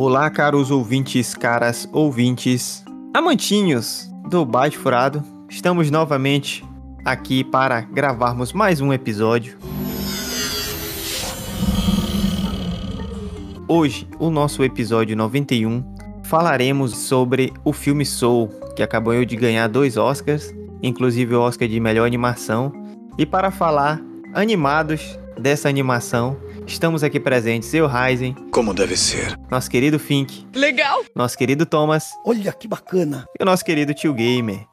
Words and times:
Olá, 0.00 0.30
caros 0.30 0.70
ouvintes, 0.70 1.34
caras 1.34 1.88
ouvintes, 1.92 2.84
amantinhos 3.12 4.08
do 4.30 4.44
Baixo 4.44 4.78
Furado. 4.78 5.24
Estamos 5.48 5.90
novamente 5.90 6.64
aqui 7.04 7.42
para 7.42 7.80
gravarmos 7.80 8.52
mais 8.52 8.80
um 8.80 8.92
episódio. 8.92 9.58
Hoje, 13.66 14.06
o 14.20 14.30
nosso 14.30 14.62
episódio 14.62 15.16
91, 15.16 15.82
falaremos 16.22 16.96
sobre 16.96 17.52
o 17.64 17.72
filme 17.72 18.06
Soul, 18.06 18.50
que 18.76 18.84
acabou 18.84 19.24
de 19.24 19.34
ganhar 19.34 19.66
dois 19.66 19.96
Oscars, 19.96 20.54
inclusive 20.80 21.34
o 21.34 21.40
Oscar 21.40 21.66
de 21.66 21.80
melhor 21.80 22.06
animação. 22.06 22.72
E 23.18 23.26
para 23.26 23.50
falar 23.50 24.00
animados 24.32 25.18
dessa 25.36 25.68
animação, 25.68 26.36
estamos 26.68 27.02
aqui 27.02 27.18
presentes 27.18 27.72
eu, 27.74 27.86
Ryzen, 27.86 28.34
Como 28.52 28.72
deve 28.74 28.96
ser. 28.96 29.36
nosso 29.50 29.70
querido 29.70 29.98
Fink, 29.98 30.46
Legal! 30.54 31.02
nosso 31.14 31.36
querido 31.36 31.66
Thomas 31.66 32.10
Olha 32.24 32.52
que 32.52 32.68
bacana. 32.68 33.24
e 33.38 33.42
o 33.42 33.46
nosso 33.46 33.64
querido 33.64 33.92
Tio 33.94 34.12
Gamer. 34.14 34.64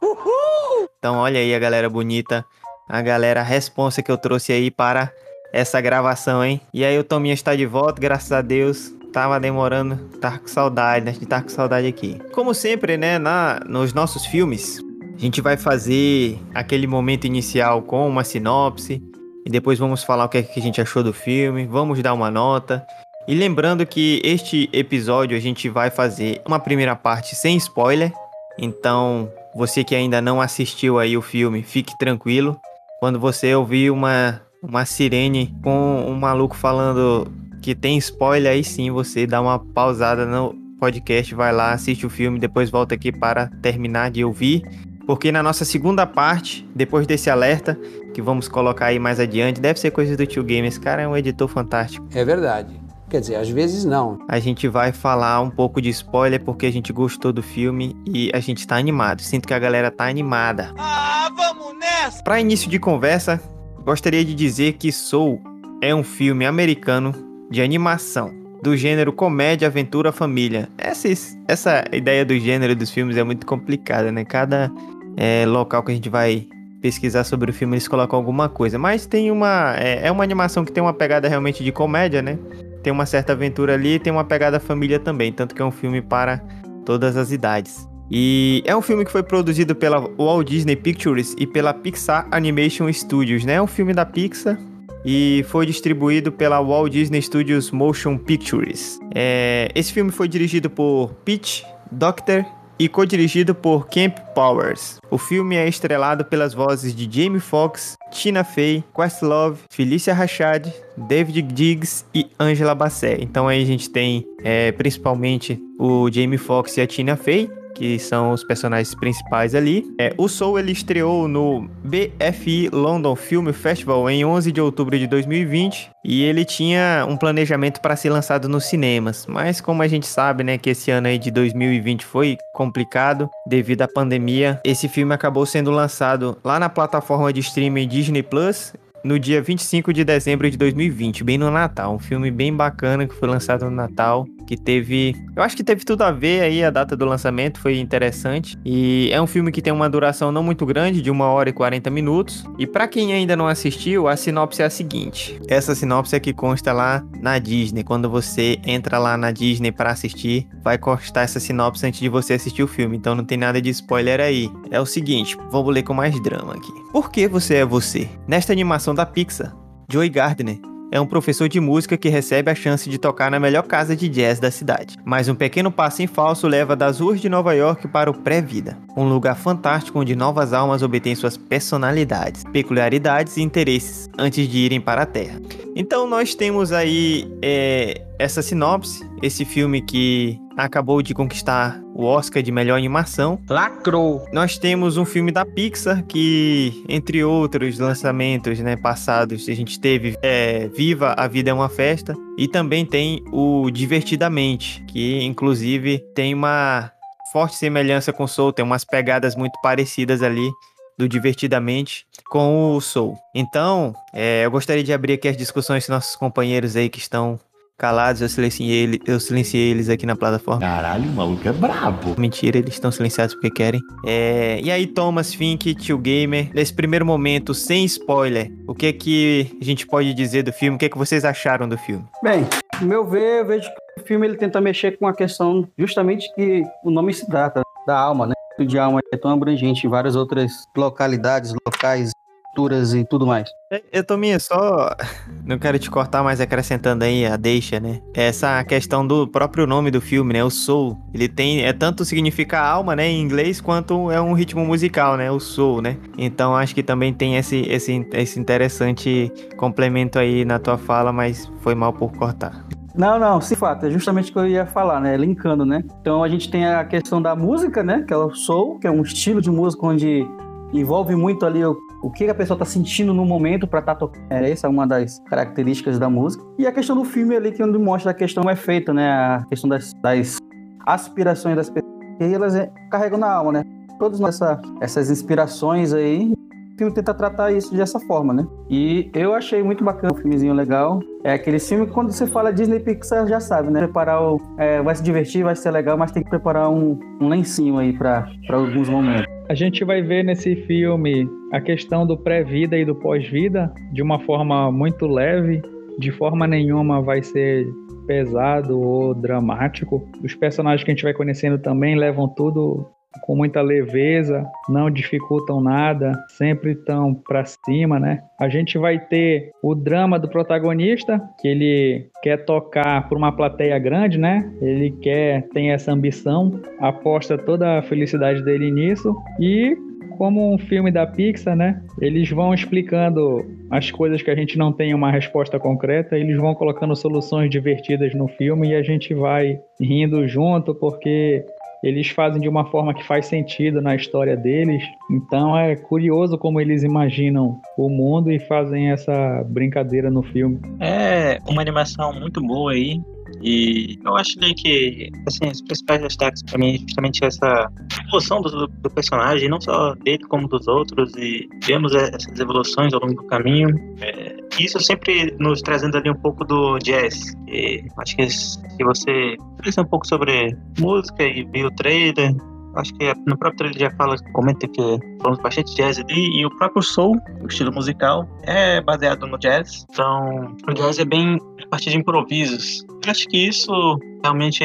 Então 1.00 1.18
olha 1.18 1.40
aí 1.40 1.54
a 1.54 1.60
galera 1.60 1.90
bonita, 1.90 2.46
a 2.90 3.02
galera 3.02 3.42
responsa 3.42 4.02
que 4.02 4.12
eu 4.12 4.18
trouxe 4.18 4.52
aí 4.52 4.70
para 4.72 5.12
essa 5.54 5.80
gravação, 5.80 6.44
hein? 6.44 6.60
E 6.74 6.84
aí 6.84 6.98
o 7.00 7.04
Tominha 7.04 7.34
está 7.34 7.56
de 7.56 7.66
volta, 7.66 8.02
graças 8.02 8.32
a 8.32 8.42
Deus. 8.42 8.92
Tava 9.14 9.40
demorando, 9.40 9.96
tava 10.20 10.40
com 10.40 10.48
saudade, 10.48 11.06
né? 11.06 11.12
A 11.12 11.14
gente 11.14 11.26
tava 11.26 11.44
com 11.44 11.50
saudade 11.50 11.88
aqui. 11.88 12.20
Como 12.34 12.54
sempre, 12.54 12.98
né, 12.98 13.18
na, 13.18 13.62
nos 13.66 13.94
nossos 13.94 14.26
filmes, 14.26 14.80
a 15.16 15.18
gente 15.20 15.40
vai 15.40 15.56
fazer 15.56 16.38
aquele 16.54 16.86
momento 16.86 17.26
inicial 17.26 17.82
com 17.82 18.06
uma 18.10 18.26
sinopse 18.26 19.02
e 19.46 19.50
depois 19.50 19.78
vamos 19.78 20.04
falar 20.04 20.26
o 20.26 20.30
que, 20.30 20.40
é 20.40 20.44
que 20.44 20.60
a 20.60 20.64
gente 20.64 20.82
achou 20.82 21.04
do 21.04 21.14
filme, 21.14 21.66
vamos 21.66 22.02
dar 22.02 22.14
uma 22.14 22.32
nota. 22.32 22.86
E 23.28 23.36
lembrando 23.36 23.86
que 23.86 24.22
este 24.24 24.70
episódio 24.74 25.38
a 25.38 25.40
gente 25.40 25.70
vai 25.70 25.90
fazer 25.90 26.42
uma 26.46 26.60
primeira 26.60 26.96
parte 26.96 27.36
sem 27.36 27.56
spoiler, 27.58 28.12
então 28.58 29.32
você 29.56 29.84
que 29.84 29.96
ainda 29.96 30.22
não 30.22 30.42
assistiu 30.42 30.98
aí 30.98 31.16
o 31.16 31.22
filme, 31.22 31.64
fique 31.64 31.98
tranquilo. 31.98 32.60
Quando 33.00 33.20
você 33.20 33.54
ouvir 33.54 33.92
uma, 33.92 34.42
uma 34.64 34.84
sirene 34.86 35.56
com 35.64 36.06
um 36.08 36.16
maluco 36.16 36.56
falando 36.56 37.32
que 37.62 37.76
tem 37.76 37.98
spoiler, 37.98 38.52
aí 38.52 38.64
sim 38.64 38.90
você 38.92 39.28
dá 39.28 39.42
uma 39.42 39.60
pausada 39.60 40.26
no 40.26 40.56
podcast, 40.80 41.34
vai 41.34 41.52
lá, 41.52 41.72
assiste 41.72 42.06
o 42.06 42.10
filme, 42.10 42.40
depois 42.40 42.70
volta 42.70 42.96
aqui 42.96 43.12
para 43.12 43.48
terminar 43.62 44.12
de 44.12 44.24
ouvir. 44.24 44.64
Porque 45.06 45.32
na 45.32 45.44
nossa 45.44 45.64
segunda 45.64 46.06
parte, 46.06 46.68
depois 46.76 47.06
desse 47.06 47.30
alerta, 47.30 47.78
que 48.14 48.22
vamos 48.22 48.48
colocar 48.48 48.88
aí 48.88 49.00
mais 49.00 49.20
adiante, 49.20 49.62
deve 49.62 49.80
ser 49.80 49.92
coisa 49.92 50.16
do 50.18 50.26
tio 50.26 50.44
Game. 50.44 50.68
Esse 50.68 50.80
cara 50.80 51.02
é 51.02 51.08
um 51.08 51.16
editor 51.16 51.48
fantástico. 51.48 52.08
É 52.14 52.26
verdade. 52.26 52.80
Quer 53.10 53.20
dizer, 53.20 53.36
às 53.36 53.50
vezes 53.50 53.86
não. 53.86 54.18
A 54.28 54.40
gente 54.40 54.68
vai 54.68 54.92
falar 54.92 55.40
um 55.40 55.50
pouco 55.50 55.80
de 55.80 55.90
spoiler 55.90 56.44
porque 56.44 56.66
a 56.66 56.72
gente 56.72 56.92
gostou 56.92 57.32
do 57.32 57.44
filme 57.44 57.96
e 58.06 58.32
a 58.34 58.40
gente 58.40 58.66
tá 58.66 58.78
animado. 58.78 59.22
Sinto 59.22 59.48
que 59.48 59.54
a 59.54 59.60
galera 59.60 59.92
tá 59.92 60.08
animada. 60.08 60.74
Ah, 60.78 61.30
vamos 61.36 61.78
nessa! 61.80 62.24
Para 62.24 62.40
início 62.40 62.70
de 62.70 62.80
conversa, 62.80 63.40
gostaria 63.84 64.26
de 64.26 64.34
dizer 64.34 64.74
que 64.74 64.92
Soul 64.92 65.40
é 65.82 65.94
um 65.94 66.04
filme 66.04 66.46
americano 66.46 67.14
de 67.52 67.62
animação 67.62 68.34
do 68.64 68.76
gênero 68.76 69.14
comédia, 69.14 69.68
aventura, 69.68 70.12
família. 70.12 70.68
Essa, 70.76 71.08
essa 71.48 71.84
ideia 71.94 72.26
do 72.26 72.38
gênero 72.40 72.76
dos 72.76 72.90
filmes 72.90 73.16
é 73.16 73.24
muito 73.24 73.46
complicada, 73.46 74.12
né? 74.12 74.26
Cada 74.26 74.72
é, 75.18 75.46
local 75.46 75.84
que 75.84 75.92
a 75.92 75.96
gente 75.96 76.10
vai 76.10 76.48
pesquisar 76.82 77.24
sobre 77.24 77.50
o 77.50 77.54
filme 77.54 77.76
eles 77.76 77.88
colocam 77.88 78.18
alguma 78.18 78.48
coisa, 78.48 78.78
mas 78.78 79.06
tem 79.06 79.32
uma 79.32 79.76
é, 79.78 80.08
é 80.08 80.12
uma 80.12 80.24
animação 80.24 80.64
que 80.64 80.72
tem 80.72 80.84
uma 80.84 80.94
pegada 80.94 81.28
realmente 81.28 81.64
de 81.64 81.72
comédia, 81.72 82.22
né? 82.22 82.38
Tem 82.84 82.94
uma 82.94 83.06
certa 83.06 83.34
aventura 83.34 83.74
ali, 83.74 83.96
e 83.96 84.00
tem 84.00 84.14
uma 84.14 84.24
pegada 84.24 84.60
família 84.60 85.00
também, 85.00 85.32
tanto 85.32 85.56
que 85.56 85.62
é 85.62 85.66
um 85.66 85.72
filme 85.72 86.02
para 86.02 86.38
todas 86.86 87.18
as 87.18 87.32
idades. 87.32 87.90
E 88.12 88.62
é 88.66 88.76
um 88.76 88.82
filme 88.82 89.04
que 89.04 89.12
foi 89.12 89.24
produzido 89.24 89.74
pela 89.76 90.00
Walt 90.00 90.48
Disney 90.48 90.76
Pictures 90.76 91.36
e 91.40 91.48
pela 91.48 91.74
Pixar 91.74 92.28
Animation 92.30 92.92
Studios, 92.94 93.44
né? 93.44 93.54
É 93.54 93.62
um 93.62 93.68
filme 93.68 93.94
da 93.94 94.06
Pixar 94.06 94.58
e 95.04 95.46
foi 95.50 95.66
distribuído 95.66 96.32
pela 96.32 96.62
Walt 96.62 96.92
Disney 96.92 97.22
Studios 97.22 97.72
Motion 97.72 98.18
Pictures. 98.18 99.00
É, 99.14 99.72
esse 99.74 99.92
filme 99.92 100.12
foi 100.12 100.28
dirigido 100.28 100.70
por 100.70 101.14
Pete 101.26 101.66
Docter 101.92 102.46
e 102.78 102.90
co-dirigido 102.90 103.56
por 103.56 103.88
Camp 103.88 104.18
Powers. 104.34 105.00
O 105.10 105.18
filme 105.18 105.56
é 105.56 105.68
estrelado 105.68 106.26
pelas 106.26 106.54
vozes 106.54 106.94
de 106.94 107.10
Jamie 107.10 107.40
Foxx, 107.40 107.96
Tina 108.12 108.44
Fey, 108.44 108.84
Questlove, 108.94 109.60
Felicia 109.70 110.14
Rashad, 110.14 110.72
David 110.98 111.42
Diggs 111.42 112.06
e 112.14 112.28
Angela 112.40 112.76
Bassett. 112.76 113.24
Então 113.24 113.48
aí 113.48 113.62
a 113.62 113.66
gente 113.66 113.90
tem 113.90 114.26
é, 114.44 114.72
principalmente 114.72 115.62
o 115.80 116.10
Jamie 116.12 116.38
Foxx 116.38 116.78
e 116.78 116.82
a 116.82 116.88
Tina 116.88 117.16
Fey, 117.16 117.50
que 117.76 118.00
são 118.00 118.32
os 118.32 118.44
personagens 118.44 118.96
principais 118.96 119.54
ali. 119.54 119.86
É, 120.00 120.14
o 120.18 120.28
Soul 120.28 120.58
ele 120.58 120.72
estreou 120.72 121.28
no 121.28 121.70
BFI 121.84 122.70
London 122.72 123.16
Film 123.16 123.52
Festival 123.52 124.10
em 124.10 124.26
11 124.26 124.52
de 124.52 124.62
outubro 124.62 124.98
de 124.98 125.06
2020 125.06 125.92
e 126.04 126.24
ele 126.24 126.46
tinha 126.46 127.06
um 127.08 127.18
planejamento 127.18 127.82
para 127.82 127.96
ser 127.96 128.10
lançado 128.10 128.48
nos 128.48 128.66
cinemas, 128.66 129.26
mas 129.28 129.60
como 129.60 129.82
a 129.82 129.88
gente 129.88 130.06
sabe, 130.06 130.44
né, 130.44 130.58
que 130.58 130.70
esse 130.70 130.92
ano 130.92 131.08
aí 131.08 131.18
de 131.18 131.32
2020 131.32 132.06
foi 132.06 132.38
complicado 132.54 133.30
devido 133.46 133.82
à 133.82 133.88
pandemia, 133.88 134.62
esse 134.64 134.88
filme 134.88 135.14
acabou 135.14 135.46
sendo 135.46 135.72
lançado 135.72 136.38
lá 136.44 136.60
na 136.60 136.70
plataforma 136.70 137.34
de 137.34 137.42
streaming 137.42 137.88
Disney 137.88 138.24
Plus 138.24 138.74
no 139.06 139.20
dia 139.20 139.40
25 139.40 139.94
de 139.94 140.04
dezembro 140.04 140.50
de 140.50 140.58
2020, 140.58 141.24
bem 141.24 141.38
no 141.38 141.52
Natal. 141.52 141.94
Um 141.94 142.00
filme 142.00 142.32
bem 142.32 142.52
bacana 142.52 143.08
que 143.08 143.14
foi 143.14 143.30
lançado 143.30 143.64
no 143.66 143.72
Natal, 143.72 144.26
que 144.48 144.58
teve, 144.58 145.16
eu 145.36 145.44
acho 145.44 145.56
que 145.56 145.64
teve 145.64 145.86
tudo 145.86 146.02
a 146.02 146.12
ver 146.12 146.42
aí 146.42 146.64
a 146.64 146.72
data 146.72 146.98
do 146.98 147.06
lançamento, 147.06 147.60
foi 147.60 147.78
interessante. 147.78 148.58
E 148.66 149.10
é 149.12 149.22
um 149.22 149.28
filme 149.28 149.52
que 149.52 149.62
tem 149.62 149.72
uma 149.72 149.88
duração 149.88 150.32
não 150.32 150.42
muito 150.42 150.66
grande, 150.66 151.04
de 151.04 151.12
1 151.12 151.22
hora 151.22 151.50
e 151.50 151.54
40 151.54 151.90
minutos. 151.92 152.46
E 152.58 152.66
para 152.66 152.88
quem 152.88 153.14
ainda 153.14 153.36
não 153.36 153.48
assistiu, 153.48 154.08
a 154.08 154.18
sinopse 154.18 154.64
é 154.64 154.66
a 154.66 154.70
seguinte: 154.72 155.40
essa 155.48 155.76
sinopse 155.76 156.16
é 156.16 156.20
que 156.20 156.34
consta 156.34 156.74
lá 156.74 157.04
na 157.22 157.38
Disney. 157.38 157.84
Quando 157.84 158.10
você 158.10 158.60
entra 158.66 158.98
lá 158.98 159.16
na 159.16 159.32
Disney 159.32 159.72
para 159.72 159.92
assistir, 159.92 160.48
vai 160.64 160.80
constar 160.80 161.26
essa 161.26 161.40
sinopse 161.40 161.86
antes 161.86 162.00
de 162.00 162.10
você 162.10 162.34
assistir 162.34 162.64
o 162.64 162.68
filme. 162.68 162.98
Então 162.98 163.14
não 163.14 163.24
tem 163.24 163.38
nada 163.38 163.62
de 163.62 163.70
spoiler 163.70 164.20
aí. 164.20 164.50
É 164.72 164.82
o 164.82 164.86
seguinte, 164.86 165.38
vamos 165.52 165.72
ler 165.72 165.84
com 165.84 165.94
mais 165.94 166.20
drama 166.24 166.54
aqui. 166.54 166.74
Por 166.92 167.12
que 167.12 167.28
você 167.28 167.56
é 167.56 167.66
você? 167.66 168.10
Nesta 168.28 168.52
animação 168.52 168.95
da 168.96 169.06
Pixar, 169.06 169.56
Joey 169.92 170.10
Gardner 170.10 170.60
é 170.92 171.02
um 171.02 171.06
professor 171.06 171.50
de 171.50 171.60
música 171.60 171.98
que 171.98 172.10
recebe 172.10 172.50
a 172.50 172.56
chance 172.56 172.90
de 172.90 172.98
tocar 172.98 173.30
na 173.30 173.40
melhor 173.40 173.64
casa 173.64 173.96
de 173.96 174.08
jazz 174.08 174.40
da 174.40 174.50
cidade. 174.50 174.98
Mas 175.04 175.28
um 175.28 175.36
pequeno 175.36 175.72
passo 175.72 176.02
em 176.02 176.08
falso 176.08 176.48
leva 176.48 176.76
das 176.76 177.00
ruas 177.00 177.20
de 177.20 177.28
Nova 177.28 177.54
York 177.54 177.88
para 177.88 178.10
o 178.10 178.14
pré-vida, 178.14 178.78
um 178.96 179.08
lugar 179.08 179.36
fantástico 179.36 180.00
onde 180.00 180.16
novas 180.16 180.54
almas 180.54 180.82
obtêm 180.82 181.16
suas 181.16 181.38
personalidades, 181.38 182.44
peculiaridades 182.52 183.38
e 183.38 183.42
interesses 183.42 184.10
antes 184.18 184.48
de 184.48 184.58
irem 184.58 184.80
para 184.80 185.04
a 185.04 185.06
Terra. 185.06 185.42
Então 185.76 186.08
nós 186.08 186.34
temos 186.34 186.72
aí 186.72 187.30
é, 187.42 188.02
essa 188.18 188.42
sinopse, 188.42 189.06
esse 189.22 189.44
filme 189.44 189.82
que 189.82 190.40
acabou 190.58 191.02
de 191.02 191.14
conquistar 191.14 191.82
o 191.94 192.06
Oscar 192.06 192.42
de 192.42 192.52
melhor 192.52 192.78
animação. 192.78 193.40
Lacrou! 193.50 194.26
Nós 194.32 194.58
temos 194.58 194.98
um 194.98 195.06
filme 195.06 195.32
da 195.32 195.46
Pixar 195.46 196.04
que, 196.06 196.84
entre 196.88 197.24
outros 197.24 197.80
lançamentos 197.80 198.60
né, 198.60 198.76
passados, 198.76 199.48
a 199.48 199.54
gente 199.54 199.80
teve 199.80 200.18
é, 200.22 200.68
Viva, 200.70 201.14
a 201.18 201.28
Vida 201.28 201.52
é 201.52 201.54
uma 201.54 201.70
Festa, 201.70 202.14
e 202.38 202.48
também 202.48 202.86
tem 202.86 203.24
o 203.32 203.70
Divertidamente, 203.70 204.84
que 204.88 205.24
inclusive 205.24 206.00
tem 206.14 206.34
uma 206.34 206.92
forte 207.36 207.58
semelhança 207.58 208.14
com 208.14 208.26
Soul, 208.26 208.54
tem 208.54 208.64
umas 208.64 208.86
pegadas 208.86 209.36
muito 209.36 209.60
parecidas 209.62 210.24
ali 210.24 210.50
do 210.98 211.06
Divertidamente 211.06 212.06
com 212.30 212.74
o 212.74 212.80
Soul. 212.80 213.18
Então, 213.36 213.94
é, 214.14 214.46
eu 214.46 214.52
gostaria 214.52 214.82
de 214.82 214.94
abrir 214.94 215.16
aqui 215.16 215.28
as 215.28 215.36
discussões 215.36 215.86
com 215.86 215.92
nossos 215.92 216.16
companheiros 216.16 216.78
aí 216.78 216.88
que 216.88 216.98
estão 216.98 217.38
calados, 217.78 218.22
eu 218.22 218.30
silenciei, 218.30 218.84
ele, 218.84 219.02
eu 219.06 219.20
silenciei 219.20 219.70
eles 219.72 219.90
aqui 219.90 220.06
na 220.06 220.16
plataforma. 220.16 220.62
Caralho, 220.62 221.10
o 221.10 221.14
maluco 221.14 221.46
é 221.46 221.52
brabo. 221.52 222.16
Mentira, 222.18 222.58
eles 222.58 222.76
estão 222.76 222.90
silenciados 222.90 223.36
porque 223.36 223.52
querem. 223.52 223.82
É, 224.06 224.62
E 224.64 224.72
aí, 224.72 224.88
Thomas, 224.88 225.34
Fink, 225.34 225.76
Tio 225.76 225.98
Gamer, 225.98 226.52
nesse 226.54 226.74
primeiro 226.74 227.06
momento, 227.06 227.54
sem 227.54 227.84
spoiler, 227.84 228.50
o 228.66 228.74
que 228.74 228.86
é 228.86 228.94
que 228.94 229.58
a 229.60 229.66
gente 229.66 229.86
pode 229.86 230.14
dizer 230.14 230.44
do 230.44 230.54
filme? 230.54 230.78
O 230.78 230.80
que 230.80 230.86
é 230.86 230.90
que 230.90 230.98
vocês 230.98 231.26
acharam 231.26 231.68
do 231.68 231.78
filme? 231.78 232.06
Bem, 232.24 232.48
no 232.80 232.88
meu 232.88 233.06
ver, 233.06 233.42
eu 233.42 233.46
vejo 233.46 233.70
que 233.70 233.85
o 233.98 234.02
filme 234.06 234.28
ele 234.28 234.38
tenta 234.38 234.60
mexer 234.60 234.98
com 234.98 235.08
a 235.08 235.14
questão 235.14 235.68
justamente 235.78 236.34
que 236.36 236.64
o 236.84 236.92
nome 236.92 237.14
se 237.14 237.26
trata, 237.28 237.62
da 237.88 237.98
alma, 237.98 238.28
né? 238.28 238.34
O 238.60 238.66
de 238.66 238.78
alma 238.80 239.00
é 239.14 239.18
tão 239.18 239.32
abrangente 239.32 239.86
em 239.86 239.90
várias 239.90 240.16
outras 240.16 240.52
localidades, 240.76 241.54
locais, 241.66 242.12
culturas 242.48 242.94
e 242.94 243.04
tudo 243.04 243.28
mais. 243.28 243.50
É, 243.72 243.84
Eu, 243.92 244.04
Tominha, 244.04 244.40
só 244.40 244.96
não 245.46 245.60
quero 245.60 245.78
te 245.78 245.92
cortar, 245.92 246.24
mas 246.24 246.40
acrescentando 246.40 247.04
aí 247.04 247.26
a 247.26 247.36
deixa, 247.36 247.80
né? 247.80 248.02
Essa 248.14 248.64
questão 248.64 249.06
do 249.06 249.28
próprio 249.28 249.68
nome 249.68 249.92
do 249.92 250.02
filme, 250.02 250.34
né? 250.34 250.44
O 250.44 250.50
soul, 250.50 250.98
ele 251.14 251.28
tem 251.28 251.66
é 251.66 251.74
tanto 251.74 252.06
significa 252.06 252.60
alma, 252.60 252.96
né, 252.96 253.08
em 253.08 253.22
inglês, 253.22 253.60
quanto 253.60 254.10
é 254.10 254.20
um 254.20 254.34
ritmo 254.34 254.66
musical, 254.66 255.18
né? 255.18 255.30
O 255.30 255.40
soul, 255.40 255.82
né? 255.82 255.98
Então 256.18 256.56
acho 256.56 256.74
que 256.74 256.82
também 256.82 257.14
tem 257.14 257.36
esse 257.36 257.62
esse 257.68 258.08
esse 258.14 258.40
interessante 258.40 259.32
complemento 259.58 260.18
aí 260.18 260.46
na 260.46 260.60
tua 260.60 260.78
fala, 260.78 261.12
mas 261.12 261.52
foi 261.60 261.76
mal 261.76 261.94
por 261.94 262.12
cortar. 262.14 262.66
Não, 262.98 263.20
não, 263.20 263.42
sim, 263.42 263.56
fato, 263.56 263.86
é 263.86 263.92
justamente 263.92 264.30
o 264.30 264.34
que 264.34 264.40
eu 264.40 264.48
ia 264.48 264.66
falar, 264.66 265.02
né? 265.02 265.18
Linkando, 265.18 265.66
né? 265.66 265.84
Então 266.00 266.24
a 266.24 266.30
gente 266.30 266.50
tem 266.50 266.66
a 266.66 266.84
questão 266.86 267.22
da 267.22 267.36
música, 267.36 267.84
né? 267.84 268.04
Que 268.08 268.14
é 268.14 268.18
o 268.18 268.34
soul, 268.34 268.80
que 268.80 268.88
é 268.88 268.92
um 268.92 269.02
estilo 269.02 269.42
de 269.42 269.52
música 269.52 269.86
onde 269.86 270.26
envolve 270.74 271.14
muito 271.14 271.46
ali 271.46 271.64
o, 271.64 271.78
o 272.02 272.10
que 272.10 272.30
a 272.30 272.34
pessoa 272.34 272.58
tá 272.58 272.64
sentindo 272.64 273.14
no 273.14 273.26
momento 273.26 273.68
para 273.68 273.80
estar 273.80 273.96
tá 273.96 274.00
tocando. 274.00 274.26
É, 274.30 274.50
essa 274.50 274.68
é 274.68 274.70
uma 274.70 274.88
das 274.88 275.20
características 275.28 276.00
da 276.00 276.10
música. 276.10 276.44
E 276.58 276.66
a 276.66 276.72
questão 276.72 276.96
do 276.96 277.04
filme 277.04 277.36
ali, 277.36 277.52
que 277.52 277.62
onde 277.62 277.78
mostra 277.78 278.12
a 278.12 278.14
questão 278.14 278.50
é 278.50 278.56
feita, 278.56 278.94
né? 278.94 279.12
A 279.12 279.46
questão 279.50 279.70
das, 279.70 279.94
das 280.02 280.38
aspirações 280.86 281.58
das 281.58 281.70
pessoas, 281.70 281.94
que 282.18 282.24
elas 282.24 282.56
é, 282.56 282.72
carregam 282.90 283.20
na 283.20 283.30
alma, 283.30 283.52
né? 283.52 283.64
Todas 284.00 284.22
essa, 284.22 284.62
essas 284.80 285.10
inspirações 285.10 285.94
aí, 285.94 286.34
o 286.76 286.78
filme 286.78 286.94
tenta 286.94 287.14
tratar 287.14 287.54
isso 287.54 287.74
dessa 287.74 288.00
forma, 288.02 288.34
né? 288.34 288.46
E 288.70 289.10
eu 289.14 289.34
achei 289.34 289.64
muito 289.64 289.82
bacana, 289.82 290.14
um 290.14 290.18
filmezinho 290.18 290.54
legal. 290.54 291.00
É 291.24 291.32
aquele 291.32 291.58
filme 291.58 291.86
que 291.86 291.94
quando 291.94 292.12
você 292.12 292.28
fala 292.28 292.52
Disney 292.52 292.82
Pixar 292.82 293.26
já 293.28 293.40
sabe, 293.40 293.72
né? 293.72 293.80
Preparar 293.80 294.22
o, 294.22 294.38
é, 294.58 294.82
vai 294.82 294.94
se 294.94 295.02
divertir, 295.02 295.42
vai 295.42 295.56
ser 295.56 295.72
legal, 295.72 295.98
mas 295.98 296.12
tem 296.12 296.22
que 296.22 296.30
preparar 296.30 296.70
um, 296.70 297.00
um 297.22 297.30
lencinho 297.30 297.78
aí 297.78 297.94
para 297.94 298.28
alguns 298.50 298.90
momentos. 298.90 299.26
A 299.48 299.56
gente 299.56 299.86
vai 299.86 300.02
ver 300.02 300.24
nesse 300.24 300.56
filme 300.68 301.30
a 301.54 301.62
questão 301.62 302.06
do 302.06 302.18
pré-vida 302.18 302.78
e 302.78 302.84
do 302.84 302.94
pós-vida 302.94 303.74
de 303.94 304.02
uma 304.02 304.20
forma 304.20 304.70
muito 304.70 305.08
leve, 305.08 305.62
de 305.98 306.12
forma 306.12 306.46
nenhuma 306.46 307.02
vai 307.02 307.24
ser 307.24 307.66
pesado 308.06 308.78
ou 308.78 309.14
dramático. 309.14 310.06
Os 310.22 310.36
personagens 310.36 310.84
que 310.84 310.92
a 310.92 310.94
gente 310.94 311.04
vai 311.04 311.14
conhecendo 311.14 311.58
também 311.58 311.96
levam 311.96 312.28
tudo 312.28 312.86
com 313.22 313.36
muita 313.36 313.62
leveza, 313.62 314.46
não 314.70 314.90
dificultam 314.90 315.62
nada, 315.62 316.14
sempre 316.30 316.72
estão 316.72 317.14
para 317.14 317.46
cima, 317.46 318.00
né? 318.00 318.22
A 318.40 318.50
gente 318.50 318.78
vai 318.78 319.00
ter 319.00 319.52
o 319.64 319.74
drama 319.74 320.20
do 320.20 320.30
protagonista, 320.30 321.22
que 321.40 321.48
ele 321.48 322.10
quer 322.22 322.46
tocar 322.46 323.08
por 323.08 323.18
uma 323.18 323.32
plateia 323.32 323.78
grande, 323.80 324.18
né? 324.18 324.52
Ele 324.62 324.92
quer, 325.02 325.48
tem 325.54 325.72
essa 325.72 325.92
ambição, 325.92 326.60
aposta 326.80 327.38
toda 327.38 327.80
a 327.80 327.82
felicidade 327.82 328.44
dele 328.44 328.72
nisso 328.72 329.16
e 329.40 329.76
como 330.18 330.54
um 330.54 330.58
filme 330.58 330.92
da 330.92 331.06
Pixar, 331.06 331.56
né? 331.56 331.82
Eles 332.00 332.30
vão 332.30 332.54
explicando 332.54 333.46
as 333.70 333.92
coisas 333.92 334.22
que 334.22 334.32
a 334.32 334.36
gente 334.36 334.58
não 334.58 334.72
tem 334.72 334.94
uma 334.94 335.12
resposta 335.12 335.60
concreta, 335.60 336.18
eles 336.18 336.38
vão 336.38 336.56
colocando 336.56 336.96
soluções 336.96 337.50
divertidas 337.50 338.14
no 338.14 338.28
filme 338.28 338.70
e 338.70 338.76
a 338.76 338.82
gente 338.82 339.14
vai 339.14 339.60
rindo 339.80 340.28
junto 340.28 340.74
porque 340.74 341.46
eles 341.86 342.10
fazem 342.10 342.42
de 342.42 342.50
uma 342.50 342.66
forma 342.66 342.96
que 342.96 343.06
faz 343.06 343.28
sentido 343.28 343.80
na 343.80 343.96
história 343.96 344.36
deles. 344.36 344.84
Então 345.12 345.56
é 345.56 345.76
curioso 345.76 346.36
como 346.36 346.60
eles 346.60 346.82
imaginam 346.82 347.62
o 347.78 347.88
mundo 347.88 348.32
e 348.32 348.40
fazem 348.40 348.92
essa 348.92 349.44
brincadeira 349.48 350.10
no 350.10 350.24
filme. 350.24 350.60
É 350.80 351.40
uma 351.48 351.62
animação 351.62 352.12
muito 352.12 352.42
boa 352.42 352.72
aí. 352.72 353.00
E 353.46 354.00
eu 354.04 354.18
acho 354.18 354.40
que, 354.40 355.12
assim, 355.28 355.48
os 355.52 355.62
principais 355.62 356.02
destaques 356.02 356.42
para 356.42 356.58
mim 356.58 356.74
é 356.74 356.78
justamente 356.80 357.24
essa 357.24 357.72
evolução 358.08 358.42
do, 358.42 358.66
do, 358.66 358.90
personagem, 358.90 359.48
não 359.48 359.62
só 359.62 359.94
dele 359.94 360.24
como 360.28 360.48
dos 360.48 360.68
outros, 360.68 361.14
e 361.16 361.48
vemos 361.64 361.94
essas 361.94 362.40
evoluções 362.40 362.92
ao 362.92 363.02
longo 363.02 363.14
do 363.14 363.28
caminho. 363.28 363.70
É, 364.02 364.36
isso 364.60 364.80
sempre 364.80 365.36
nos 365.40 365.62
trazendo 365.62 365.96
ali 365.96 366.10
um 366.10 366.16
pouco 366.16 366.44
do 366.44 366.80
jazz. 366.80 367.36
E 367.48 367.86
acho 368.00 368.16
que 368.16 368.28
se 368.28 368.84
você 368.84 369.38
pensa 369.62 369.82
um 369.82 369.86
pouco 369.86 370.08
sobre 370.08 370.58
música 370.80 371.24
e 371.24 371.44
viu 371.44 371.68
o 371.68 371.76
trailer, 371.76 372.34
acho 372.76 372.94
que 372.94 373.14
no 373.26 373.38
próprio 373.38 373.58
trailer 373.58 373.80
já 373.80 373.98
fala, 373.98 374.16
comenta 374.34 374.68
que 374.68 375.00
falamos 375.22 375.42
bastante 375.42 375.76
jazz 375.76 376.00
ali, 376.00 376.40
e 376.40 376.46
o 376.46 376.50
próprio 376.58 376.82
soul, 376.82 377.16
o 377.42 377.48
estilo 377.48 377.72
musical, 377.74 378.28
é 378.44 378.82
baseado 378.82 379.26
no 379.28 379.38
jazz. 379.38 379.86
Então, 379.90 380.56
o 380.68 380.74
jazz 380.74 381.00
é 381.00 381.06
bem 381.06 381.38
a 381.64 381.68
partir 381.68 381.92
de 381.92 381.98
improvisos. 381.98 382.86
Eu 383.04 383.12
acho 383.12 383.28
que 383.28 383.48
isso 383.48 384.00
realmente 384.24 384.64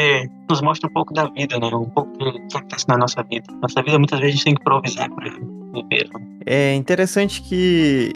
nos 0.49 0.61
mostra 0.61 0.89
um 0.89 0.93
pouco 0.93 1.13
da 1.13 1.27
vida, 1.27 1.59
né? 1.59 1.67
Um 1.67 1.89
pouco 1.91 2.11
do 2.19 2.33
que 2.33 2.57
acontece 2.57 2.89
na 2.89 2.97
nossa 2.97 3.23
vida. 3.23 3.45
Nossa 3.61 3.83
vida, 3.83 3.99
muitas 3.99 4.19
vezes, 4.19 4.35
a 4.35 4.37
gente 4.37 4.45
tem 4.45 4.55
que 4.55 4.61
improvisar 4.61 5.11
para 5.11 5.31
viver. 5.31 6.09
Né? 6.15 6.27
É 6.47 6.75
interessante 6.75 7.43
que 7.43 8.13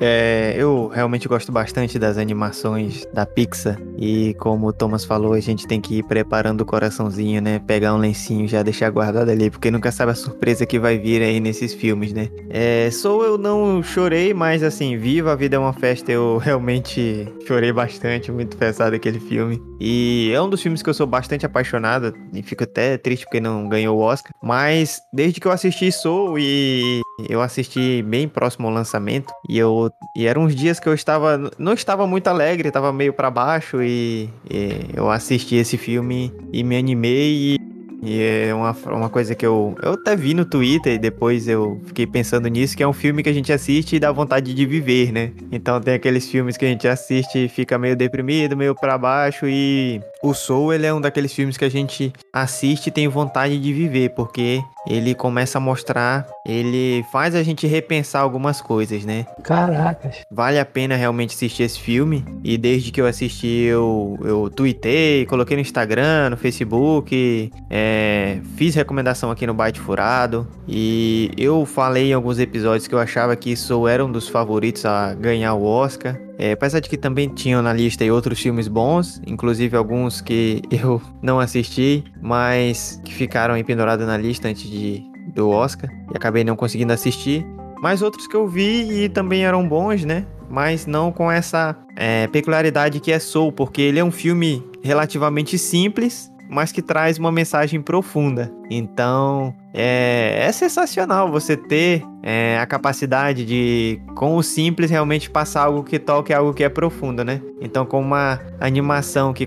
é, 0.00 0.54
eu 0.56 0.88
realmente 0.88 1.26
gosto 1.26 1.50
bastante 1.50 1.98
das 1.98 2.18
animações 2.18 3.06
da 3.12 3.26
Pixar 3.26 3.78
e 3.98 4.34
como 4.34 4.68
o 4.68 4.72
Thomas 4.72 5.04
falou, 5.04 5.32
a 5.32 5.40
gente 5.40 5.66
tem 5.66 5.80
que 5.80 5.98
ir 5.98 6.02
preparando 6.04 6.60
o 6.60 6.64
coraçãozinho, 6.64 7.42
né? 7.42 7.58
Pegar 7.58 7.94
um 7.94 7.98
lencinho 7.98 8.46
já 8.46 8.62
deixar 8.62 8.90
guardado 8.90 9.30
ali, 9.30 9.50
porque 9.50 9.70
nunca 9.70 9.90
sabe 9.90 10.12
a 10.12 10.14
surpresa 10.14 10.64
que 10.64 10.78
vai 10.78 10.98
vir 10.98 11.20
aí 11.20 11.40
nesses 11.40 11.74
filmes, 11.74 12.12
né? 12.12 12.28
É, 12.48 12.88
sou 12.92 13.24
eu 13.24 13.36
não 13.36 13.82
chorei, 13.82 14.32
mas 14.32 14.62
assim, 14.62 14.96
Viva 14.96 15.32
a 15.32 15.34
Vida 15.34 15.56
é 15.56 15.58
uma 15.58 15.72
Festa, 15.72 16.12
eu 16.12 16.38
realmente 16.42 17.26
chorei 17.46 17.72
bastante, 17.72 18.30
muito 18.30 18.56
pesado 18.56 18.94
aquele 18.94 19.18
filme. 19.18 19.60
E 19.80 20.30
é 20.32 20.40
um 20.40 20.48
dos 20.48 20.62
filmes 20.62 20.82
que 20.82 20.90
eu 20.90 20.94
sou 20.94 21.06
bastante 21.06 21.44
apaixonado 21.44 22.12
e 22.32 22.42
fico 22.42 22.64
até 22.64 22.96
triste 22.96 23.24
porque 23.24 23.40
não 23.40 23.68
ganhou 23.68 23.98
o 23.98 24.00
Oscar, 24.00 24.32
mas 24.42 25.00
desde 25.12 25.40
que 25.40 25.46
eu 25.46 25.52
assisti 25.52 25.90
Soul 25.90 26.38
e 26.38 27.00
eu 27.28 27.40
assisti 27.40 28.02
bem 28.02 28.28
próximo 28.28 28.68
ao 28.68 28.74
lançamento 28.74 29.32
e 29.48 29.58
eu 29.58 29.87
e 30.16 30.26
eram 30.26 30.42
uns 30.42 30.54
dias 30.54 30.80
que 30.80 30.88
eu 30.88 30.94
estava 30.94 31.50
não 31.58 31.72
estava 31.72 32.06
muito 32.06 32.28
alegre, 32.28 32.68
estava 32.68 32.92
meio 32.92 33.12
para 33.12 33.30
baixo 33.30 33.82
e, 33.82 34.28
e, 34.50 34.90
eu 34.94 35.10
assisti 35.10 35.56
esse 35.56 35.76
filme 35.76 36.32
e 36.52 36.62
me 36.62 36.76
animei 36.76 37.54
e 37.54 37.78
e 38.02 38.22
é 38.22 38.54
uma, 38.54 38.76
uma 38.86 39.08
coisa 39.08 39.34
que 39.34 39.44
eu, 39.44 39.74
eu 39.82 39.92
até 39.92 40.14
vi 40.14 40.32
no 40.32 40.44
Twitter 40.44 40.94
e 40.94 40.98
depois 40.98 41.48
eu 41.48 41.80
fiquei 41.86 42.06
pensando 42.06 42.46
nisso, 42.48 42.76
que 42.76 42.82
é 42.82 42.88
um 42.88 42.92
filme 42.92 43.22
que 43.22 43.28
a 43.28 43.32
gente 43.32 43.52
assiste 43.52 43.96
e 43.96 43.98
dá 43.98 44.12
vontade 44.12 44.54
de 44.54 44.66
viver, 44.66 45.12
né? 45.12 45.32
Então 45.50 45.80
tem 45.80 45.94
aqueles 45.94 46.28
filmes 46.30 46.56
que 46.56 46.64
a 46.64 46.68
gente 46.68 46.86
assiste 46.86 47.46
e 47.46 47.48
fica 47.48 47.76
meio 47.76 47.96
deprimido, 47.96 48.56
meio 48.56 48.74
para 48.74 48.96
baixo 48.96 49.46
e 49.48 50.00
o 50.22 50.32
Soul, 50.32 50.72
ele 50.72 50.86
é 50.86 50.94
um 50.94 51.00
daqueles 51.00 51.32
filmes 51.32 51.56
que 51.56 51.64
a 51.64 51.68
gente 51.68 52.12
assiste 52.32 52.86
e 52.86 52.90
tem 52.92 53.08
vontade 53.08 53.58
de 53.58 53.72
viver, 53.72 54.10
porque 54.10 54.62
ele 54.88 55.14
começa 55.14 55.58
a 55.58 55.60
mostrar, 55.60 56.26
ele 56.46 57.04
faz 57.12 57.34
a 57.34 57.42
gente 57.42 57.66
repensar 57.66 58.22
algumas 58.22 58.60
coisas, 58.60 59.04
né? 59.04 59.26
Caracas. 59.42 60.22
Vale 60.30 60.58
a 60.58 60.64
pena 60.64 60.96
realmente 60.96 61.34
assistir 61.34 61.64
esse 61.64 61.78
filme. 61.78 62.24
E 62.42 62.56
desde 62.56 62.90
que 62.90 63.00
eu 63.00 63.06
assisti, 63.06 63.46
eu, 63.46 64.18
eu 64.22 64.50
tuitei, 64.50 65.26
coloquei 65.26 65.56
no 65.56 65.60
Instagram, 65.60 66.30
no 66.30 66.36
Facebook, 66.36 67.52
é, 67.68 68.38
fiz 68.56 68.74
recomendação 68.74 69.30
aqui 69.30 69.46
no 69.46 69.54
Byte 69.54 69.78
Furado. 69.78 70.48
E 70.66 71.30
eu 71.36 71.66
falei 71.66 72.10
em 72.10 72.12
alguns 72.14 72.38
episódios 72.38 72.86
que 72.86 72.94
eu 72.94 72.98
achava 72.98 73.36
que 73.36 73.50
isso 73.52 73.86
era 73.86 74.04
um 74.04 74.10
dos 74.10 74.28
favoritos 74.28 74.86
a 74.86 75.12
ganhar 75.12 75.54
o 75.54 75.64
Oscar. 75.64 76.27
É, 76.38 76.52
apesar 76.52 76.78
de 76.78 76.88
que 76.88 76.96
também 76.96 77.28
tinham 77.28 77.60
na 77.60 77.72
lista 77.72 78.04
outros 78.12 78.40
filmes 78.40 78.68
bons, 78.68 79.20
inclusive 79.26 79.76
alguns 79.76 80.20
que 80.20 80.62
eu 80.70 81.02
não 81.20 81.40
assisti, 81.40 82.04
mas 82.22 83.00
que 83.04 83.12
ficaram 83.12 83.54
aí 83.54 83.64
pendurados 83.64 84.06
na 84.06 84.16
lista 84.16 84.46
antes 84.46 84.70
de, 84.70 85.02
do 85.34 85.50
Oscar 85.50 85.90
e 86.12 86.16
acabei 86.16 86.44
não 86.44 86.54
conseguindo 86.54 86.92
assistir. 86.92 87.44
Mas 87.82 88.02
outros 88.02 88.26
que 88.26 88.36
eu 88.36 88.46
vi 88.46 89.04
e 89.04 89.08
também 89.08 89.44
eram 89.44 89.68
bons, 89.68 90.04
né? 90.04 90.24
Mas 90.48 90.86
não 90.86 91.12
com 91.12 91.30
essa 91.30 91.76
é, 91.96 92.26
peculiaridade 92.28 93.00
que 93.00 93.12
é 93.12 93.18
Soul, 93.18 93.52
porque 93.52 93.82
ele 93.82 93.98
é 93.98 94.04
um 94.04 94.10
filme 94.10 94.64
relativamente 94.82 95.58
simples, 95.58 96.30
mas 96.48 96.72
que 96.72 96.80
traz 96.80 97.18
uma 97.18 97.30
mensagem 97.30 97.82
profunda. 97.82 98.50
Então, 98.70 99.54
é, 99.74 100.46
é 100.46 100.52
sensacional 100.52 101.30
você 101.30 101.56
ter 101.56 102.02
é, 102.22 102.58
a 102.58 102.66
capacidade 102.66 103.44
de, 103.44 104.00
com 104.16 104.36
o 104.36 104.42
simples, 104.42 104.90
realmente 104.90 105.30
passar 105.30 105.64
algo 105.64 105.82
que 105.82 105.98
toque 105.98 106.32
algo 106.32 106.54
que 106.54 106.64
é 106.64 106.68
profundo, 106.68 107.24
né? 107.24 107.40
Então, 107.60 107.84
com 107.84 108.00
uma 108.00 108.40
animação 108.58 109.32
que 109.32 109.46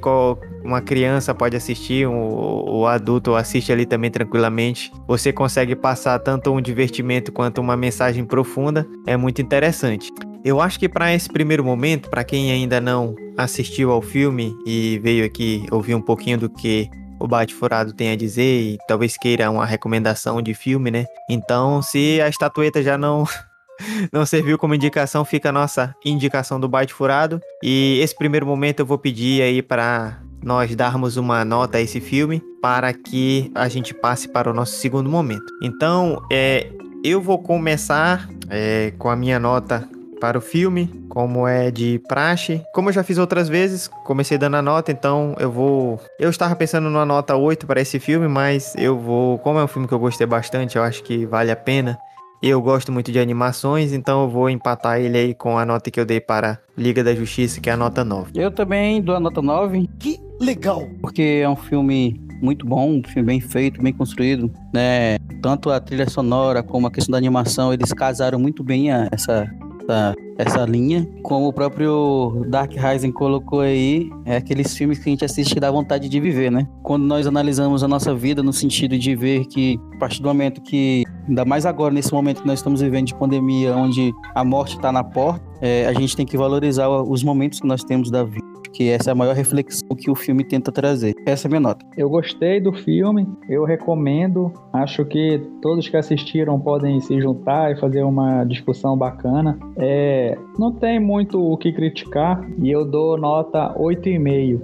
uma 0.64 0.82
criança 0.82 1.34
pode 1.34 1.56
assistir, 1.56 2.08
o, 2.08 2.80
o 2.82 2.88
adulto 2.88 3.36
assiste 3.36 3.72
ali 3.72 3.86
também 3.86 4.12
tranquilamente, 4.12 4.92
você 5.08 5.34
consegue 5.34 5.76
passar 5.76 6.20
tanto 6.20 6.52
um 6.52 6.62
divertimento 6.62 7.32
quanto 7.32 7.60
uma 7.60 7.76
mensagem 7.76 8.24
profunda, 8.24 8.88
é 9.08 9.18
muito 9.18 9.42
interessante. 9.42 10.12
Eu 10.44 10.60
acho 10.60 10.80
que 10.80 10.90
para 10.90 11.14
esse 11.14 11.30
primeiro 11.30 11.64
momento, 11.64 12.10
para 12.10 12.24
quem 12.24 12.52
ainda 12.52 12.82
não 12.82 13.16
assistiu 13.38 13.92
ao 13.92 14.02
filme 14.02 14.56
e 14.66 15.00
veio 15.04 15.24
aqui 15.24 15.66
ouvir 15.72 15.94
um 15.94 16.02
pouquinho 16.02 16.38
do 16.38 16.50
que 16.50 16.90
o 17.22 17.28
Bate 17.28 17.54
Furado 17.54 17.94
tem 17.94 18.12
a 18.12 18.16
dizer 18.16 18.62
e 18.62 18.78
talvez 18.88 19.18
queira 19.18 19.50
uma 19.52 19.66
recomendação 19.66 20.42
de 20.42 20.54
filme, 20.54 20.90
né? 20.90 21.06
Então, 21.30 21.82
se 21.82 22.20
a 22.22 22.28
estatueta 22.28 22.82
já 22.82 22.98
não 22.98 23.26
não 24.12 24.26
serviu 24.26 24.58
como 24.58 24.76
indicação, 24.76 25.24
fica 25.24 25.50
a 25.50 25.52
nossa 25.52 25.96
indicação 26.04 26.60
do 26.60 26.68
Bate 26.68 26.94
Furado. 26.94 27.40
E 27.64 28.00
esse 28.02 28.16
primeiro 28.16 28.46
momento 28.46 28.80
eu 28.80 28.86
vou 28.86 28.98
pedir 28.98 29.42
aí 29.42 29.62
para 29.62 30.20
nós 30.44 30.76
darmos 30.76 31.18
uma 31.18 31.46
nota 31.46 31.78
a 31.78 31.82
esse 31.82 32.02
filme 32.02 32.42
para 32.62 32.94
que 32.94 33.52
a 33.54 33.68
gente 33.68 33.94
passe 33.94 34.28
para 34.28 34.50
o 34.50 34.54
nosso 34.54 34.74
segundo 34.74 35.10
momento. 35.10 35.46
Então, 35.62 36.22
é, 36.32 36.68
eu 37.04 37.22
vou 37.22 37.40
começar 37.40 38.28
é, 38.50 38.92
com 38.98 39.10
a 39.10 39.16
minha 39.16 39.40
nota 39.40 39.88
para 40.22 40.38
o 40.38 40.42
filme, 40.42 40.88
como 41.10 41.48
é 41.48 41.72
de 41.72 42.00
praxe. 42.08 42.62
Como 42.74 42.90
eu 42.90 42.94
já 42.94 43.04
fiz 43.04 43.18
outras 43.18 43.50
vezes, 43.50 43.88
comecei 44.06 44.38
dando 44.38 44.56
a 44.56 44.62
nota, 44.62 44.92
então 44.92 45.36
eu 45.40 45.52
vou. 45.52 46.00
Eu 46.20 46.30
estava 46.30 46.56
pensando 46.56 46.90
numa 46.90 47.06
nota 47.06 47.36
8 47.36 47.66
para 47.66 47.82
esse 47.82 48.00
filme, 48.00 48.28
mas 48.28 48.76
eu 48.78 48.98
vou. 48.98 49.40
Como 49.40 49.58
é 49.58 49.64
um 49.64 49.68
filme 49.68 49.88
que 49.88 49.94
eu 49.94 50.00
gostei 50.00 50.28
bastante, 50.28 50.78
eu 50.78 50.84
acho 50.84 51.04
que 51.04 51.26
vale 51.26 51.50
a 51.52 51.56
pena. 51.56 51.98
Eu 52.42 52.60
gosto 52.60 52.92
muito 52.92 53.12
de 53.12 53.20
animações, 53.20 53.94
então 53.94 54.24
eu 54.24 54.30
vou 54.30 54.50
empatar 54.50 55.00
ele 55.00 55.16
aí 55.16 55.34
com 55.34 55.60
a 55.60 55.66
nota 55.66 55.92
que 55.92 56.00
eu 56.00 56.06
dei 56.06 56.20
para 56.20 56.60
Liga 56.76 57.04
da 57.04 57.14
Justiça, 57.14 57.62
que 57.62 57.70
é 57.70 57.74
a 57.74 57.78
nota 57.78 58.04
9. 58.04 58.32
Eu 58.36 58.50
também 58.50 59.00
dou 59.00 59.16
a 59.16 59.20
nota 59.20 59.42
9. 59.44 59.88
Que 60.00 60.20
legal! 60.40 60.88
Porque 61.02 61.42
é 61.44 61.48
um 61.48 61.56
filme 61.56 62.20
muito 62.42 62.66
bom, 62.66 62.94
um 62.94 63.04
filme 63.04 63.28
bem 63.28 63.40
feito, 63.40 63.82
bem 63.82 63.94
construído, 63.94 64.52
né? 64.74 65.18
Tanto 65.42 65.70
a 65.70 65.80
trilha 65.80 66.10
sonora 66.10 66.64
como 66.64 66.88
a 66.88 66.92
questão 66.92 67.12
da 67.12 67.18
animação, 67.20 67.72
eles 67.72 67.94
casaram 67.94 68.40
muito 68.40 68.64
bem 68.64 68.92
a, 68.92 69.08
essa, 69.12 69.48
essa, 69.82 70.16
essa 70.38 70.66
linha. 70.66 71.08
Como 71.24 71.48
o 71.48 71.54
próprio 71.54 72.46
Dark 72.48 72.72
Rising 72.74 73.12
colocou 73.12 73.62
aí, 73.62 74.10
é 74.26 74.38
aqueles 74.38 74.76
filmes 74.76 75.00
que 75.00 75.10
a 75.10 75.12
gente 75.12 75.26
assiste 75.26 75.54
que 75.54 75.60
dá 75.60 75.72
vontade 75.72 76.08
de 76.08 76.20
viver, 76.20 76.52
né? 76.52 76.68
Quando 76.84 77.04
nós 77.04 77.28
analisamos 77.28 77.84
a 77.84 77.88
nossa 77.88 78.14
vida 78.14 78.44
no 78.44 78.54
sentido 78.54 78.98
de 78.98 79.16
ver 79.16 79.46
que, 79.46 79.80
a 79.96 79.98
partir 79.98 80.22
do 80.22 80.28
momento 80.28 80.62
que, 80.62 81.04
ainda 81.28 81.46
mais 81.46 81.66
agora, 81.66 81.94
nesse 81.94 82.14
momento 82.14 82.42
que 82.42 82.48
nós 82.48 82.60
estamos 82.60 82.82
vivendo 82.82 83.08
de 83.08 83.16
pandemia, 83.16 83.76
onde 83.76 84.12
a 84.36 84.44
morte 84.44 84.76
está 84.76 84.92
na 84.92 85.04
porta, 85.04 85.42
é, 85.62 85.86
a 85.88 85.94
gente 85.94 86.16
tem 86.16 86.26
que 86.26 86.38
valorizar 86.38 86.90
os 86.90 87.24
momentos 87.24 87.60
que 87.60 87.68
nós 87.68 87.84
temos 87.84 88.10
da 88.10 88.24
vida 88.24 88.51
que 88.74 88.90
essa 88.90 89.10
é 89.10 89.14
a 89.14 89.16
maior 89.16 89.36
reflexão 89.36 89.90
que 89.96 90.10
o 90.10 90.16
filme 90.16 90.44
tenta 90.44 90.72
trazer. 90.72 91.14
Essa 91.26 91.48
é 91.48 91.50
a 91.50 91.50
minha 91.50 91.60
nota. 91.60 91.86
Eu 91.98 92.10
gostei 92.10 92.60
do 92.60 92.74
filme, 92.74 93.28
eu 93.50 93.64
recomendo. 93.64 94.52
Acho 94.74 95.06
que 95.06 95.42
todos 95.62 95.88
que 95.88 95.98
assistiram 95.98 96.60
podem 96.60 97.00
se 97.00 97.20
juntar 97.22 97.72
e 97.72 97.80
fazer 97.80 98.04
uma 98.04 98.44
discussão 98.44 98.98
bacana. 98.98 99.58
É, 99.78 100.38
não 100.58 100.72
tem 100.72 101.00
muito 101.00 101.42
o 101.42 101.58
que 101.58 101.72
criticar 101.72 102.42
e 102.62 102.72
eu 102.72 102.86
dou 102.86 103.18
nota 103.18 103.74
8,5. 103.78 104.62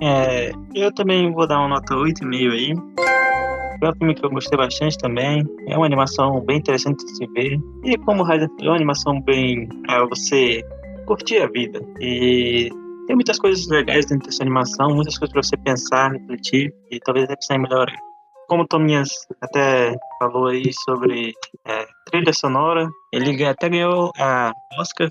É, 0.00 0.50
eu 0.74 0.92
também 0.92 1.32
vou 1.32 1.46
dar 1.46 1.60
uma 1.60 1.68
nota 1.68 1.94
8,5 1.94 2.50
aí. 2.50 2.74
É 3.82 3.88
um 3.88 3.92
filme 3.94 4.14
que 4.14 4.24
eu 4.24 4.30
gostei 4.30 4.56
bastante 4.56 4.96
também. 4.98 5.44
É 5.66 5.76
uma 5.76 5.86
animação 5.86 6.40
bem 6.40 6.58
interessante 6.58 7.04
de 7.04 7.16
se 7.16 7.26
ver. 7.28 7.60
E 7.84 7.96
como 7.98 8.22
o 8.22 8.32
é 8.32 8.48
uma 8.62 8.76
animação 8.76 9.20
bem 9.20 9.68
pra 9.84 10.06
você 10.06 10.62
curtir 11.06 11.38
a 11.38 11.46
vida. 11.46 11.80
E 12.00 12.70
tem 13.06 13.16
muitas 13.16 13.38
coisas 13.38 13.66
legais 13.68 14.06
dentro 14.06 14.26
dessa 14.26 14.42
animação, 14.42 14.94
muitas 14.94 15.18
coisas 15.18 15.32
para 15.32 15.42
você 15.42 15.56
pensar, 15.56 16.12
refletir 16.12 16.72
e 16.90 17.00
talvez 17.00 17.28
até 17.28 17.54
em 17.54 17.58
melhor. 17.58 17.90
Como 18.48 18.64
o 18.64 18.66
Tominhas 18.66 19.08
até 19.40 19.96
falou 20.18 20.48
aí 20.48 20.70
sobre 20.84 21.32
é, 21.66 21.86
trilha 22.10 22.32
sonora, 22.34 22.86
ele 23.12 23.44
até 23.44 23.68
ganhou 23.68 24.12
a 24.18 24.52
Oscar, 24.78 25.08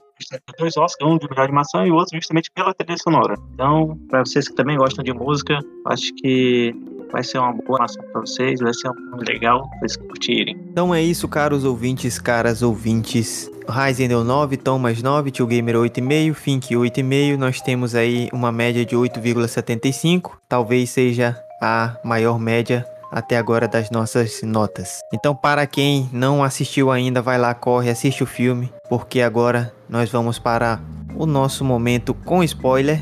dois 0.59 0.77
Oscars, 0.77 1.11
um 1.11 1.17
de 1.17 1.27
melhor 1.27 1.45
animação 1.45 1.85
e 1.85 1.91
o 1.91 1.95
outro 1.95 2.15
justamente 2.15 2.51
pela 2.53 2.73
trilha 2.73 2.97
sonora. 2.97 3.35
Então, 3.53 3.97
para 4.09 4.19
vocês 4.19 4.47
que 4.47 4.53
também 4.53 4.77
gostam 4.77 5.03
de 5.03 5.13
música, 5.13 5.59
acho 5.87 6.13
que 6.15 6.75
vai 7.11 7.23
ser 7.23 7.39
uma 7.39 7.53
boa 7.53 7.79
animação 7.79 8.03
para 8.11 8.21
vocês, 8.21 8.59
vai 8.59 8.73
ser 8.73 8.89
um 8.89 9.17
legal 9.27 9.67
para 9.69 9.79
vocês 9.79 9.97
curtirem. 9.97 10.55
Então 10.71 10.93
é 10.93 11.01
isso, 11.01 11.27
caros 11.27 11.65
ouvintes, 11.65 12.19
caras 12.19 12.61
ouvintes. 12.61 13.49
Ryzen 13.71 14.07
deu 14.07 14.23
9, 14.23 14.57
Tom 14.57 14.77
mais 14.77 15.01
9, 15.01 15.31
Tio 15.31 15.47
Gamer 15.47 15.75
8,5, 15.75 16.33
Fink 16.33 16.75
8,5. 16.75 17.37
Nós 17.37 17.61
temos 17.61 17.95
aí 17.95 18.29
uma 18.31 18.51
média 18.51 18.85
de 18.85 18.95
8,75. 18.95 20.31
Talvez 20.47 20.89
seja 20.89 21.35
a 21.61 21.95
maior 22.03 22.37
média 22.37 22.85
até 23.11 23.37
agora 23.37 23.67
das 23.67 23.89
nossas 23.89 24.41
notas. 24.43 24.99
Então, 25.13 25.35
para 25.35 25.65
quem 25.65 26.09
não 26.13 26.43
assistiu 26.43 26.91
ainda, 26.91 27.21
vai 27.21 27.37
lá, 27.37 27.53
corre, 27.53 27.89
assiste 27.89 28.23
o 28.23 28.25
filme, 28.25 28.71
porque 28.89 29.21
agora 29.21 29.73
nós 29.89 30.09
vamos 30.09 30.37
para 30.37 30.79
o 31.15 31.25
nosso 31.25 31.65
momento 31.65 32.13
com 32.13 32.43
spoiler. 32.43 33.01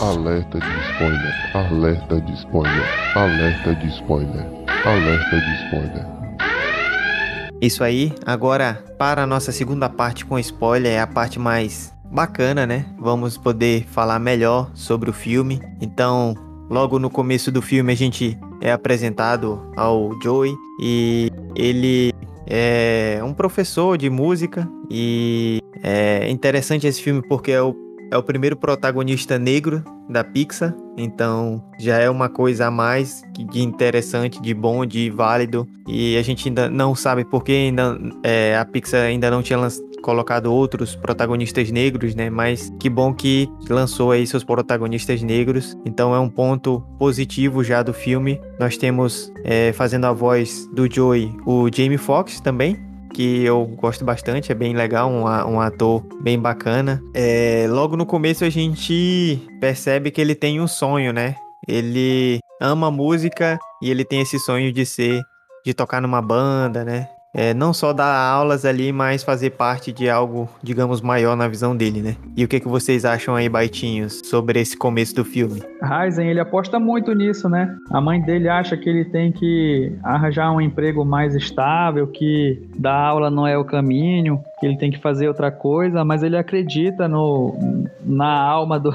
Alerta 0.00 0.58
de 0.58 0.80
spoiler, 0.92 1.56
alerta 1.56 2.20
de 2.20 2.32
spoiler, 2.34 3.16
alerta 3.16 3.74
de 3.74 3.86
spoiler, 3.88 4.46
alerta 4.84 5.40
de 5.40 5.64
spoiler. 5.64 6.21
Isso 7.62 7.84
aí, 7.84 8.12
agora 8.26 8.84
para 8.98 9.22
a 9.22 9.26
nossa 9.26 9.52
segunda 9.52 9.88
parte 9.88 10.24
com 10.26 10.36
spoiler, 10.36 10.94
é 10.94 11.00
a 11.00 11.06
parte 11.06 11.38
mais 11.38 11.94
bacana, 12.10 12.66
né? 12.66 12.84
Vamos 12.98 13.38
poder 13.38 13.86
falar 13.86 14.18
melhor 14.18 14.68
sobre 14.74 15.08
o 15.08 15.12
filme. 15.12 15.62
Então, 15.80 16.34
logo 16.68 16.98
no 16.98 17.08
começo 17.08 17.52
do 17.52 17.62
filme 17.62 17.92
a 17.92 17.96
gente 17.96 18.36
é 18.60 18.72
apresentado 18.72 19.62
ao 19.76 20.10
Joey 20.20 20.52
e 20.80 21.30
ele 21.54 22.12
é 22.48 23.20
um 23.22 23.32
professor 23.32 23.96
de 23.96 24.10
música 24.10 24.68
e 24.90 25.60
é 25.84 26.28
interessante 26.28 26.88
esse 26.88 27.00
filme 27.00 27.22
porque 27.22 27.52
é 27.52 27.62
o 27.62 27.76
é 28.12 28.16
o 28.16 28.22
primeiro 28.22 28.54
protagonista 28.54 29.38
negro 29.38 29.82
da 30.06 30.22
Pixar, 30.22 30.74
então 30.98 31.64
já 31.78 31.96
é 31.96 32.10
uma 32.10 32.28
coisa 32.28 32.66
a 32.66 32.70
mais 32.70 33.22
de 33.32 33.62
interessante, 33.62 34.40
de 34.40 34.52
bom, 34.52 34.84
de 34.84 35.08
válido. 35.08 35.66
E 35.88 36.18
a 36.18 36.22
gente 36.22 36.46
ainda 36.46 36.68
não 36.68 36.94
sabe 36.94 37.24
porque 37.24 37.52
ainda 37.52 37.98
é, 38.22 38.58
a 38.58 38.66
Pixar 38.66 39.00
ainda 39.06 39.30
não 39.30 39.42
tinha 39.42 39.58
colocado 40.02 40.52
outros 40.52 40.94
protagonistas 40.94 41.70
negros, 41.70 42.14
né? 42.14 42.28
Mas 42.28 42.70
que 42.78 42.90
bom 42.90 43.14
que 43.14 43.48
lançou 43.70 44.10
aí 44.10 44.26
seus 44.26 44.44
protagonistas 44.44 45.22
negros. 45.22 45.74
Então 45.86 46.14
é 46.14 46.20
um 46.20 46.28
ponto 46.28 46.80
positivo 46.98 47.64
já 47.64 47.82
do 47.82 47.94
filme. 47.94 48.38
Nós 48.60 48.76
temos 48.76 49.32
é, 49.42 49.72
fazendo 49.72 50.04
a 50.04 50.12
voz 50.12 50.68
do 50.74 50.92
Joey 50.92 51.34
o 51.46 51.70
Jamie 51.74 51.96
Foxx 51.96 52.40
também, 52.40 52.76
que 53.12 53.44
eu 53.44 53.66
gosto 53.66 54.04
bastante, 54.04 54.50
é 54.50 54.54
bem 54.54 54.74
legal, 54.74 55.10
um, 55.10 55.24
um 55.24 55.60
ator 55.60 56.02
bem 56.22 56.38
bacana. 56.38 57.00
É, 57.14 57.66
logo 57.68 57.96
no 57.96 58.06
começo 58.06 58.44
a 58.44 58.50
gente 58.50 59.40
percebe 59.60 60.10
que 60.10 60.20
ele 60.20 60.34
tem 60.34 60.60
um 60.60 60.66
sonho, 60.66 61.12
né? 61.12 61.36
Ele 61.66 62.40
ama 62.60 62.90
música 62.90 63.58
e 63.82 63.90
ele 63.90 64.04
tem 64.04 64.20
esse 64.20 64.38
sonho 64.38 64.72
de 64.72 64.84
ser, 64.84 65.20
de 65.64 65.72
tocar 65.72 66.00
numa 66.00 66.20
banda, 66.20 66.84
né? 66.84 67.08
É, 67.34 67.54
não 67.54 67.72
só 67.72 67.92
dar 67.92 68.14
aulas 68.14 68.64
ali, 68.64 68.92
mas 68.92 69.22
fazer 69.22 69.50
parte 69.50 69.92
de 69.92 70.08
algo, 70.08 70.48
digamos, 70.62 71.00
maior 71.00 71.36
na 71.36 71.48
visão 71.48 71.74
dele, 71.74 72.02
né? 72.02 72.16
E 72.36 72.44
o 72.44 72.48
que, 72.48 72.60
que 72.60 72.68
vocês 72.68 73.04
acham 73.04 73.34
aí, 73.34 73.48
Baitinhos, 73.48 74.20
sobre 74.24 74.60
esse 74.60 74.76
começo 74.76 75.14
do 75.14 75.24
filme? 75.24 75.62
Ryzen, 75.82 76.28
ele 76.28 76.40
aposta 76.40 76.78
muito 76.78 77.14
nisso, 77.14 77.48
né? 77.48 77.74
A 77.90 78.00
mãe 78.00 78.20
dele 78.20 78.48
acha 78.48 78.76
que 78.76 78.88
ele 78.88 79.04
tem 79.06 79.32
que 79.32 79.96
arranjar 80.02 80.52
um 80.52 80.60
emprego 80.60 81.04
mais 81.04 81.34
estável, 81.34 82.06
que 82.06 82.68
dar 82.76 82.96
aula 82.96 83.30
não 83.30 83.46
é 83.46 83.56
o 83.56 83.64
caminho, 83.64 84.42
que 84.60 84.66
ele 84.66 84.76
tem 84.76 84.90
que 84.90 85.00
fazer 85.00 85.28
outra 85.28 85.50
coisa, 85.50 86.04
mas 86.04 86.22
ele 86.22 86.36
acredita 86.36 87.08
no, 87.08 87.56
na 88.04 88.40
alma 88.40 88.78
do, 88.78 88.92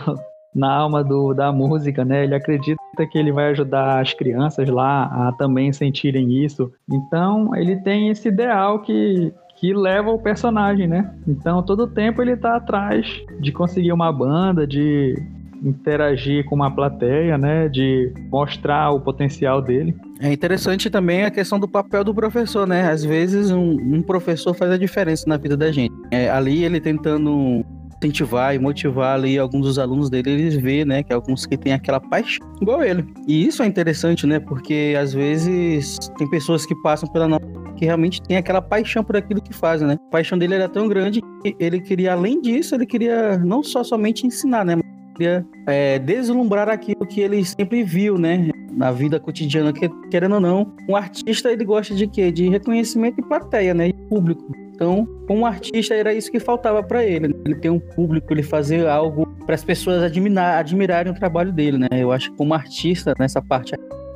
na 0.58 0.74
alma 0.74 1.04
do, 1.04 1.34
da 1.34 1.52
música, 1.52 2.04
né? 2.04 2.24
Ele 2.24 2.34
acredita 2.34 2.82
que 3.12 3.18
ele 3.18 3.32
vai 3.32 3.52
ajudar 3.52 4.02
as 4.02 4.14
crianças 4.14 4.68
lá 4.68 5.04
a 5.28 5.32
também 5.32 5.72
sentirem 5.72 6.44
isso. 6.44 6.72
Então, 6.92 7.56
ele 7.56 7.76
tem 7.78 8.10
esse 8.10 8.28
ideal 8.28 8.80
que 8.80 9.32
que 9.60 9.74
leva 9.74 10.12
o 10.12 10.20
personagem, 10.20 10.86
né? 10.86 11.12
Então, 11.28 11.64
todo 11.64 11.88
tempo 11.88 12.22
ele 12.22 12.38
tá 12.38 12.58
atrás 12.58 13.08
de 13.40 13.52
conseguir 13.52 13.92
uma 13.92 14.14
banda, 14.14 14.68
de 14.68 15.16
interagir 15.64 16.46
com 16.46 16.54
uma 16.54 16.70
plateia, 16.70 17.40
né? 17.40 17.68
De 17.68 18.14
mostrar 18.30 18.92
o 18.92 19.00
potencial 19.00 19.60
dele. 19.60 19.96
É 20.20 20.32
interessante 20.32 20.92
também 20.92 21.24
a 21.24 21.32
questão 21.32 21.60
do 21.60 21.68
papel 21.68 22.04
do 22.04 22.14
professor, 22.14 22.68
né? 22.68 22.90
Às 22.90 23.04
vezes 23.04 23.50
um, 23.50 23.72
um 23.72 24.02
professor 24.04 24.54
faz 24.54 24.72
a 24.72 24.78
diferença 24.78 25.28
na 25.28 25.38
vida 25.38 25.58
da 25.58 25.72
gente. 25.72 25.94
É, 26.12 26.30
ali 26.30 26.64
ele 26.64 26.80
tentando 26.80 27.66
incentivar 27.98 28.56
e 28.56 28.60
motivar 28.60 29.16
ali 29.16 29.38
alguns 29.38 29.66
dos 29.66 29.80
alunos 29.80 30.10
dele, 30.10 30.32
eles 30.32 30.56
vê, 30.56 30.86
né, 30.86 31.04
que 31.04 31.14
alguns 31.14 31.46
que 31.46 31.58
têm 31.58 31.74
aquela 31.74 32.00
paixão 32.00 32.46
igual 32.62 32.84
ele. 32.84 33.06
E 33.28 33.46
isso 33.46 33.64
é 33.64 33.66
interessante, 33.66 34.26
né, 34.26 34.40
porque 34.40 34.96
às 35.00 35.14
vezes 35.14 35.98
tem 36.18 36.30
pessoas 36.30 36.66
que 36.66 36.76
passam 36.82 37.10
pela 37.10 37.28
nossa 37.28 37.46
que 37.78 37.86
realmente 37.86 38.22
tem 38.24 38.38
aquela 38.38 38.62
paixão 38.62 39.04
por 39.04 39.16
aquilo 39.16 39.42
que 39.42 39.54
fazem, 39.54 39.88
né? 39.88 39.98
A 40.08 40.12
paixão 40.12 40.38
dele 40.38 40.56
era 40.56 40.68
tão 40.68 40.88
grande 40.88 41.22
que 41.44 41.56
ele 41.60 41.80
queria, 41.80 42.14
além 42.14 42.42
disso, 42.42 42.76
ele 42.76 42.86
queria 42.86 43.38
não 43.38 43.64
só 43.64 43.84
somente 43.84 44.26
ensinar, 44.26 44.66
né? 44.66 44.78
Queria 45.16 45.46
é, 45.68 46.00
deslumbrar 46.00 46.70
aquilo 46.70 47.06
que 47.06 47.22
ele 47.22 47.46
sempre 47.46 47.84
viu, 47.84 48.18
né? 48.18 48.50
Na 48.72 48.92
vida 48.92 49.20
cotidiana, 49.20 49.72
que, 49.72 49.88
querendo 50.10 50.36
ou 50.36 50.42
não, 50.42 50.74
um 50.90 50.96
artista 50.96 51.52
ele 51.52 51.64
gosta 51.64 51.96
de 51.96 52.08
quê? 52.08 52.32
De 52.32 52.50
reconhecimento 52.50 53.20
e 53.20 53.24
plateia, 53.24 53.74
né? 53.74 53.90
E 53.90 53.94
público. 53.94 54.67
Então, 54.78 55.08
como 55.28 55.44
artista, 55.44 55.96
era 55.96 56.14
isso 56.14 56.32
que 56.32 56.40
faltava 56.40 56.84
para 56.84 57.04
ele. 57.04 57.30
Né? 57.30 57.34
Ele 57.44 57.56
ter 57.56 57.72
um 57.72 57.80
público, 57.80 58.32
ele 58.32 58.44
fazer 58.44 58.88
algo 58.88 59.26
para 59.44 59.56
as 59.56 59.64
pessoas 59.64 60.04
admirar, 60.04 60.60
admirarem 60.60 61.12
o 61.12 61.16
trabalho 61.16 61.52
dele, 61.52 61.80
né? 61.80 61.88
Eu 61.94 62.12
acho 62.12 62.30
que 62.30 62.38
como 62.38 62.54
artista, 62.54 63.16
nessa 63.18 63.42
parte 63.42 63.74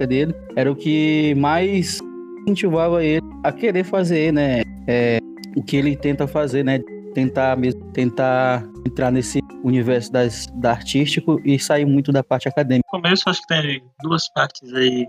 dele, 0.07 0.35
era 0.55 0.71
o 0.71 0.75
que 0.75 1.33
mais 1.35 1.99
incentivava 2.43 3.03
ele 3.03 3.25
a 3.43 3.51
querer 3.51 3.83
fazer, 3.83 4.31
né? 4.31 4.61
É, 4.87 5.17
o 5.57 5.63
que 5.63 5.77
ele 5.77 5.95
tenta 5.95 6.27
fazer, 6.27 6.63
né? 6.63 6.79
Tentar 7.13 7.57
mesmo, 7.57 7.83
tentar 7.91 8.63
entrar 8.85 9.11
nesse 9.11 9.39
universo 9.63 10.11
das, 10.11 10.47
da 10.55 10.71
artístico 10.71 11.39
e 11.45 11.59
sair 11.59 11.85
muito 11.85 12.11
da 12.11 12.23
parte 12.23 12.47
acadêmica. 12.47 12.87
No 12.93 13.01
começo, 13.01 13.29
acho 13.29 13.41
que 13.41 13.47
tem 13.47 13.83
duas 14.01 14.27
partes 14.29 14.73
aí, 14.73 15.05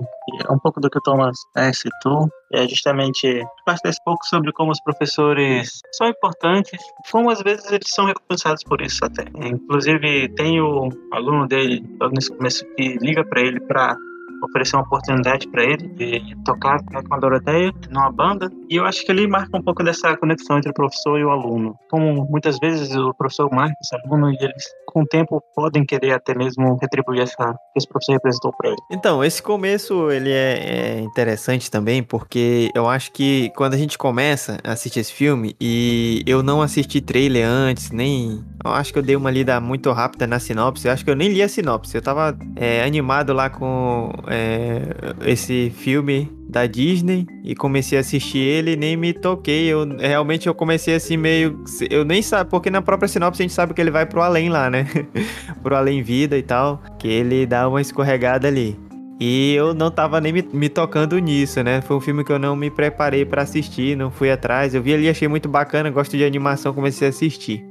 é 0.46 0.52
um 0.52 0.58
pouco 0.58 0.80
do 0.80 0.90
que 0.90 0.98
o 0.98 1.02
Thomas 1.02 1.36
é, 1.56 1.72
citou, 1.72 2.28
é 2.52 2.68
justamente 2.68 3.42
parte 3.64 3.82
desse 3.82 4.02
pouco 4.04 4.24
sobre 4.26 4.52
como 4.52 4.70
os 4.70 4.80
professores 4.82 5.80
são 5.92 6.08
importantes, 6.08 6.78
como 7.10 7.30
às 7.30 7.40
vezes 7.42 7.70
eles 7.70 7.88
são 7.88 8.04
recompensados 8.06 8.62
por 8.64 8.80
isso 8.80 9.04
até. 9.04 9.24
Inclusive, 9.46 10.28
tem 10.30 10.60
o 10.60 10.88
aluno 11.12 11.46
dele, 11.46 11.84
logo 12.00 12.14
nesse 12.14 12.34
começo, 12.36 12.64
que 12.76 12.98
liga 12.98 13.24
para 13.24 13.40
ele 13.40 13.60
para 13.60 13.96
oferecer 14.42 14.76
uma 14.76 14.84
oportunidade 14.84 15.48
para 15.48 15.64
ele 15.64 15.88
de 15.88 16.36
tocar 16.44 16.82
né, 16.90 17.02
com 17.06 17.14
a 17.14 17.18
Doroteia 17.18 17.72
numa 17.90 18.10
banda. 18.10 18.50
E 18.68 18.76
eu 18.76 18.84
acho 18.84 19.04
que 19.04 19.12
ele 19.12 19.26
marca 19.26 19.56
um 19.56 19.62
pouco 19.62 19.82
dessa 19.82 20.16
conexão 20.16 20.58
entre 20.58 20.70
o 20.70 20.74
professor 20.74 21.18
e 21.18 21.24
o 21.24 21.30
aluno. 21.30 21.76
Como 21.90 22.26
muitas 22.30 22.58
vezes 22.58 22.94
o 22.96 23.12
professor 23.14 23.50
marca 23.52 23.74
esse 23.82 23.94
aluno 24.04 24.30
e 24.30 24.36
eles, 24.40 24.64
com 24.86 25.02
o 25.02 25.06
tempo, 25.06 25.42
podem 25.54 25.84
querer 25.84 26.12
até 26.12 26.34
mesmo 26.34 26.78
retribuir 26.80 27.22
essa 27.22 27.52
que 27.72 27.78
esse 27.78 27.88
professor 27.88 28.12
representou 28.12 28.52
para 28.52 28.70
ele. 28.70 28.78
Então, 28.90 29.22
esse 29.24 29.42
começo 29.42 30.10
ele 30.10 30.30
é, 30.30 30.98
é 30.98 31.00
interessante 31.00 31.70
também, 31.70 32.02
porque 32.02 32.70
eu 32.74 32.88
acho 32.88 33.12
que 33.12 33.50
quando 33.56 33.74
a 33.74 33.78
gente 33.78 33.96
começa 33.96 34.58
a 34.64 34.72
assistir 34.72 35.00
esse 35.00 35.12
filme 35.12 35.56
e 35.60 36.22
eu 36.26 36.42
não 36.42 36.62
assisti 36.62 37.00
trailer 37.00 37.46
antes, 37.46 37.90
nem. 37.90 38.44
Eu 38.64 38.70
acho 38.72 38.92
que 38.92 38.98
eu 38.98 39.02
dei 39.02 39.16
uma 39.16 39.30
lida 39.30 39.60
muito 39.60 39.90
rápida 39.92 40.26
na 40.26 40.38
sinopse. 40.38 40.86
Eu 40.86 40.92
acho 40.92 41.04
que 41.04 41.10
eu 41.10 41.16
nem 41.16 41.28
li 41.28 41.42
a 41.42 41.48
sinopse. 41.48 41.94
Eu 41.94 42.02
tava 42.02 42.36
é, 42.56 42.82
animado 42.84 43.32
lá 43.32 43.50
com 43.50 44.12
é, 44.32 44.80
esse 45.26 45.70
filme 45.76 46.32
da 46.48 46.66
Disney 46.66 47.26
e 47.44 47.54
comecei 47.54 47.98
a 47.98 48.00
assistir 48.00 48.38
ele 48.38 48.76
nem 48.76 48.96
me 48.96 49.12
toquei. 49.12 49.66
Eu 49.66 49.86
realmente 49.98 50.48
eu 50.48 50.54
comecei 50.54 50.94
assim 50.94 51.18
meio. 51.18 51.62
Eu 51.90 52.02
nem 52.02 52.22
sabe, 52.22 52.48
porque 52.48 52.70
na 52.70 52.80
própria 52.80 53.08
sinopse 53.08 53.42
a 53.42 53.44
gente 53.44 53.52
sabe 53.52 53.74
que 53.74 53.80
ele 53.80 53.90
vai 53.90 54.06
pro 54.06 54.22
além 54.22 54.48
lá, 54.48 54.70
né? 54.70 54.86
pro 55.62 55.76
além 55.76 56.02
vida 56.02 56.36
e 56.38 56.42
tal. 56.42 56.82
Que 56.98 57.08
ele 57.08 57.44
dá 57.44 57.68
uma 57.68 57.80
escorregada 57.80 58.48
ali. 58.48 58.78
E 59.20 59.54
eu 59.54 59.74
não 59.74 59.90
tava 59.90 60.20
nem 60.20 60.32
me, 60.32 60.42
me, 60.52 60.68
tocando 60.68 61.18
nisso, 61.18 61.62
né? 61.62 61.82
Foi 61.82 61.96
um 61.96 62.00
filme 62.00 62.24
que 62.24 62.32
eu 62.32 62.38
não 62.38 62.56
me 62.56 62.70
preparei 62.70 63.24
para 63.24 63.42
assistir, 63.42 63.96
não 63.96 64.10
fui 64.10 64.30
atrás. 64.30 64.74
Eu 64.74 64.82
vi 64.82 64.94
ali, 64.94 65.08
achei 65.08 65.28
muito 65.28 65.48
bacana, 65.48 65.90
gosto 65.90 66.16
de 66.16 66.24
animação, 66.24 66.72
comecei 66.72 67.06
a 67.06 67.10
assistir. 67.10 67.64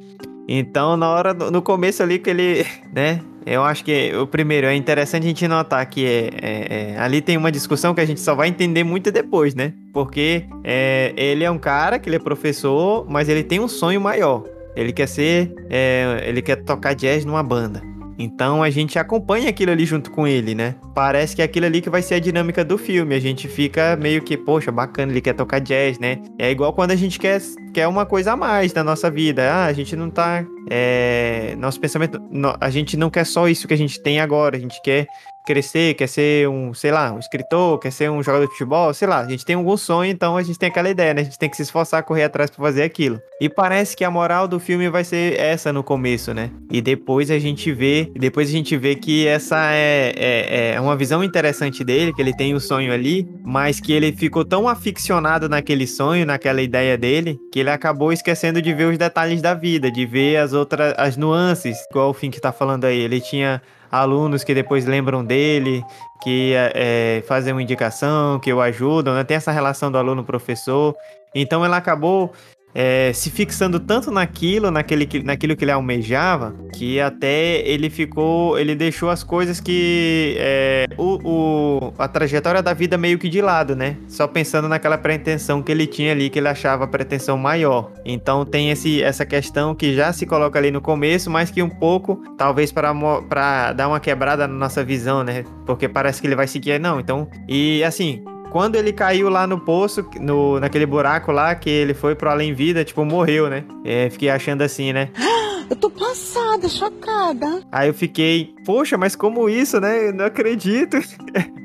Então, 0.48 0.96
na 0.96 1.10
hora, 1.10 1.34
no 1.34 1.62
começo 1.62 2.04
ali 2.04 2.20
que 2.20 2.30
ele, 2.30 2.66
né? 2.94 3.20
Eu 3.46 3.64
acho 3.64 3.84
que 3.84 4.14
o 4.16 4.28
primeiro 4.28 4.68
é 4.68 4.76
interessante 4.76 5.24
a 5.24 5.28
gente 5.28 5.48
notar 5.48 5.86
que 5.86 6.06
é, 6.06 6.30
é, 6.42 6.94
é, 6.94 7.00
ali 7.00 7.22
tem 7.22 7.38
uma 7.38 7.52
discussão 7.52 7.94
que 7.94 8.02
a 8.02 8.06
gente 8.06 8.20
só 8.20 8.36
vai 8.36 8.48
entender 8.48 8.84
muito 8.84 9.12
depois, 9.12 9.56
né? 9.56 9.74
Porque 9.94 10.46
é, 10.64 11.14
ele 11.18 11.44
é 11.44 11.50
um 11.50 11.58
cara 11.58 11.98
que 11.98 12.08
ele 12.08 12.18
é 12.18 12.20
professor, 12.20 13.06
mas 13.10 13.30
ele 13.30 13.44
tem 13.44 13.60
um 13.60 13.68
sonho 13.68 14.00
maior. 14.00 14.44
Ele 14.76 14.94
quer 14.94 15.08
ser, 15.08 15.54
é, 15.70 16.24
ele 16.26 16.42
quer 16.42 16.58
tocar 16.58 16.94
jazz 16.94 17.26
numa 17.26 17.44
banda. 17.44 17.82
Então 18.18 18.62
a 18.62 18.70
gente 18.70 19.00
acompanha 19.00 19.50
aquilo 19.50 19.72
ali 19.72 19.86
junto 19.86 20.12
com 20.12 20.28
ele, 20.28 20.54
né? 20.54 20.76
Parece 20.94 21.36
que 21.36 21.42
é 21.42 21.46
aquilo 21.46 21.66
ali 21.66 21.82
que 21.82 21.90
vai 21.90 22.02
ser 22.02 22.16
a 22.16 22.20
dinâmica 22.20 22.64
do 22.64 22.78
filme. 22.78 23.16
A 23.16 23.20
gente 23.20 23.48
fica 23.48 23.96
meio 23.96 24.22
que, 24.22 24.38
poxa, 24.38 24.72
bacana, 24.72 25.12
ele 25.12 25.22
quer 25.22 25.34
tocar 25.34 25.60
jazz, 25.60 25.98
né? 25.98 26.20
É 26.38 26.52
igual 26.52 26.72
quando 26.72 26.92
a 26.92 26.96
gente 26.96 27.18
quer, 27.20 27.42
quer 27.74 27.88
uma 27.88 28.06
coisa 28.06 28.34
a 28.34 28.38
mais 28.38 28.74
na 28.74 28.84
nossa 28.84 29.10
vida. 29.10 29.52
Ah, 29.52 29.66
a 29.66 29.74
gente 29.74 29.96
não 29.96 30.10
tá. 30.10 30.46
É, 30.70 31.56
nosso 31.58 31.80
pensamento. 31.80 32.22
a 32.60 32.70
gente 32.70 32.98
não 32.98 33.10
quer 33.10 33.26
só 33.26 33.48
isso 33.48 33.68
que 33.68 33.74
a 33.74 33.78
gente 33.78 34.02
tem 34.02 34.20
agora. 34.20 34.58
A 34.58 34.60
gente 34.60 34.82
quer 34.82 35.08
crescer, 35.46 35.96
quer 35.96 36.08
ser 36.08 36.48
um, 36.48 36.74
sei 36.74 36.92
lá, 36.92 37.12
um 37.12 37.20
escritor, 37.20 37.80
quer 37.80 37.92
ser 37.92 38.10
um 38.10 38.22
jogador 38.22 38.46
de 38.46 38.52
futebol, 38.52 38.94
sei 38.94 39.08
lá, 39.08 39.22
a 39.22 39.28
gente 39.28 39.46
tem 39.46 39.56
algum 39.56 39.76
sonho, 39.76 40.12
então 40.12 40.38
a 40.38 40.44
gente 40.44 40.58
tem 40.58 40.70
aquela 40.70 40.90
ideia, 40.90 41.14
né? 41.14 41.22
A 41.22 41.24
gente 41.24 41.38
tem 41.38 41.50
que 41.50 41.56
se 41.56 41.64
esforçar, 41.64 42.04
correr 42.04 42.24
atrás 42.24 42.50
para 42.50 42.64
fazer 42.64 42.84
aquilo. 42.84 43.20
E 43.40 43.50
parece 43.50 43.96
que 43.96 44.04
a 44.04 44.12
moral 44.12 44.48
do 44.48 44.60
filme 44.60 44.90
vai 44.90 45.04
ser 45.04 45.40
essa 45.40 45.74
no 45.74 45.84
começo, 45.84 46.34
né? 46.34 46.52
E 46.72 46.82
depois 46.82 47.32
a 47.32 47.40
gente 47.40 47.72
vê, 47.72 48.12
depois 48.16 48.50
a 48.50 48.52
gente 48.52 48.78
vê 48.78 48.96
que 48.96 49.28
essa 49.28 49.74
é, 49.74 50.14
é, 50.16 50.74
é 50.76 50.82
uma 50.82 50.96
visão 50.96 51.24
interessante 51.24 51.84
dele, 51.84 52.14
que 52.14 52.22
ele 52.22 52.36
tem 52.36 52.54
o 52.54 52.58
um 52.58 52.60
sonho 52.60 52.94
ali, 52.94 53.28
mas 53.44 53.80
que 53.80 53.92
ele 53.92 54.12
ficou 54.12 54.46
tão 54.46 54.68
aficionado 54.68 55.50
naquele 55.50 55.88
sonho, 55.88 56.26
naquela 56.26 56.62
ideia 56.62 56.98
dele, 56.98 57.40
que 57.52 57.60
ele 57.60 57.70
acabou 57.70 58.14
esquecendo 58.14 58.62
de 58.62 58.74
ver 58.74 58.86
os 58.86 58.98
detalhes 58.98 59.42
da 59.42 59.54
vida, 59.54 59.92
de 59.92 60.06
ver 60.06 60.38
as 60.38 60.51
outras, 60.54 60.94
as 60.98 61.18
nuances, 61.18 61.78
igual 61.90 62.10
o 62.10 62.14
fim 62.14 62.30
que 62.30 62.40
tá 62.40 62.52
falando 62.52 62.86
aí. 62.86 63.00
Ele 63.00 63.20
tinha 63.20 63.62
alunos 63.92 64.44
que 64.44 64.54
depois 64.54 64.86
lembram 64.86 65.24
dele, 65.24 65.84
que 66.24 66.54
é, 66.56 67.24
fazem 67.28 67.54
uma 67.54 67.62
indicação, 67.62 68.40
que 68.40 68.52
o 68.54 68.62
ajudam, 68.62 69.14
né? 69.16 69.24
Tem 69.24 69.38
essa 69.38 69.52
relação 69.52 69.92
do 69.92 69.98
aluno-professor. 69.98 70.96
Então 71.34 71.64
ela 71.64 71.78
acabou 71.78 72.34
é, 72.74 73.12
se 73.14 73.30
fixando 73.30 73.80
tanto 73.80 74.12
naquilo, 74.12 74.72
naquele, 74.72 75.08
naquilo 75.24 75.56
que 75.56 75.64
ele 75.64 75.72
almejava, 75.72 76.56
que 76.74 77.00
até 77.00 77.60
ele 77.68 77.90
ficou, 77.90 78.58
ele 78.58 78.76
deixou 78.76 79.10
as 79.10 79.24
coisas 79.24 79.60
que 79.60 80.36
é, 80.40 80.86
o, 80.98 81.20
o, 81.24 81.94
a 81.98 82.08
trajetória 82.08 82.62
da 82.62 82.74
vida 82.74 82.98
meio 82.98 83.18
que 83.18 83.30
de 83.30 83.42
lado, 83.42 83.76
né? 83.76 83.98
Só 84.08 84.28
pensando 84.28 84.68
naquela 84.68 84.98
pretensão 84.98 85.62
que 85.62 85.72
ele 85.72 85.86
tinha 85.86 86.12
ali, 86.12 86.30
que 86.30 86.40
ele 86.40 86.48
achava 86.48 86.86
a 86.86 86.88
pretensão 86.88 87.38
maior. 87.38 87.92
Então 88.06 88.46
tem 88.46 88.72
esse, 88.72 89.02
essa 89.02 89.26
questão 89.26 89.76
que 89.76 89.94
já 89.94 90.14
se 90.14 90.26
coloca 90.26 90.58
ali 90.58 90.72
no 90.72 90.82
começo, 90.82 91.30
mas 91.30 91.52
que 91.52 91.62
um 91.62 91.70
pouco, 91.70 92.22
talvez 92.38 92.72
para 92.72 93.74
dar 93.74 93.88
uma 93.88 94.00
quebrada 94.00 94.48
na 94.48 94.54
nossa 94.54 94.84
visão, 94.84 95.24
né? 95.24 95.44
Porque 95.66 95.88
parece 95.88 96.22
que 96.22 96.28
ele 96.28 96.36
vai 96.36 96.48
seguir, 96.48 96.80
não. 96.80 97.00
Então, 97.00 97.28
e 97.48 97.84
assim, 97.84 98.24
quando 98.52 98.76
ele 98.76 98.92
caiu 98.92 99.30
lá 99.30 99.48
no 99.48 99.58
poço, 99.58 100.06
no, 100.20 100.60
naquele 100.60 100.86
buraco 100.86 101.32
lá, 101.32 101.56
que 101.56 101.70
ele 101.70 101.94
foi 101.94 102.14
pro 102.16 102.30
além-vida, 102.30 102.84
tipo, 102.84 103.04
morreu, 103.06 103.50
né? 103.50 103.64
É, 103.84 104.10
fiquei 104.10 104.30
achando 104.30 104.62
assim, 104.62 104.92
né? 104.92 105.10
Eu 105.72 105.76
tô 105.78 105.90
passada, 105.90 106.68
chocada. 106.68 107.62
Aí 107.72 107.88
eu 107.88 107.94
fiquei, 107.94 108.54
poxa, 108.66 108.98
mas 108.98 109.16
como 109.16 109.48
isso, 109.48 109.80
né? 109.80 110.10
Eu 110.10 110.14
não 110.14 110.26
acredito. 110.26 110.98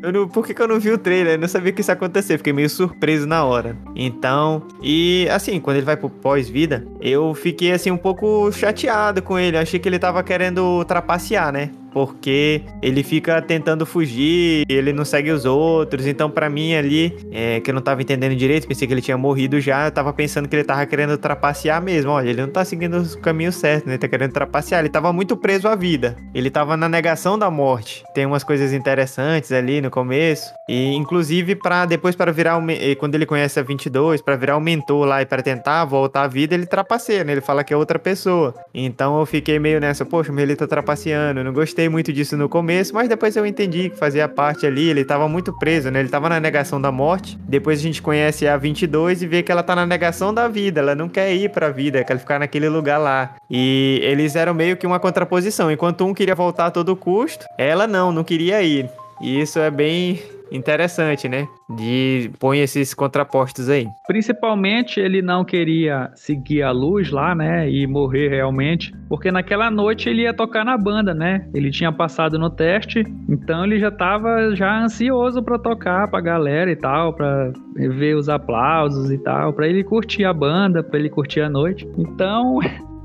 Eu 0.02 0.12
não, 0.12 0.28
por 0.28 0.46
que, 0.46 0.54
que 0.54 0.62
eu 0.62 0.68
não 0.68 0.78
vi 0.78 0.92
o 0.92 0.98
trailer? 0.98 1.34
Eu 1.34 1.38
não 1.38 1.48
sabia 1.48 1.72
que 1.72 1.80
isso 1.80 1.90
ia 1.90 1.94
acontecer. 1.94 2.38
Fiquei 2.38 2.52
meio 2.52 2.70
surpreso 2.70 3.26
na 3.26 3.44
hora. 3.44 3.76
Então, 3.96 4.62
e 4.80 5.26
assim, 5.32 5.58
quando 5.58 5.78
ele 5.78 5.86
vai 5.86 5.96
pro 5.96 6.08
pós-vida, 6.08 6.86
eu 7.00 7.34
fiquei 7.34 7.72
assim 7.72 7.90
um 7.90 7.96
pouco 7.96 8.52
chateado 8.52 9.20
com 9.20 9.36
ele. 9.36 9.56
Eu 9.56 9.62
achei 9.62 9.80
que 9.80 9.88
ele 9.88 9.98
tava 9.98 10.22
querendo 10.22 10.84
trapacear, 10.84 11.50
né? 11.50 11.72
porque 11.96 12.60
ele 12.82 13.02
fica 13.02 13.40
tentando 13.40 13.86
fugir, 13.86 14.66
ele 14.68 14.92
não 14.92 15.02
segue 15.02 15.30
os 15.30 15.46
outros. 15.46 16.06
Então, 16.06 16.30
para 16.30 16.50
mim 16.50 16.74
ali, 16.74 17.16
é, 17.32 17.58
que 17.58 17.70
eu 17.70 17.74
não 17.74 17.80
tava 17.80 18.02
entendendo 18.02 18.36
direito, 18.36 18.68
pensei 18.68 18.86
que 18.86 18.92
ele 18.92 19.00
tinha 19.00 19.16
morrido 19.16 19.58
já, 19.62 19.86
eu 19.86 19.90
tava 19.90 20.12
pensando 20.12 20.46
que 20.46 20.54
ele 20.54 20.62
tava 20.62 20.84
querendo 20.84 21.16
trapacear 21.16 21.80
mesmo. 21.80 22.10
Olha, 22.10 22.28
ele 22.28 22.42
não 22.42 22.50
tá 22.50 22.66
seguindo 22.66 22.98
os 22.98 23.14
caminhos 23.14 23.54
certos, 23.54 23.90
né? 23.90 23.95
Ele 23.96 24.00
tá 24.00 24.08
querendo 24.08 24.32
trapacear. 24.32 24.80
Ele 24.80 24.88
tava 24.88 25.12
muito 25.12 25.36
preso 25.36 25.68
à 25.68 25.74
vida. 25.74 26.16
Ele 26.34 26.50
tava 26.50 26.76
na 26.76 26.88
negação 26.88 27.38
da 27.38 27.50
morte. 27.50 28.04
Tem 28.14 28.26
umas 28.26 28.44
coisas 28.44 28.72
interessantes 28.72 29.52
ali 29.52 29.80
no 29.80 29.90
começo. 29.90 30.52
E 30.68 30.94
inclusive 30.94 31.54
para 31.54 31.86
depois 31.86 32.16
para 32.16 32.32
virar 32.32 32.60
quando 32.98 33.14
ele 33.14 33.26
conhece 33.26 33.60
a 33.60 33.62
22, 33.62 34.20
para 34.20 34.36
virar 34.36 34.56
o 34.56 34.60
mentor 34.60 35.06
lá 35.06 35.22
e 35.22 35.26
para 35.26 35.42
tentar 35.42 35.84
voltar 35.84 36.22
à 36.22 36.26
vida, 36.26 36.54
ele 36.54 36.66
trapaceia, 36.66 37.24
né? 37.24 37.32
Ele 37.32 37.40
fala 37.40 37.62
que 37.62 37.72
é 37.72 37.76
outra 37.76 37.98
pessoa. 37.98 38.54
Então 38.74 39.18
eu 39.18 39.26
fiquei 39.26 39.58
meio 39.58 39.80
nessa, 39.80 40.04
poxa, 40.04 40.32
mas 40.32 40.42
ele 40.42 40.56
tá 40.56 40.66
trapaceando. 40.66 41.40
Eu 41.40 41.44
não 41.44 41.52
gostei 41.52 41.86
gostei 41.86 41.88
muito 41.88 42.12
disso 42.12 42.36
no 42.36 42.48
começo, 42.48 42.94
mas 42.94 43.08
depois 43.08 43.36
eu 43.36 43.44
entendi 43.44 43.90
que 43.90 43.96
fazia 43.96 44.28
parte 44.28 44.66
ali, 44.66 44.88
ele 44.88 45.04
tava 45.04 45.28
muito 45.28 45.52
preso, 45.58 45.90
né? 45.90 46.00
Ele 46.00 46.08
tava 46.08 46.28
na 46.28 46.40
negação 46.40 46.80
da 46.80 46.90
morte. 46.90 47.38
Depois 47.46 47.78
a 47.78 47.82
gente 47.82 48.00
conhece 48.00 48.46
a 48.46 48.56
22 48.56 49.22
e 49.22 49.26
vê 49.26 49.42
que 49.42 49.52
ela 49.52 49.62
tá 49.62 49.74
na 49.74 49.84
negação 49.84 50.32
da 50.32 50.48
vida, 50.48 50.80
ela 50.80 50.94
não 50.94 51.08
quer 51.08 51.34
ir 51.34 51.50
pra 51.50 51.68
vida, 51.68 52.02
quer 52.02 52.18
ficar 52.18 52.38
naquele 52.38 52.68
lugar 52.68 52.98
lá. 52.98 53.36
E 53.50 53.85
eles 54.02 54.36
eram 54.36 54.54
meio 54.54 54.76
que 54.76 54.86
uma 54.86 55.00
contraposição, 55.00 55.70
enquanto 55.70 56.04
um 56.04 56.14
queria 56.14 56.34
voltar 56.34 56.66
a 56.66 56.70
todo 56.70 56.96
custo, 56.96 57.46
ela 57.58 57.86
não, 57.86 58.12
não 58.12 58.24
queria 58.24 58.62
ir. 58.62 58.88
E 59.20 59.40
isso 59.40 59.58
é 59.58 59.70
bem 59.70 60.20
interessante, 60.50 61.28
né? 61.28 61.48
De 61.68 62.30
põe 62.38 62.60
esses 62.60 62.94
contrapostos 62.94 63.68
aí. 63.68 63.86
Principalmente 64.06 65.00
ele 65.00 65.20
não 65.20 65.44
queria 65.44 66.10
seguir 66.14 66.62
a 66.62 66.70
luz 66.70 67.10
lá, 67.10 67.34
né? 67.34 67.68
E 67.70 67.86
morrer 67.86 68.28
realmente, 68.28 68.92
porque 69.08 69.30
naquela 69.30 69.70
noite 69.70 70.08
ele 70.08 70.22
ia 70.22 70.34
tocar 70.34 70.64
na 70.64 70.76
banda, 70.76 71.14
né? 71.14 71.48
Ele 71.54 71.70
tinha 71.70 71.90
passado 71.90 72.38
no 72.38 72.50
teste, 72.50 73.02
então 73.28 73.64
ele 73.64 73.78
já 73.78 73.90
tava 73.90 74.54
já 74.54 74.82
ansioso 74.82 75.42
para 75.42 75.58
tocar 75.58 76.08
pra 76.08 76.20
galera 76.20 76.70
e 76.70 76.76
tal, 76.76 77.12
para 77.12 77.52
ver 77.74 78.14
os 78.14 78.28
aplausos 78.28 79.10
e 79.10 79.18
tal, 79.18 79.52
para 79.52 79.66
ele 79.66 79.82
curtir 79.82 80.24
a 80.24 80.32
banda, 80.32 80.82
para 80.82 80.98
ele 80.98 81.10
curtir 81.10 81.40
a 81.40 81.48
noite. 81.48 81.88
Então, 81.98 82.60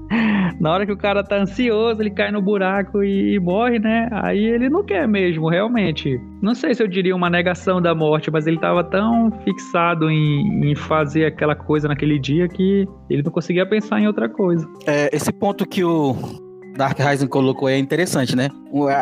na 0.60 0.71
hora 0.71 0.86
que 0.86 0.91
o 0.91 0.97
cara 0.97 1.24
tá 1.24 1.38
ansioso, 1.38 2.02
ele 2.02 2.10
cai 2.10 2.32
no 2.32 2.41
buraco 2.41 3.04
e, 3.04 3.39
morre, 3.39 3.80
né? 3.80 4.08
Aí 4.12 4.43
ele 4.43 4.69
não 4.69 4.84
quer 4.84 5.08
mesmo, 5.08 5.50
realmente. 5.50 6.19
Não 6.41 6.54
sei 6.54 6.74
se 6.74 6.84
eu 6.84 6.88
diria 6.88 7.15
uma 7.15 7.30
negação 7.30 7.82
da 7.82 7.95
morte, 7.95 8.30
mas 8.32 8.47
ele 8.47 8.60
tava 8.60 8.84
tão 8.84 9.32
fixado 9.43 10.10
em, 10.10 10.71
em 10.71 10.76
fazer 10.76 11.26
aquela 11.26 11.56
coisa 11.56 11.88
naquele 11.88 12.19
dia 12.19 12.47
que 12.47 12.88
ele 13.10 13.24
não 13.24 13.32
conseguia 13.32 13.65
pensar 13.65 14.00
em 14.00 14.08
outra 14.08 14.28
coisa. 14.28 14.67
É, 14.86 15.15
esse 15.15 15.32
ponto 15.32 15.67
que 15.67 15.84
o 15.84 16.15
Dark 16.81 16.97
Rising 16.97 17.27
colocou 17.27 17.69
é 17.69 17.77
interessante, 17.77 18.35
né? 18.35 18.49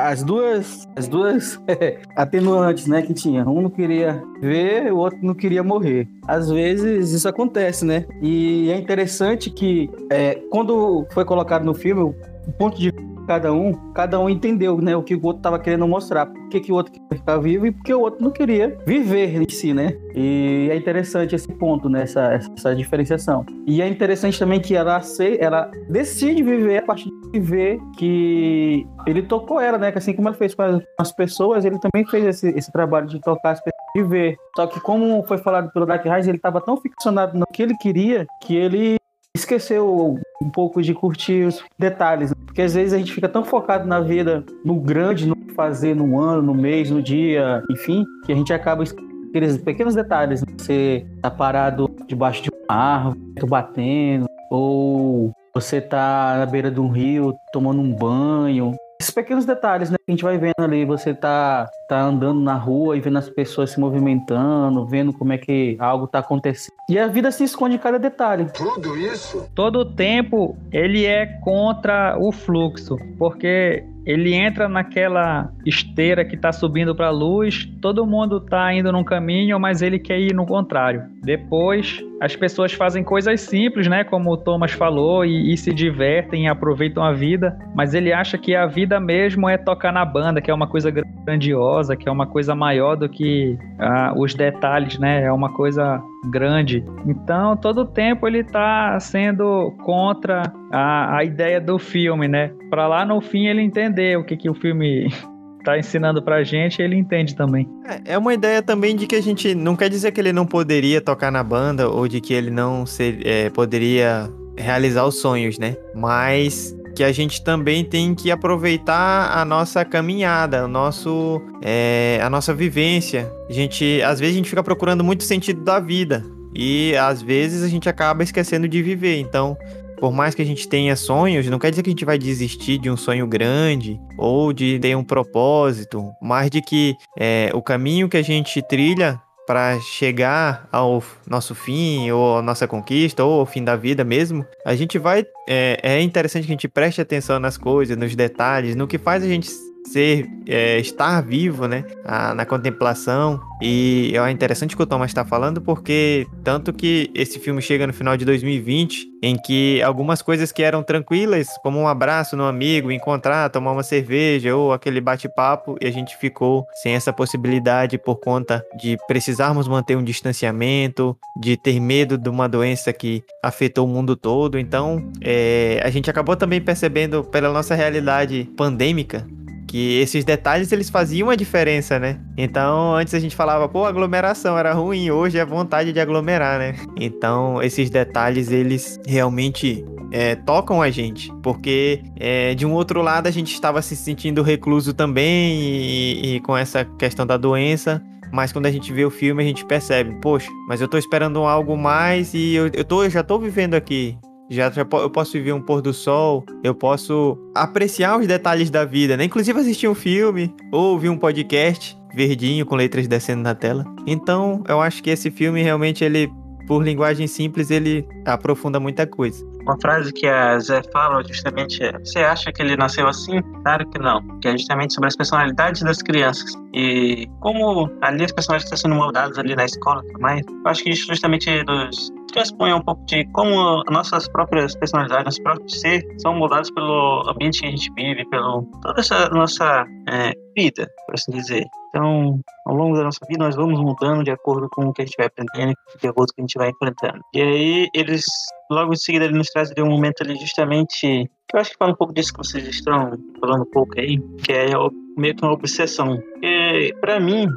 As 0.03 0.21
duas, 0.21 0.85
as 0.97 1.07
duas 1.07 1.57
atenuantes, 2.13 2.87
né, 2.87 3.01
que 3.01 3.13
tinha. 3.13 3.47
Um 3.47 3.61
não 3.61 3.69
queria 3.69 4.21
ver, 4.41 4.91
o 4.91 4.97
outro 4.97 5.17
não 5.21 5.33
queria 5.33 5.63
morrer. 5.63 6.05
Às 6.27 6.49
vezes 6.49 7.13
isso 7.13 7.29
acontece, 7.29 7.85
né? 7.85 8.05
E 8.21 8.69
é 8.69 8.77
interessante 8.77 9.49
que 9.49 9.89
é, 10.11 10.35
quando 10.51 11.07
foi 11.11 11.23
colocado 11.23 11.63
no 11.63 11.73
filme, 11.73 12.01
o 12.01 12.51
ponto 12.57 12.77
de 12.77 12.91
cada 13.29 13.53
um, 13.53 13.73
cada 13.93 14.19
um 14.19 14.27
entendeu, 14.27 14.81
né, 14.81 14.95
o 14.95 15.03
que 15.03 15.13
o 15.13 15.23
outro 15.23 15.43
tava 15.43 15.59
querendo 15.59 15.87
mostrar, 15.87 16.25
por 16.25 16.49
que, 16.49 16.71
o 16.71 16.75
outro 16.75 16.91
queria 16.91 17.19
ficar 17.19 17.37
vivo 17.37 17.67
e 17.67 17.71
porque 17.71 17.93
o 17.93 17.99
outro 17.99 18.23
não 18.23 18.31
queria 18.31 18.75
viver 18.87 19.39
em 19.39 19.47
si, 19.47 19.71
né? 19.71 19.95
E 20.15 20.67
é 20.71 20.75
interessante 20.75 21.35
esse 21.35 21.47
ponto, 21.47 21.87
né, 21.87 22.01
essa, 22.01 22.39
essa 22.57 22.75
diferenciação. 22.75 23.45
E 23.67 23.83
é 23.83 23.87
interessante 23.87 24.39
também 24.39 24.59
que 24.59 24.75
ela, 24.75 24.99
ela 25.39 25.69
decide 25.87 26.41
viver 26.41 26.79
a 26.79 26.81
partir 26.81 27.11
de 27.31 27.39
ver 27.39 27.79
que 27.99 28.87
ele 29.05 29.21
tocou 29.21 29.61
ela, 29.61 29.77
né, 29.77 29.91
que 29.91 29.99
assim 29.99 30.13
como 30.13 30.27
ela 30.27 30.35
fez 30.35 30.55
com 30.55 30.63
as, 30.63 30.81
as 30.99 31.11
pessoas, 31.11 31.65
ele 31.65 31.77
também 31.77 32.03
fez 32.09 32.25
esse, 32.25 32.49
esse 32.57 32.71
trabalho 32.71 33.05
de 33.05 33.21
tocar 33.21 33.51
as 33.51 33.59
pessoas 33.59 33.79
e 33.95 34.01
ver. 34.01 34.37
Só 34.55 34.65
que 34.65 34.79
como 34.79 35.23
foi 35.27 35.37
falado 35.37 35.71
pelo 35.71 35.85
Dark 35.85 36.03
Rise, 36.03 36.31
ele 36.31 36.37
estava 36.37 36.59
tão 36.59 36.77
ficcionado 36.77 37.37
no 37.37 37.45
que 37.45 37.61
ele 37.61 37.77
queria 37.77 38.25
que 38.41 38.55
ele 38.55 38.97
esqueceu 39.39 40.19
um 40.41 40.49
pouco 40.49 40.82
de 40.82 40.93
curtir 40.93 41.45
os 41.45 41.63
detalhes. 41.78 42.32
Né? 42.32 42.36
Porque 42.45 42.62
às 42.62 42.73
vezes 42.73 42.93
a 42.93 42.97
gente 42.97 43.13
fica 43.13 43.28
tão 43.28 43.43
focado 43.43 43.88
na 43.88 43.99
vida, 43.99 44.43
no 44.63 44.80
grande, 44.80 45.28
no 45.28 45.36
fazer 45.56 45.95
no 45.95 46.19
ano, 46.19 46.41
no 46.41 46.54
mês, 46.54 46.89
no 46.89 47.02
dia, 47.02 47.62
enfim, 47.69 48.06
que 48.25 48.32
a 48.32 48.36
gente 48.36 48.54
acaba 48.54 48.84
aqueles 49.30 49.58
pequenos 49.58 49.95
detalhes. 49.95 50.41
Né? 50.41 50.47
Você 50.58 51.06
tá 51.21 51.30
parado 51.30 51.89
debaixo 52.08 52.43
de 52.43 52.49
uma 52.49 52.78
árvore, 52.78 53.19
batendo, 53.47 54.25
ou 54.49 55.32
você 55.54 55.82
tá 55.82 56.36
na 56.38 56.45
beira 56.45 56.71
de 56.71 56.80
um 56.80 56.89
rio 56.89 57.34
tomando 57.52 57.82
um 57.82 57.93
banho, 57.93 58.75
esses 59.01 59.12
pequenos 59.12 59.45
detalhes, 59.45 59.89
né? 59.89 59.95
Que 59.97 60.12
a 60.12 60.12
gente 60.12 60.23
vai 60.23 60.38
vendo 60.38 60.59
ali, 60.59 60.83
você 60.83 61.13
tá, 61.13 61.69
tá 61.88 62.01
andando 62.01 62.41
na 62.41 62.55
rua 62.55 62.97
e 62.97 62.99
vendo 62.99 63.17
as 63.17 63.29
pessoas 63.29 63.71
se 63.71 63.79
movimentando, 63.79 64.85
vendo 64.85 65.13
como 65.13 65.31
é 65.31 65.38
que 65.38 65.77
algo 65.79 66.05
tá 66.05 66.19
acontecendo. 66.19 66.73
E 66.89 66.99
a 66.99 67.07
vida 67.07 67.31
se 67.31 67.45
esconde 67.45 67.75
em 67.75 67.79
cada 67.79 67.97
detalhe. 67.97 68.47
Tudo 68.53 68.97
isso? 68.97 69.49
Todo 69.55 69.79
o 69.79 69.85
tempo 69.85 70.57
ele 70.69 71.05
é 71.05 71.25
contra 71.41 72.17
o 72.19 72.31
fluxo, 72.33 72.97
porque 73.17 73.85
ele 74.05 74.33
entra 74.33 74.67
naquela 74.67 75.51
esteira 75.65 76.25
que 76.25 76.35
está 76.35 76.51
subindo 76.51 76.95
para 76.95 77.07
a 77.07 77.12
luz, 77.12 77.65
todo 77.81 78.05
mundo 78.05 78.38
está 78.38 78.73
indo 78.73 78.91
num 78.91 79.03
caminho, 79.03 79.59
mas 79.59 79.81
ele 79.81 79.99
quer 79.99 80.19
ir 80.19 80.33
no 80.33 80.45
contrário. 80.45 81.03
Depois, 81.21 82.03
as 82.19 82.35
pessoas 82.35 82.73
fazem 82.73 83.03
coisas 83.03 83.41
simples, 83.41 83.88
né, 83.88 84.03
como 84.03 84.31
o 84.31 84.38
Thomas 84.38 84.71
falou, 84.71 85.23
e, 85.23 85.53
e 85.53 85.57
se 85.57 85.73
divertem 85.73 86.45
e 86.45 86.47
aproveitam 86.47 87.03
a 87.03 87.13
vida, 87.13 87.57
mas 87.75 87.93
ele 87.93 88.12
acha 88.12 88.38
que 88.38 88.55
a 88.55 88.65
vida 88.65 88.99
mesmo 88.99 89.47
é 89.47 89.57
tocar 89.57 89.93
na 89.93 90.03
banda, 90.03 90.41
que 90.41 90.51
é 90.51 90.53
uma 90.53 90.67
coisa 90.67 90.91
grandiosa, 90.91 91.95
que 91.95 92.09
é 92.09 92.12
uma 92.12 92.25
coisa 92.25 92.55
maior 92.55 92.95
do 92.95 93.07
que 93.07 93.57
ah, 93.77 94.13
os 94.17 94.33
detalhes, 94.33 94.97
né, 94.97 95.23
é 95.23 95.31
uma 95.31 95.53
coisa 95.53 96.01
grande. 96.25 96.84
Então, 97.05 97.55
todo 97.55 97.82
o 97.82 97.86
tempo 97.86 98.27
ele 98.27 98.39
está 98.39 98.99
sendo 98.99 99.71
contra 99.84 100.51
a, 100.71 101.17
a 101.17 101.23
ideia 101.23 101.62
do 101.62 101.79
filme, 101.79 102.27
né? 102.27 102.51
Para 102.69 102.88
lá 102.88 103.05
no 103.05 103.21
fim 103.21 103.47
ele 103.47 103.62
entender 103.62 104.17
o 104.17 104.23
que, 104.23 104.36
que 104.36 104.49
o 104.49 104.53
filme 104.53 105.10
tá 105.63 105.77
ensinando 105.77 106.21
pra 106.21 106.43
gente, 106.43 106.82
ele 106.82 106.95
entende 106.95 107.36
também. 107.36 107.67
É, 107.86 108.13
é 108.13 108.17
uma 108.17 108.34
ideia 108.34 108.62
também 108.62 108.95
de 108.95 109.08
que 109.08 109.15
a 109.15 109.21
gente 109.21 109.55
não 109.55 109.75
quer 109.75 109.89
dizer 109.89 110.12
que 110.12 110.19
ele 110.19 110.34
não 110.34 110.45
poderia 110.45 111.01
tocar 111.01 111.32
na 111.32 111.43
banda 111.43 111.89
ou 111.89 112.08
de 112.08 112.19
que 112.19 112.34
ele 112.34 112.49
não 112.49 112.86
ser, 112.86 113.25
é, 113.25 113.49
poderia 113.49 114.29
realizar 114.58 115.05
os 115.05 115.15
sonhos, 115.15 115.58
né? 115.58 115.75
Mas 115.95 116.75
que 116.99 117.03
a 117.05 117.13
gente 117.13 117.41
também 117.41 117.85
tem 117.85 118.13
que 118.13 118.29
aproveitar 118.29 119.31
a 119.31 119.45
nossa 119.45 119.85
caminhada, 119.85 120.65
o 120.65 120.67
nosso, 120.67 121.41
é, 121.62 122.19
a 122.21 122.29
nossa 122.29 122.53
vivência. 122.53 123.31
A 123.49 123.53
gente, 123.53 124.01
às 124.01 124.19
vezes 124.19 124.35
a 124.35 124.38
gente 124.38 124.49
fica 124.49 124.62
procurando 124.62 125.01
muito 125.01 125.23
sentido 125.23 125.62
da 125.62 125.79
vida 125.79 126.25
e 126.53 126.93
às 126.97 127.21
vezes 127.21 127.63
a 127.63 127.69
gente 127.69 127.88
acaba 127.88 128.21
esquecendo 128.21 128.67
de 128.67 128.83
viver. 128.83 129.17
Então, 129.17 129.57
por 129.97 130.12
mais 130.12 130.35
que 130.35 130.41
a 130.41 130.45
gente 130.45 130.67
tenha 130.67 130.93
sonhos, 130.97 131.47
não 131.47 131.57
quer 131.57 131.69
dizer 131.69 131.83
que 131.83 131.89
a 131.89 131.93
gente 131.93 132.03
vai 132.03 132.17
desistir 132.17 132.77
de 132.77 132.89
um 132.89 132.97
sonho 132.97 133.25
grande 133.25 133.97
ou 134.17 134.51
de 134.51 134.77
ter 134.79 134.97
um 134.97 135.03
propósito, 135.03 136.12
mas 136.21 136.49
de 136.49 136.62
que 136.62 136.97
é, 137.17 137.49
o 137.53 137.62
caminho 137.62 138.09
que 138.09 138.17
a 138.17 138.21
gente 138.21 138.62
trilha 138.62 139.21
para 139.49 139.79
chegar 139.79 140.69
ao 140.71 141.03
nosso 141.27 141.55
fim, 141.55 142.12
ou 142.12 142.38
à 142.38 142.41
nossa 142.43 142.67
conquista, 142.67 143.23
ou 143.23 143.39
ao 143.39 143.47
fim 143.47 143.63
da 143.63 143.75
vida 143.75 144.03
mesmo, 144.03 144.45
a 144.63 144.75
gente 144.75 144.99
vai. 144.99 145.25
É, 145.47 145.79
é 145.81 146.01
interessante 146.03 146.45
que 146.45 146.51
a 146.51 146.53
gente 146.53 146.67
preste 146.67 147.01
atenção 147.01 147.39
nas 147.39 147.57
coisas, 147.57 147.97
nos 147.97 148.15
detalhes, 148.15 148.75
no 148.75 148.88
que 148.88 148.99
faz 148.99 149.23
a 149.23 149.27
gente 149.27 149.49
ser, 149.91 150.30
é, 150.47 150.80
estar 150.80 151.21
vivo, 151.21 151.67
né, 151.67 151.84
a, 152.06 152.34
na 152.34 152.45
contemplação. 152.45 153.39
E 153.62 154.13
é 154.15 154.32
interessante 154.32 154.75
que 154.75 154.82
o 154.82 154.86
Thomas 154.86 155.10
está 155.10 155.25
falando, 155.25 155.62
porque 155.62 156.25
tanto 156.43 156.71
que 156.71 157.12
esse 157.13 157.39
filme 157.39 157.62
chega 157.62 157.86
no 157.86 157.93
final 157.93 158.15
de 158.15 158.23
2020, 158.23 159.10
em 159.21 159.36
que 159.36 159.82
algumas 159.82 160.21
coisas 160.21 160.52
que 160.52 160.63
eram 160.63 160.82
tranquilas, 160.82 161.47
como 161.62 161.78
um 161.78 161.88
abraço 161.88 162.38
no 162.38 162.45
amigo, 162.45 162.91
encontrar, 162.91 163.49
tomar 163.49 163.73
uma 163.73 163.84
cerveja 163.84 164.56
ou 164.56 164.71
aquele 164.71 165.02
bate-papo, 165.02 165.75
e 165.82 165.88
a 165.88 165.91
gente 165.91 166.15
ficou 166.17 166.65
sem 166.82 166.93
essa 166.93 167.12
possibilidade 167.12 167.97
por 167.97 168.15
conta 168.17 168.63
de 168.80 168.97
precisarmos 169.08 169.67
manter 169.67 169.97
um 169.97 170.04
distanciamento, 170.04 171.17
de 171.36 171.58
ter 171.58 171.80
medo 171.80 172.17
de 172.17 172.30
uma 172.30 172.47
doença 172.47 172.93
que 172.93 173.23
afetou 173.43 173.86
o 173.86 173.89
mundo 173.89 174.15
todo. 174.15 174.58
Então, 174.58 175.12
é, 175.21 175.82
a 175.84 175.89
gente 175.89 176.10
acabou 176.10 176.36
também 176.36 176.62
percebendo 176.62 177.23
pela 177.25 177.52
nossa 177.52 177.75
realidade 177.75 178.49
pandêmica 178.56 179.28
que 179.69 179.99
esses 179.99 180.25
detalhes 180.25 180.71
eles 180.71 180.89
faziam 180.89 181.29
a 181.29 181.36
diferença, 181.36 181.99
né? 181.99 182.19
Então, 182.36 182.95
antes 182.95 183.13
a 183.13 183.19
gente 183.19 183.36
falava, 183.36 183.69
pô, 183.69 183.86
aglomeração 183.86 184.58
era 184.58 184.73
ruim, 184.73 185.12
hoje 185.12 185.38
é 185.38 185.45
vontade 185.45 185.93
de 185.93 185.99
aglomerar, 185.99 186.58
né? 186.58 186.75
Então, 186.99 187.62
esses 187.62 187.88
detalhes 187.88 188.51
eles 188.51 188.99
realmente 189.05 189.86
é, 190.12 190.34
tocam 190.34 190.82
a 190.82 190.89
gente, 190.89 191.32
porque 191.43 192.01
é, 192.19 192.55
de 192.55 192.65
um 192.65 192.73
outro 192.73 193.03
lado 193.03 193.27
a 193.27 193.32
gente 193.32 193.53
estava 193.53 193.79
se 193.84 193.95
sentindo 193.95 194.41
recluso 194.41 194.91
também 194.91 195.62
e, 195.62 196.36
e 196.36 196.39
com 196.39 196.58
essa 196.58 196.84
questão 196.84 197.23
da 197.23 197.38
doença. 197.38 198.01
Mas 198.32 198.51
quando 198.51 198.65
a 198.65 198.71
gente 198.71 198.91
vê 198.91 199.05
o 199.05 199.10
filme, 199.12 199.43
a 199.43 199.45
gente 199.45 199.65
percebe, 199.65 200.15
poxa, 200.19 200.49
mas 200.67 200.82
eu 200.82 200.88
tô 200.88 200.97
esperando 200.97 201.39
algo 201.39 201.77
mais 201.77 202.34
e 202.34 202.53
eu, 202.53 202.69
eu, 202.73 202.84
tô, 202.84 203.03
eu 203.03 203.10
já 203.10 203.23
tô 203.23 203.38
vivendo 203.38 203.75
aqui. 203.75 204.17
Já, 204.49 204.71
já 204.71 204.81
eu 204.81 205.09
posso 205.09 205.33
viver 205.33 205.53
um 205.53 205.62
pôr 205.62 205.81
do 205.81 205.93
sol, 205.93 206.43
eu 206.63 206.73
posso 206.73 207.38
apreciar 207.55 208.17
os 208.17 208.25
detalhes 208.25 208.69
da 208.69 208.83
vida, 208.83 209.15
né? 209.15 209.25
Inclusive 209.25 209.59
assistir 209.59 209.88
um 209.88 209.95
filme 209.95 210.53
ou 210.71 210.93
ouvir 210.93 211.09
um 211.09 211.17
podcast 211.17 211.97
verdinho 212.15 212.65
com 212.65 212.75
letras 212.75 213.07
descendo 213.07 213.43
na 213.43 213.53
tela. 213.53 213.85
Então, 214.07 214.63
eu 214.67 214.81
acho 214.81 215.03
que 215.03 215.09
esse 215.09 215.29
filme 215.29 215.62
realmente 215.62 216.03
ele 216.03 216.31
por 216.69 216.83
linguagem 216.83 217.25
simples, 217.25 217.71
ele 217.71 218.07
aprofunda 218.27 218.79
muita 218.79 219.07
coisa. 219.07 219.43
Uma 219.63 219.75
frase 219.81 220.13
que 220.13 220.27
a 220.27 220.59
Zé 220.59 220.83
fala 220.93 221.23
justamente 221.23 221.83
é: 221.83 221.97
Você 221.97 222.19
acha 222.19 222.51
que 222.51 222.62
ele 222.62 222.77
nasceu 222.77 223.07
assim? 223.07 223.41
Claro 223.63 223.89
que 223.89 223.97
não. 223.97 224.21
Que 224.39 224.49
é 224.49 224.51
justamente 224.51 224.93
sobre 224.93 225.07
as 225.07 225.15
personalidades 225.15 225.81
das 225.81 225.97
crianças. 226.03 226.53
E 226.75 227.27
como 227.39 227.89
ali 228.01 228.23
as 228.23 228.31
personalidades 228.31 228.71
estão 228.71 228.77
sendo 228.77 229.01
moldadas 229.01 229.39
ali 229.39 229.55
na 229.55 229.65
escola 229.65 230.03
também, 230.13 230.43
eu 230.47 230.69
acho 230.69 230.83
que 230.83 230.93
justamente 230.93 231.63
nos 231.63 232.12
transpõe 232.31 232.73
um 232.73 232.81
pouco 232.81 233.05
de 233.05 233.25
como 233.31 233.83
nossas 233.89 234.27
próprias 234.27 234.75
personalidades, 234.75 235.25
nossos 235.25 235.43
próprios 235.43 235.79
ser 235.79 236.05
são 236.19 236.35
moldados 236.35 236.71
pelo 236.71 237.23
ambiente 237.29 237.61
que 237.61 237.67
a 237.67 237.71
gente 237.71 237.91
vive, 237.93 238.25
pelo 238.29 238.63
toda 238.81 238.99
essa 238.99 239.29
nossa 239.29 239.85
é, 240.09 240.33
vida, 240.55 240.87
por 241.05 241.15
assim 241.15 241.31
dizer. 241.31 241.65
Então, 241.89 242.39
ao 242.65 242.75
longo 242.75 242.95
da 242.95 243.03
nossa 243.03 243.19
vida, 243.27 243.43
nós 243.43 243.55
vamos 243.55 243.79
mudando 243.79 244.23
de 244.23 244.31
acordo 244.31 244.67
com 244.69 244.85
o 244.85 244.93
que 244.93 245.01
a 245.01 245.05
gente 245.05 245.17
vai 245.17 245.27
aprendendo, 245.27 245.73
de 245.99 246.07
acordo 246.07 246.33
com 246.33 246.33
o 246.33 246.35
que 246.35 246.41
a 246.41 246.43
gente 246.43 246.57
vai 246.57 246.69
enfrentando. 246.69 247.23
E 247.33 247.41
aí, 247.41 247.89
eles, 247.93 248.25
logo 248.69 248.93
em 248.93 248.97
seguida, 248.97 249.25
eles 249.25 249.37
nos 249.37 249.47
trazem 249.49 249.83
um 249.83 249.89
momento 249.89 250.21
ali 250.21 250.35
justamente, 250.35 251.01
que 251.47 251.55
eu 251.55 251.59
acho 251.59 251.71
que 251.71 251.77
fala 251.77 251.91
um 251.91 251.95
pouco 251.95 252.13
disso 252.13 252.31
que 252.33 252.39
vocês 252.39 252.67
estão 252.67 253.17
falando 253.39 253.63
um 253.63 253.71
pouco 253.71 253.99
aí, 253.99 254.19
que 254.43 254.51
é 254.51 254.77
meio 255.19 255.36
que 255.36 255.43
uma 255.43 255.53
obsessão. 255.53 256.21
E, 256.41 256.93
para 256.99 257.19
mim, 257.19 257.47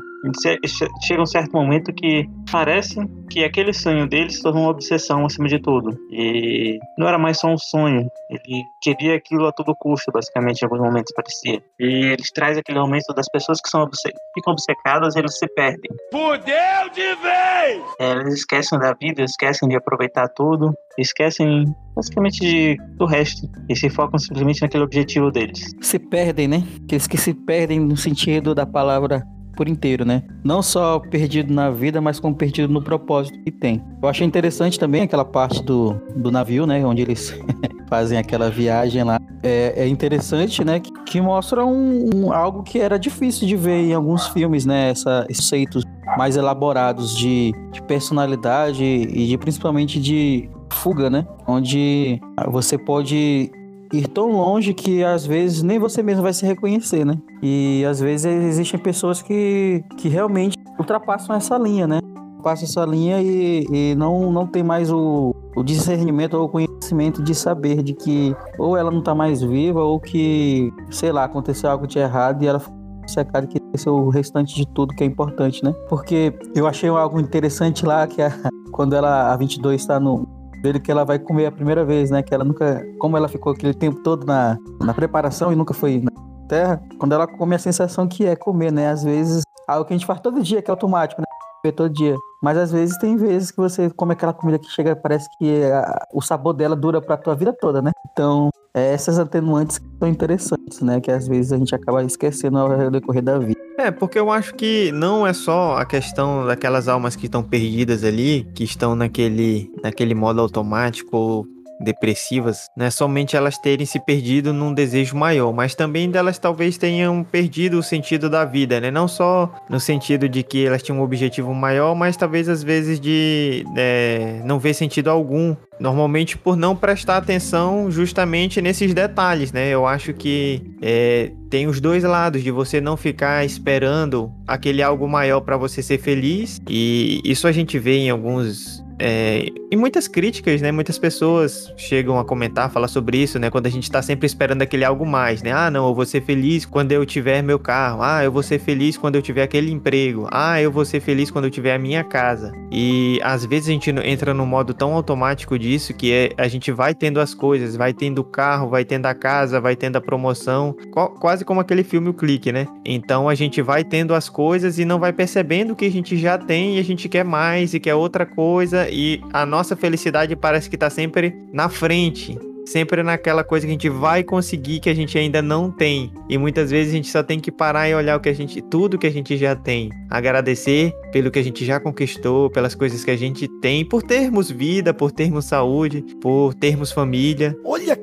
chega 1.02 1.22
um 1.22 1.26
certo 1.26 1.52
momento 1.52 1.92
que 1.92 2.28
parece 2.50 2.96
que 3.30 3.44
aquele 3.44 3.72
sonho 3.72 4.06
dele 4.06 4.30
se 4.30 4.42
tornou 4.42 4.64
uma 4.64 4.70
obsessão 4.70 5.24
acima 5.24 5.48
de 5.48 5.58
tudo. 5.58 5.98
E 6.10 6.78
não 6.98 7.08
era 7.08 7.18
mais 7.18 7.38
só 7.38 7.48
um 7.48 7.58
sonho, 7.58 8.08
ele 8.30 8.64
queria 8.82 9.16
aquilo 9.16 9.46
a 9.46 9.52
todo 9.52 9.74
custo, 9.74 10.12
basicamente, 10.12 10.60
em 10.60 10.64
alguns 10.64 10.80
momentos 10.80 11.12
parecia. 11.14 11.62
E 11.80 12.12
eles 12.12 12.30
trazem 12.30 12.60
aquele 12.60 12.78
momento 12.78 13.12
das 13.14 13.26
pessoas 13.30 13.60
que 13.60 13.68
são 13.68 13.82
obce 13.82 14.10
ficam 14.34 14.52
obcecadas, 14.52 15.16
eles 15.16 15.36
se 15.38 15.46
perdem. 15.48 15.90
Fudeu 16.10 16.88
de 16.92 17.14
vez! 17.16 17.82
É, 17.98 18.12
eles 18.12 18.34
esquecem 18.34 18.78
da 18.78 18.92
vida, 18.94 19.22
esquecem 19.22 19.68
de 19.68 19.76
aproveitar 19.76 20.28
tudo, 20.28 20.74
esquecem 20.98 21.64
basicamente 21.94 22.40
de, 22.40 22.76
do 22.96 23.06
resto 23.06 23.48
e 23.68 23.76
se 23.76 23.88
focam 23.88 24.18
simplesmente 24.18 24.62
naquele 24.62 24.84
objetivo 24.84 25.30
deles. 25.30 25.70
Se 25.80 25.98
perdem, 25.98 26.48
né? 26.48 26.64
Aqueles 26.84 27.06
que 27.06 27.16
se 27.16 27.34
perdem 27.34 27.80
no 27.80 27.96
sentido 27.96 28.54
da 28.54 28.66
palavra 28.66 29.22
por 29.56 29.68
inteiro, 29.68 30.04
né? 30.04 30.22
Não 30.42 30.62
só 30.62 30.98
perdido 30.98 31.52
na 31.52 31.70
vida, 31.70 32.00
mas 32.00 32.18
como 32.18 32.34
perdido 32.34 32.72
no 32.72 32.82
propósito 32.82 33.38
que 33.44 33.50
tem. 33.50 33.82
Eu 34.02 34.08
achei 34.08 34.26
interessante 34.26 34.78
também 34.78 35.02
aquela 35.02 35.24
parte 35.24 35.62
do, 35.62 35.94
do 36.16 36.30
navio, 36.30 36.66
né? 36.66 36.84
Onde 36.84 37.02
eles 37.02 37.38
fazem 37.88 38.18
aquela 38.18 38.50
viagem 38.50 39.04
lá. 39.04 39.20
É, 39.42 39.74
é 39.76 39.88
interessante, 39.88 40.64
né? 40.64 40.80
Que, 40.80 40.90
que 41.04 41.20
mostra 41.20 41.64
um, 41.64 42.10
um, 42.14 42.32
algo 42.32 42.62
que 42.62 42.78
era 42.78 42.98
difícil 42.98 43.46
de 43.46 43.56
ver 43.56 43.90
em 43.90 43.92
alguns 43.92 44.26
filmes, 44.28 44.64
né? 44.64 44.90
Essa, 44.90 45.26
esses 45.28 45.44
conceitos 45.44 45.84
mais 46.16 46.36
elaborados 46.36 47.16
de, 47.16 47.52
de 47.72 47.82
personalidade 47.82 48.84
e 48.84 49.26
de 49.26 49.38
principalmente 49.38 50.00
de 50.00 50.48
fuga, 50.82 51.08
né? 51.08 51.26
Onde 51.46 52.20
você 52.50 52.76
pode 52.76 53.50
ir 53.92 54.08
tão 54.08 54.32
longe 54.32 54.74
que 54.74 55.04
às 55.04 55.24
vezes 55.24 55.62
nem 55.62 55.78
você 55.78 56.02
mesmo 56.02 56.22
vai 56.22 56.32
se 56.32 56.44
reconhecer, 56.44 57.04
né? 57.04 57.16
E 57.42 57.84
às 57.88 58.00
vezes 58.00 58.26
existem 58.26 58.80
pessoas 58.80 59.22
que, 59.22 59.84
que 59.98 60.08
realmente 60.08 60.56
ultrapassam 60.78 61.36
essa 61.36 61.56
linha, 61.56 61.86
né? 61.86 62.00
Passa 62.42 62.64
essa 62.64 62.84
linha 62.84 63.22
e, 63.22 63.66
e 63.70 63.94
não, 63.94 64.32
não 64.32 64.46
tem 64.46 64.64
mais 64.64 64.90
o, 64.90 65.32
o 65.54 65.62
discernimento 65.62 66.34
ou 66.34 66.46
o 66.46 66.48
conhecimento 66.48 67.22
de 67.22 67.34
saber 67.34 67.82
de 67.82 67.92
que 67.92 68.34
ou 68.58 68.76
ela 68.76 68.90
não 68.90 69.00
tá 69.00 69.14
mais 69.14 69.40
viva 69.42 69.80
ou 69.80 70.00
que, 70.00 70.72
sei 70.90 71.12
lá, 71.12 71.24
aconteceu 71.24 71.70
algo 71.70 71.86
de 71.86 72.00
errado 72.00 72.42
e 72.42 72.48
ela 72.48 72.60
secada 73.06 73.46
que 73.46 73.58
esse 73.72 73.86
é 73.86 73.90
o 73.90 74.08
restante 74.08 74.56
de 74.56 74.66
tudo 74.66 74.94
que 74.94 75.04
é 75.04 75.06
importante, 75.06 75.62
né? 75.62 75.72
Porque 75.88 76.34
eu 76.54 76.66
achei 76.66 76.88
algo 76.88 77.20
interessante 77.20 77.86
lá 77.86 78.06
que 78.06 78.20
a, 78.20 78.32
quando 78.72 78.94
ela 78.94 79.32
a 79.32 79.36
22 79.36 79.80
está 79.80 80.00
no 80.00 80.41
dele 80.62 80.80
que 80.80 80.90
ela 80.90 81.04
vai 81.04 81.18
comer 81.18 81.46
a 81.46 81.52
primeira 81.52 81.84
vez, 81.84 82.10
né? 82.10 82.22
Que 82.22 82.32
ela 82.32 82.44
nunca, 82.44 82.82
como 82.98 83.16
ela 83.16 83.28
ficou 83.28 83.52
aquele 83.52 83.74
tempo 83.74 84.00
todo 84.02 84.24
na, 84.24 84.56
na 84.80 84.94
preparação 84.94 85.52
e 85.52 85.56
nunca 85.56 85.74
foi 85.74 86.00
na 86.00 86.10
terra, 86.48 86.82
quando 86.98 87.12
ela 87.12 87.26
come 87.26 87.54
a 87.54 87.58
sensação 87.58 88.06
que 88.06 88.24
é 88.24 88.36
comer, 88.36 88.72
né? 88.72 88.88
Às 88.88 89.02
vezes 89.02 89.42
algo 89.66 89.84
que 89.84 89.92
a 89.92 89.96
gente 89.96 90.06
faz 90.06 90.20
todo 90.20 90.42
dia, 90.42 90.62
que 90.62 90.70
é 90.70 90.72
automático, 90.72 91.20
né? 91.20 91.26
Comer 91.62 91.72
todo 91.72 91.92
dia. 91.92 92.16
Mas 92.42 92.56
às 92.56 92.72
vezes 92.72 92.96
tem 92.98 93.16
vezes 93.16 93.50
que 93.50 93.58
você 93.58 93.90
come 93.90 94.12
aquela 94.12 94.32
comida 94.32 94.58
que 94.58 94.68
chega, 94.70 94.96
parece 94.96 95.28
que 95.38 95.64
a, 95.64 96.06
o 96.12 96.20
sabor 96.20 96.52
dela 96.52 96.76
dura 96.76 97.00
pra 97.00 97.16
tua 97.16 97.34
vida 97.34 97.52
toda, 97.52 97.80
né? 97.82 97.90
Então, 98.10 98.50
é 98.74 98.92
essas 98.92 99.18
atenuantes 99.18 99.80
são 99.98 100.08
interessantes, 100.08 100.80
né? 100.80 101.00
Que 101.00 101.10
às 101.10 101.28
vezes 101.28 101.52
a 101.52 101.58
gente 101.58 101.74
acaba 101.74 102.02
esquecendo 102.02 102.58
ao 102.58 102.90
decorrer 102.90 103.22
da 103.22 103.38
vida. 103.38 103.61
É, 103.78 103.90
porque 103.90 104.18
eu 104.18 104.30
acho 104.30 104.54
que 104.54 104.92
não 104.92 105.26
é 105.26 105.32
só 105.32 105.76
a 105.76 105.84
questão 105.84 106.46
daquelas 106.46 106.88
almas 106.88 107.16
que 107.16 107.26
estão 107.26 107.42
perdidas 107.42 108.04
ali, 108.04 108.46
que 108.54 108.64
estão 108.64 108.94
naquele, 108.94 109.70
naquele 109.82 110.14
modo 110.14 110.40
automático 110.40 111.46
depressivas, 111.82 112.68
não 112.76 112.86
é 112.86 112.90
somente 112.90 113.36
elas 113.36 113.58
terem 113.58 113.84
se 113.84 113.98
perdido 113.98 114.52
num 114.52 114.72
desejo 114.72 115.16
maior, 115.16 115.52
mas 115.52 115.74
também 115.74 116.10
delas 116.10 116.38
talvez 116.38 116.78
tenham 116.78 117.22
perdido 117.24 117.78
o 117.78 117.82
sentido 117.82 118.28
da 118.30 118.44
vida, 118.44 118.80
né? 118.80 118.90
Não 118.90 119.08
só 119.08 119.52
no 119.68 119.80
sentido 119.80 120.28
de 120.28 120.42
que 120.42 120.66
elas 120.66 120.82
tinham 120.82 120.98
um 120.98 121.02
objetivo 121.02 121.54
maior, 121.54 121.94
mas 121.94 122.16
talvez 122.16 122.48
às 122.48 122.62
vezes 122.62 123.00
de 123.00 123.64
é, 123.76 124.40
não 124.44 124.58
ver 124.58 124.74
sentido 124.74 125.08
algum. 125.10 125.56
Normalmente 125.80 126.38
por 126.38 126.56
não 126.56 126.76
prestar 126.76 127.16
atenção 127.16 127.90
justamente 127.90 128.62
nesses 128.62 128.94
detalhes, 128.94 129.52
né? 129.52 129.68
Eu 129.68 129.84
acho 129.84 130.12
que 130.12 130.62
é, 130.80 131.32
tem 131.50 131.66
os 131.66 131.80
dois 131.80 132.04
lados 132.04 132.42
de 132.42 132.50
você 132.50 132.80
não 132.80 132.96
ficar 132.96 133.44
esperando 133.44 134.32
aquele 134.46 134.82
algo 134.82 135.08
maior 135.08 135.40
para 135.40 135.56
você 135.56 135.82
ser 135.82 135.98
feliz 135.98 136.60
e 136.68 137.20
isso 137.24 137.48
a 137.48 137.52
gente 137.52 137.78
vê 137.78 137.96
em 137.96 138.10
alguns 138.10 138.81
é, 138.98 139.46
e 139.70 139.76
muitas 139.76 140.06
críticas, 140.06 140.60
né? 140.60 140.70
Muitas 140.70 140.98
pessoas 140.98 141.72
chegam 141.76 142.18
a 142.18 142.24
comentar, 142.24 142.70
falar 142.70 142.88
sobre 142.88 143.18
isso, 143.18 143.38
né? 143.38 143.50
Quando 143.50 143.66
a 143.66 143.70
gente 143.70 143.90
tá 143.90 144.02
sempre 144.02 144.26
esperando 144.26 144.62
aquele 144.62 144.84
algo 144.84 145.06
mais, 145.06 145.42
né? 145.42 145.52
Ah, 145.52 145.70
não, 145.70 145.88
eu 145.88 145.94
vou 145.94 146.04
ser 146.04 146.22
feliz 146.22 146.66
quando 146.66 146.92
eu 146.92 147.04
tiver 147.06 147.42
meu 147.42 147.58
carro. 147.58 148.02
Ah, 148.02 148.22
eu 148.22 148.30
vou 148.30 148.42
ser 148.42 148.58
feliz 148.58 148.96
quando 148.96 149.16
eu 149.16 149.22
tiver 149.22 149.42
aquele 149.42 149.70
emprego. 149.70 150.28
Ah, 150.30 150.60
eu 150.60 150.70
vou 150.70 150.84
ser 150.84 151.00
feliz 151.00 151.30
quando 151.30 151.46
eu 151.46 151.50
tiver 151.50 151.74
a 151.74 151.78
minha 151.78 152.04
casa. 152.04 152.52
E 152.70 153.18
às 153.22 153.44
vezes 153.44 153.68
a 153.68 153.72
gente 153.72 153.90
entra 153.90 154.34
no 154.34 154.46
modo 154.46 154.74
tão 154.74 154.94
automático 154.94 155.58
disso 155.58 155.94
que 155.94 156.12
é, 156.12 156.32
a 156.36 156.48
gente 156.48 156.70
vai 156.70 156.94
tendo 156.94 157.20
as 157.20 157.34
coisas, 157.34 157.76
vai 157.76 157.92
tendo 157.92 158.20
o 158.20 158.24
carro, 158.24 158.68
vai 158.68 158.84
tendo 158.84 159.06
a 159.06 159.14
casa, 159.14 159.60
vai 159.60 159.74
tendo 159.74 159.96
a 159.96 160.00
promoção, 160.00 160.76
quase 161.20 161.44
como 161.44 161.60
aquele 161.60 161.82
filme 161.82 162.08
O 162.08 162.14
Clique, 162.14 162.52
né? 162.52 162.66
Então 162.84 163.28
a 163.28 163.34
gente 163.34 163.60
vai 163.62 163.84
tendo 163.84 164.14
as 164.14 164.28
coisas 164.28 164.78
e 164.78 164.84
não 164.84 164.98
vai 164.98 165.12
percebendo 165.12 165.74
que 165.74 165.84
a 165.84 165.90
gente 165.90 166.16
já 166.16 166.36
tem 166.38 166.76
e 166.76 166.78
a 166.78 166.84
gente 166.84 167.08
quer 167.08 167.24
mais 167.24 167.74
e 167.74 167.80
quer 167.80 167.94
outra 167.94 168.26
coisa 168.26 168.81
e 168.90 169.20
a 169.32 169.44
nossa 169.44 169.76
felicidade 169.76 170.36
parece 170.36 170.68
que 170.68 170.76
tá 170.76 170.90
sempre 170.90 171.34
na 171.52 171.68
frente. 171.68 172.38
Sempre 172.64 173.02
naquela 173.02 173.42
coisa 173.42 173.66
que 173.66 173.70
a 173.70 173.74
gente 173.74 173.88
vai 173.88 174.22
conseguir 174.22 174.78
que 174.78 174.88
a 174.88 174.94
gente 174.94 175.18
ainda 175.18 175.42
não 175.42 175.70
tem. 175.70 176.12
E 176.28 176.38
muitas 176.38 176.70
vezes 176.70 176.92
a 176.92 176.96
gente 176.96 177.10
só 177.10 177.22
tem 177.22 177.40
que 177.40 177.50
parar 177.50 177.88
e 177.88 177.94
olhar 177.94 178.16
o 178.16 178.20
que 178.20 178.28
a 178.28 178.32
gente, 178.32 178.62
tudo 178.62 178.98
que 178.98 179.06
a 179.06 179.10
gente 179.10 179.36
já 179.36 179.56
tem. 179.56 179.90
Agradecer 180.08 180.92
pelo 181.10 181.30
que 181.30 181.40
a 181.40 181.42
gente 181.42 181.64
já 181.64 181.80
conquistou, 181.80 182.48
pelas 182.50 182.74
coisas 182.74 183.04
que 183.04 183.10
a 183.10 183.16
gente 183.16 183.48
tem, 183.60 183.84
por 183.84 184.02
termos 184.02 184.50
vida, 184.50 184.94
por 184.94 185.10
termos 185.10 185.46
saúde, 185.46 186.04
por 186.20 186.54
termos 186.54 186.92
família. 186.92 187.56
Olha 187.64 187.96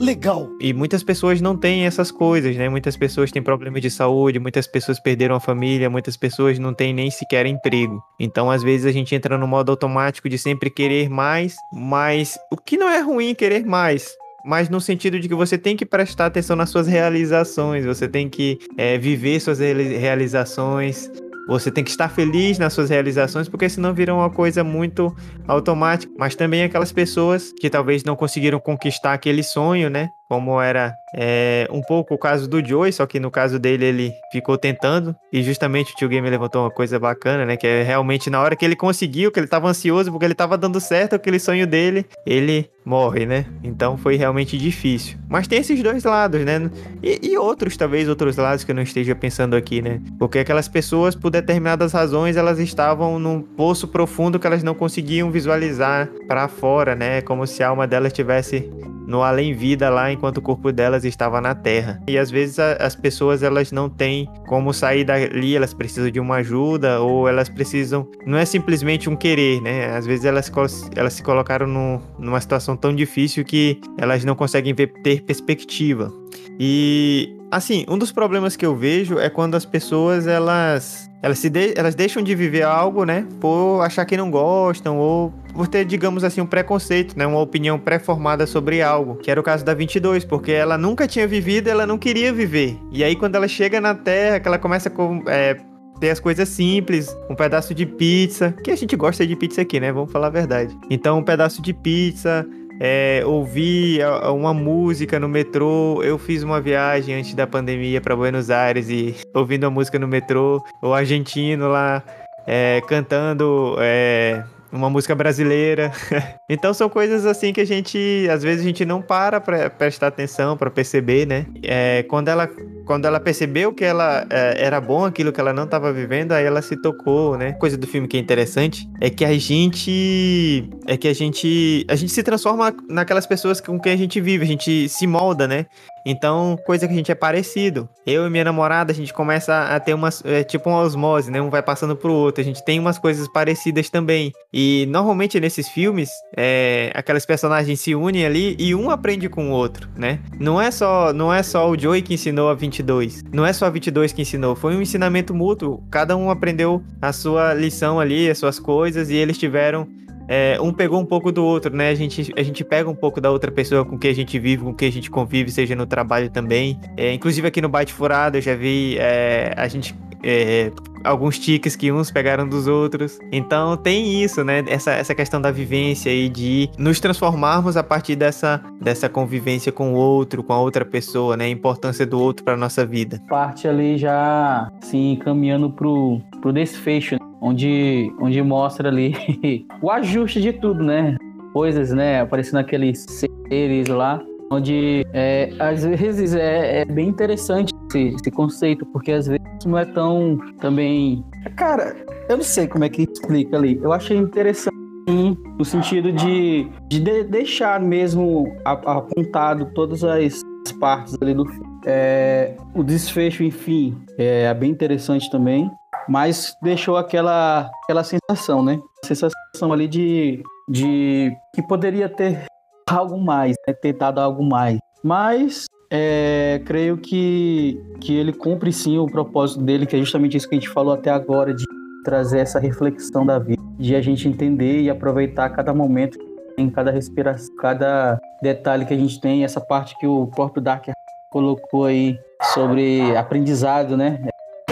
legal. 0.00 0.48
E 0.60 0.72
muitas 0.72 1.02
pessoas 1.02 1.40
não 1.40 1.56
têm 1.56 1.86
essas 1.86 2.10
coisas, 2.10 2.56
né? 2.56 2.68
Muitas 2.68 2.96
pessoas 2.96 3.30
têm 3.30 3.42
problemas 3.42 3.80
de 3.80 3.90
saúde, 3.90 4.38
muitas 4.38 4.66
pessoas 4.66 5.00
perderam 5.00 5.34
a 5.34 5.40
família, 5.40 5.90
muitas 5.90 6.16
pessoas 6.16 6.58
não 6.58 6.74
têm 6.74 6.92
nem 6.92 7.10
sequer 7.10 7.46
emprego. 7.46 8.02
Então, 8.18 8.50
às 8.50 8.62
vezes 8.62 8.86
a 8.86 8.92
gente 8.92 9.14
entra 9.14 9.38
no 9.38 9.46
modo 9.46 9.70
automático 9.70 10.28
de 10.28 10.38
sempre 10.38 10.70
querer 10.70 11.08
mais, 11.08 11.56
mas 11.72 12.38
o 12.50 12.56
que 12.56 12.76
não 12.76 12.88
é 12.88 13.00
ruim 13.00 13.34
querer 13.34 13.64
mais, 13.64 14.14
mas 14.44 14.68
no 14.68 14.80
sentido 14.80 15.18
de 15.18 15.28
que 15.28 15.34
você 15.34 15.56
tem 15.56 15.76
que 15.76 15.86
prestar 15.86 16.26
atenção 16.26 16.54
nas 16.54 16.68
suas 16.70 16.86
realizações, 16.86 17.86
você 17.86 18.06
tem 18.06 18.28
que 18.28 18.58
é, 18.76 18.98
viver 18.98 19.40
suas 19.40 19.58
realizações, 19.58 21.10
você 21.46 21.70
tem 21.70 21.84
que 21.84 21.90
estar 21.90 22.08
feliz 22.08 22.58
nas 22.58 22.72
suas 22.72 22.90
realizações, 22.90 23.48
porque 23.48 23.68
senão 23.68 23.92
vira 23.92 24.14
uma 24.14 24.30
coisa 24.30 24.64
muito 24.64 25.14
automática. 25.46 26.12
Mas 26.18 26.34
também 26.34 26.64
aquelas 26.64 26.92
pessoas 26.92 27.52
que 27.52 27.68
talvez 27.68 28.04
não 28.04 28.16
conseguiram 28.16 28.58
conquistar 28.58 29.12
aquele 29.12 29.42
sonho, 29.42 29.90
né? 29.90 30.10
Como 30.28 30.60
era 30.60 30.94
é, 31.14 31.68
um 31.70 31.80
pouco 31.80 32.14
o 32.14 32.18
caso 32.18 32.48
do 32.48 32.64
Joey, 32.64 32.92
só 32.92 33.06
que 33.06 33.20
no 33.20 33.30
caso 33.30 33.58
dele 33.58 33.84
ele 33.84 34.12
ficou 34.32 34.58
tentando. 34.58 35.14
E 35.32 35.42
justamente 35.42 35.92
o 35.92 35.96
tio 35.96 36.08
Game 36.08 36.28
levantou 36.28 36.62
uma 36.62 36.70
coisa 36.70 36.98
bacana, 36.98 37.44
né? 37.44 37.56
Que 37.56 37.66
é 37.66 37.82
realmente 37.82 38.30
na 38.30 38.40
hora 38.40 38.56
que 38.56 38.64
ele 38.64 38.76
conseguiu, 38.76 39.30
que 39.30 39.38
ele 39.38 39.46
estava 39.46 39.68
ansioso, 39.68 40.10
porque 40.10 40.24
ele 40.24 40.32
estava 40.32 40.56
dando 40.56 40.80
certo 40.80 41.14
aquele 41.14 41.38
sonho 41.38 41.66
dele, 41.66 42.06
ele 42.26 42.70
morre, 42.84 43.24
né? 43.24 43.46
Então 43.62 43.96
foi 43.96 44.16
realmente 44.16 44.58
difícil. 44.58 45.16
Mas 45.28 45.46
tem 45.46 45.60
esses 45.60 45.82
dois 45.82 46.04
lados, 46.04 46.44
né? 46.44 46.70
E, 47.02 47.30
e, 47.30 47.38
outros, 47.38 47.76
talvez, 47.76 48.08
outros 48.08 48.36
lados 48.36 48.64
que 48.64 48.70
eu 48.70 48.74
não 48.74 48.82
esteja 48.82 49.14
pensando 49.14 49.56
aqui, 49.56 49.80
né? 49.80 50.00
Porque 50.18 50.38
aquelas 50.38 50.68
pessoas, 50.68 51.14
por 51.14 51.30
determinadas 51.30 51.92
razões, 51.92 52.36
elas 52.36 52.58
estavam 52.58 53.18
num 53.18 53.40
poço 53.40 53.88
profundo 53.88 54.38
que 54.38 54.46
elas 54.46 54.62
não 54.62 54.74
conseguiam 54.74 55.30
visualizar 55.30 56.08
para 56.26 56.48
fora, 56.48 56.94
né? 56.94 57.20
Como 57.22 57.46
se 57.46 57.62
a 57.62 57.68
alma 57.68 57.86
delas 57.86 58.12
tivesse 58.12 58.70
no 59.06 59.22
além-vida 59.22 59.88
lá 59.90 60.12
enquanto 60.12 60.38
o 60.38 60.42
corpo 60.42 60.72
delas 60.72 61.04
estava 61.04 61.40
na 61.40 61.54
terra. 61.54 62.00
E 62.08 62.18
às 62.18 62.30
vezes 62.30 62.58
a, 62.58 62.72
as 62.74 62.94
pessoas 62.94 63.42
elas 63.42 63.72
não 63.72 63.88
têm 63.88 64.28
como 64.46 64.72
sair 64.72 65.04
dali, 65.04 65.56
elas 65.56 65.74
precisam 65.74 66.10
de 66.10 66.20
uma 66.20 66.36
ajuda 66.36 67.00
ou 67.00 67.28
elas 67.28 67.48
precisam, 67.48 68.08
não 68.26 68.38
é 68.38 68.44
simplesmente 68.44 69.08
um 69.08 69.16
querer, 69.16 69.60
né? 69.60 69.96
Às 69.96 70.06
vezes 70.06 70.24
elas, 70.24 70.50
elas 70.96 71.12
se 71.12 71.22
colocaram 71.22 71.66
no, 71.66 72.00
numa 72.18 72.40
situação 72.40 72.76
tão 72.76 72.94
difícil 72.94 73.44
que 73.44 73.80
elas 73.98 74.24
não 74.24 74.34
conseguem 74.34 74.74
ver, 74.74 74.92
ter 75.02 75.22
perspectiva. 75.22 76.12
E 76.58 77.36
assim, 77.50 77.84
um 77.88 77.98
dos 77.98 78.12
problemas 78.12 78.56
que 78.56 78.64
eu 78.64 78.74
vejo 78.74 79.18
é 79.18 79.28
quando 79.28 79.54
as 79.54 79.64
pessoas 79.64 80.26
elas 80.26 81.08
elas, 81.24 81.38
se 81.38 81.48
de, 81.48 81.72
elas 81.74 81.94
deixam 81.94 82.22
de 82.22 82.34
viver 82.34 82.64
algo, 82.64 83.06
né, 83.06 83.26
por 83.40 83.80
achar 83.80 84.04
que 84.04 84.14
não 84.14 84.30
gostam 84.30 84.98
ou 84.98 85.32
por 85.54 85.66
ter, 85.66 85.82
digamos 85.86 86.22
assim, 86.22 86.42
um 86.42 86.46
preconceito, 86.46 87.18
né, 87.18 87.26
uma 87.26 87.40
opinião 87.40 87.78
pré-formada 87.78 88.46
sobre 88.46 88.82
algo, 88.82 89.16
que 89.16 89.30
era 89.30 89.40
o 89.40 89.42
caso 89.42 89.64
da 89.64 89.72
22, 89.72 90.22
porque 90.26 90.52
ela 90.52 90.76
nunca 90.76 91.08
tinha 91.08 91.26
vivido, 91.26 91.68
ela 91.68 91.86
não 91.86 91.96
queria 91.96 92.30
viver. 92.30 92.78
E 92.92 93.02
aí 93.02 93.16
quando 93.16 93.36
ela 93.36 93.48
chega 93.48 93.80
na 93.80 93.94
Terra, 93.94 94.38
que 94.38 94.46
ela 94.46 94.58
começa 94.58 94.90
com 94.90 95.22
é, 95.26 95.56
ter 95.98 96.10
as 96.10 96.20
coisas 96.20 96.46
simples, 96.46 97.16
um 97.30 97.34
pedaço 97.34 97.74
de 97.74 97.86
pizza, 97.86 98.52
que 98.62 98.70
a 98.70 98.76
gente 98.76 98.94
gosta 98.94 99.26
de 99.26 99.34
pizza 99.34 99.62
aqui, 99.62 99.80
né? 99.80 99.90
Vamos 99.90 100.12
falar 100.12 100.26
a 100.26 100.30
verdade. 100.30 100.76
Então, 100.90 101.20
um 101.20 101.24
pedaço 101.24 101.62
de 101.62 101.72
pizza, 101.72 102.46
é, 102.80 103.22
ouvir 103.24 104.00
uma 104.32 104.52
música 104.52 105.18
no 105.20 105.28
metrô. 105.28 106.02
Eu 106.02 106.18
fiz 106.18 106.42
uma 106.42 106.60
viagem 106.60 107.14
antes 107.14 107.34
da 107.34 107.46
pandemia 107.46 108.00
para 108.00 108.16
Buenos 108.16 108.50
Aires 108.50 108.88
e 108.88 109.14
ouvindo 109.34 109.64
a 109.64 109.70
música 109.70 109.98
no 109.98 110.08
metrô, 110.08 110.62
o 110.82 110.92
argentino 110.92 111.68
lá 111.68 112.02
é, 112.46 112.82
cantando 112.86 113.76
é, 113.78 114.44
uma 114.74 114.90
música 114.90 115.14
brasileira. 115.14 115.92
então 116.48 116.74
são 116.74 116.88
coisas 116.88 117.24
assim 117.24 117.52
que 117.52 117.60
a 117.60 117.64
gente, 117.64 118.28
às 118.30 118.42
vezes 118.42 118.60
a 118.62 118.64
gente 118.64 118.84
não 118.84 119.00
para 119.00 119.40
para 119.40 119.70
prestar 119.70 120.08
atenção, 120.08 120.56
para 120.56 120.70
perceber, 120.70 121.26
né? 121.26 121.46
É, 121.62 122.02
quando 122.04 122.28
ela 122.28 122.48
quando 122.84 123.06
ela 123.06 123.20
percebeu 123.20 123.72
que 123.72 123.84
ela 123.84 124.26
é, 124.28 124.64
era 124.64 124.80
bom 124.80 125.04
aquilo 125.04 125.32
que 125.32 125.40
ela 125.40 125.52
não 125.52 125.64
estava 125.64 125.92
vivendo, 125.92 126.32
aí 126.32 126.44
ela 126.44 126.60
se 126.60 126.76
tocou, 126.76 127.38
né? 127.38 127.52
Coisa 127.52 127.76
do 127.76 127.86
filme 127.86 128.08
que 128.08 128.16
é 128.16 128.20
interessante 128.20 128.88
é 129.00 129.08
que 129.08 129.24
a 129.24 129.38
gente 129.38 130.68
é 130.86 130.96
que 130.96 131.08
a 131.08 131.14
gente 131.14 131.86
a 131.88 131.94
gente 131.94 132.12
se 132.12 132.22
transforma 132.22 132.74
naquelas 132.88 133.26
pessoas 133.26 133.60
com 133.60 133.78
quem 133.78 133.92
a 133.92 133.96
gente 133.96 134.20
vive, 134.20 134.44
a 134.44 134.48
gente 134.48 134.88
se 134.88 135.06
molda, 135.06 135.46
né? 135.46 135.66
Então, 136.06 136.58
coisa 136.66 136.86
que 136.86 136.92
a 136.92 136.96
gente 136.96 137.10
é 137.10 137.14
parecido. 137.14 137.88
Eu 138.06 138.26
e 138.26 138.30
minha 138.30 138.44
namorada, 138.44 138.92
a 138.92 138.94
gente 138.94 139.12
começa 139.12 139.74
a 139.74 139.80
ter 139.80 139.94
umas. 139.94 140.22
É, 140.24 140.44
tipo 140.44 140.68
uma 140.68 140.80
osmose, 140.80 141.30
né? 141.30 141.40
Um 141.40 141.48
vai 141.48 141.62
passando 141.62 141.96
pro 141.96 142.12
outro. 142.12 142.42
A 142.42 142.44
gente 142.44 142.62
tem 142.62 142.78
umas 142.78 142.98
coisas 142.98 143.26
parecidas 143.26 143.88
também. 143.88 144.30
E 144.52 144.63
normalmente 144.88 145.40
nesses 145.40 145.68
filmes, 145.68 146.10
é, 146.36 146.90
aquelas 146.94 147.26
personagens 147.26 147.80
se 147.80 147.94
unem 147.94 148.24
ali 148.24 148.56
e 148.58 148.74
um 148.74 148.90
aprende 148.90 149.28
com 149.28 149.50
o 149.50 149.52
outro, 149.52 149.88
né? 149.96 150.20
Não 150.38 150.60
é 150.60 150.70
só, 150.70 151.12
não 151.12 151.32
é 151.32 151.42
só 151.42 151.68
o 151.68 151.78
Joey 151.78 152.02
que 152.02 152.14
ensinou 152.14 152.48
a 152.48 152.54
22. 152.54 153.24
Não 153.32 153.44
é 153.44 153.52
só 153.52 153.66
a 153.66 153.70
22 153.70 154.12
que 154.12 154.22
ensinou. 154.22 154.54
Foi 154.54 154.76
um 154.76 154.82
ensinamento 154.82 155.34
mútuo. 155.34 155.82
Cada 155.90 156.16
um 156.16 156.30
aprendeu 156.30 156.82
a 157.00 157.12
sua 157.12 157.54
lição 157.54 157.98
ali, 157.98 158.30
as 158.30 158.38
suas 158.38 158.58
coisas, 158.58 159.10
e 159.10 159.14
eles 159.14 159.38
tiveram 159.38 159.88
é, 160.28 160.58
um 160.60 160.72
pegou 160.72 161.00
um 161.00 161.04
pouco 161.04 161.30
do 161.30 161.44
outro, 161.44 161.74
né? 161.74 161.90
A 161.90 161.94
gente, 161.94 162.32
a 162.36 162.42
gente 162.42 162.64
pega 162.64 162.88
um 162.88 162.94
pouco 162.94 163.20
da 163.20 163.30
outra 163.30 163.50
pessoa 163.50 163.84
com 163.84 163.98
quem 163.98 164.10
a 164.10 164.14
gente 164.14 164.38
vive, 164.38 164.64
com 164.64 164.74
quem 164.74 164.88
a 164.88 164.92
gente 164.92 165.10
convive, 165.10 165.50
seja 165.50 165.74
no 165.74 165.86
trabalho 165.86 166.30
também. 166.30 166.78
É, 166.96 167.12
inclusive 167.12 167.46
aqui 167.46 167.60
no 167.60 167.68
Bate 167.68 167.92
Furado 167.92 168.38
eu 168.38 168.42
já 168.42 168.54
vi 168.54 168.96
é, 168.98 169.52
a 169.56 169.68
gente 169.68 169.94
é, 170.22 170.70
alguns 171.04 171.38
tiques 171.38 171.76
que 171.76 171.92
uns 171.92 172.10
pegaram 172.10 172.48
dos 172.48 172.66
outros. 172.66 173.18
Então 173.30 173.76
tem 173.76 174.22
isso, 174.22 174.42
né? 174.42 174.64
Essa, 174.66 174.92
essa 174.92 175.14
questão 175.14 175.40
da 175.40 175.50
vivência 175.50 176.10
e 176.10 176.28
de 176.28 176.70
nos 176.78 176.98
transformarmos 176.98 177.76
a 177.76 177.82
partir 177.82 178.16
dessa, 178.16 178.62
dessa 178.80 179.08
convivência 179.08 179.70
com 179.70 179.92
o 179.92 179.96
outro, 179.96 180.42
com 180.42 180.52
a 180.52 180.60
outra 180.60 180.84
pessoa, 180.84 181.36
né? 181.36 181.44
A 181.44 181.48
importância 181.48 182.06
do 182.06 182.18
outro 182.18 182.44
para 182.44 182.56
nossa 182.56 182.86
vida. 182.86 183.20
Parte 183.28 183.68
ali 183.68 183.98
já, 183.98 184.70
sim, 184.80 185.18
caminhando 185.22 185.70
pro, 185.70 186.20
pro 186.40 186.52
desfecho, 186.52 187.16
onde, 187.40 188.12
onde 188.20 188.40
mostra 188.42 188.88
ali 188.88 189.14
o 189.82 189.90
ajuste 189.90 190.40
de 190.40 190.52
tudo, 190.52 190.82
né? 190.82 191.16
Coisas, 191.52 191.90
né? 191.90 192.20
Aparecendo 192.20 192.58
aqueles 192.58 193.04
seres 193.48 193.88
lá 193.88 194.20
onde 194.50 195.04
é, 195.12 195.50
às 195.58 195.84
vezes 195.84 196.34
é, 196.34 196.80
é 196.80 196.84
bem 196.84 197.08
interessante 197.08 197.73
esse, 197.94 198.14
esse, 198.14 198.30
conceito, 198.30 198.84
porque 198.86 199.12
às 199.12 199.26
vezes 199.26 199.40
não 199.64 199.78
é 199.78 199.84
tão 199.84 200.38
também. 200.60 201.24
Cara, 201.56 201.96
eu 202.28 202.36
não 202.36 202.44
sei 202.44 202.66
como 202.66 202.84
é 202.84 202.88
que 202.88 203.02
explica 203.02 203.56
ali. 203.56 203.78
Eu 203.82 203.92
achei 203.92 204.16
interessante 204.16 204.74
no 205.06 205.64
sentido 205.64 206.10
de, 206.12 206.68
de, 206.88 207.00
de 207.00 207.24
deixar 207.24 207.78
mesmo 207.80 208.56
apontado 208.64 209.66
todas 209.74 210.02
as 210.02 210.40
partes 210.80 211.16
ali 211.20 211.34
do. 211.34 211.44
É, 211.86 212.56
o 212.74 212.82
desfecho, 212.82 213.42
enfim, 213.42 213.96
é 214.18 214.52
bem 214.54 214.70
interessante 214.70 215.30
também, 215.30 215.70
mas 216.08 216.54
deixou 216.62 216.96
aquela, 216.96 217.70
aquela 217.84 218.02
sensação, 218.02 218.64
né? 218.64 218.80
Sensação 219.04 219.72
ali 219.72 219.86
de, 219.86 220.42
de 220.68 221.30
que 221.54 221.62
poderia 221.62 222.08
ter 222.08 222.46
algo 222.88 223.20
mais, 223.20 223.54
né? 223.66 223.74
ter 223.74 223.92
dado 223.92 224.18
algo 224.18 224.42
mais. 224.42 224.78
Mas 225.02 225.66
é, 225.96 226.60
creio 226.64 226.96
que, 226.96 227.80
que 228.00 228.16
ele 228.16 228.32
cumpre 228.32 228.72
sim 228.72 228.98
o 228.98 229.06
propósito 229.06 229.62
dele, 229.62 229.86
que 229.86 229.94
é 229.94 229.98
justamente 230.00 230.36
isso 230.36 230.48
que 230.48 230.56
a 230.56 230.58
gente 230.58 230.68
falou 230.68 230.92
até 230.92 231.08
agora, 231.08 231.54
de 231.54 231.64
trazer 232.04 232.40
essa 232.40 232.58
reflexão 232.58 233.24
da 233.24 233.38
vida, 233.38 233.62
de 233.78 233.94
a 233.94 234.00
gente 234.00 234.26
entender 234.26 234.80
e 234.80 234.90
aproveitar 234.90 235.48
cada 235.50 235.72
momento, 235.72 236.18
em 236.58 236.68
cada 236.68 236.90
respiração, 236.90 237.54
cada 237.56 238.18
detalhe 238.42 238.84
que 238.84 238.92
a 238.92 238.96
gente 238.96 239.20
tem, 239.20 239.44
essa 239.44 239.60
parte 239.60 239.96
que 239.98 240.06
o 240.06 240.26
próprio 240.26 240.60
Dark 240.60 240.88
colocou 241.30 241.84
aí 241.84 242.18
sobre 242.52 243.16
aprendizado, 243.16 243.96
né? 243.96 244.18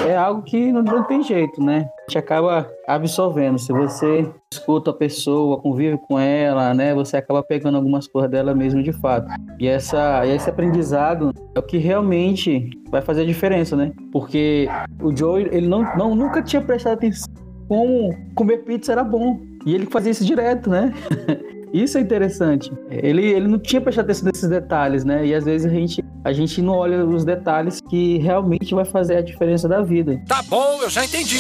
É 0.07 0.17
algo 0.17 0.43
que 0.43 0.73
não, 0.73 1.05
tem 1.05 1.23
jeito, 1.23 1.63
né? 1.63 1.89
A 1.99 2.03
gente 2.11 2.19
acaba 2.19 2.71
absorvendo. 2.87 3.59
Se 3.59 3.73
você 3.73 4.29
escuta 4.53 4.91
a 4.91 4.95
pessoa, 4.95 5.61
convive 5.61 5.99
com 6.09 6.19
ela, 6.19 6.75
né? 6.75 6.95
Você 6.95 7.17
acaba 7.17 7.43
pegando 7.43 7.77
algumas 7.77 8.07
coisas 8.07 8.31
dela 8.31 8.55
mesmo 8.55 8.83
de 8.83 8.93
fato. 8.93 9.29
E, 9.59 9.67
essa, 9.67 10.27
esse 10.27 10.49
aprendizado 10.49 11.33
é 11.55 11.59
o 11.59 11.63
que 11.63 11.79
realmente 11.79 12.69
vai 12.91 13.01
fazer 13.01 13.23
a 13.23 13.27
diferença, 13.27 13.77
né? 13.77 13.93
Porque 14.13 14.69
o 15.01 15.17
Joe, 15.17 15.43
ele 15.51 15.69
não, 15.69 15.83
não, 15.97 16.15
nunca 16.15 16.43
tinha 16.43 16.63
prestado 16.63 16.95
atenção 16.95 17.33
como 17.69 18.15
comer 18.35 18.59
pizza 18.59 18.93
era 18.93 19.05
bom. 19.05 19.41
E 19.65 19.75
ele 19.75 19.87
fazia 19.87 20.11
isso 20.11 20.25
direto, 20.25 20.69
né? 20.69 20.93
Isso 21.73 21.97
é 21.97 22.01
interessante. 22.01 22.71
Ele, 22.91 23.25
ele 23.25 23.49
não 23.49 23.59
tinha 23.59 23.81
prestado 23.81 24.05
atenção 24.05 24.27
nesses 24.27 24.49
detalhes, 24.49 25.05
né? 25.05 25.25
E 25.25 25.35
às 25.35 25.45
vezes 25.45 25.67
a 25.67 25.75
gente, 25.75 26.05
a 26.25 26.33
gente 26.33 26.61
não 26.61 26.75
olha 26.75 27.05
os 27.05 27.25
detalhes 27.25 27.81
que 27.89 28.19
realmente 28.19 28.75
vai 28.75 28.85
fazer 28.85 29.17
a 29.17 29.23
diferença 29.23 29.69
da 29.69 29.81
vida. 29.81 30.21
Tá 30.29 30.43
bom, 30.49 30.83
eu 30.83 30.91
já 30.91 31.05
entendi. 31.05 31.39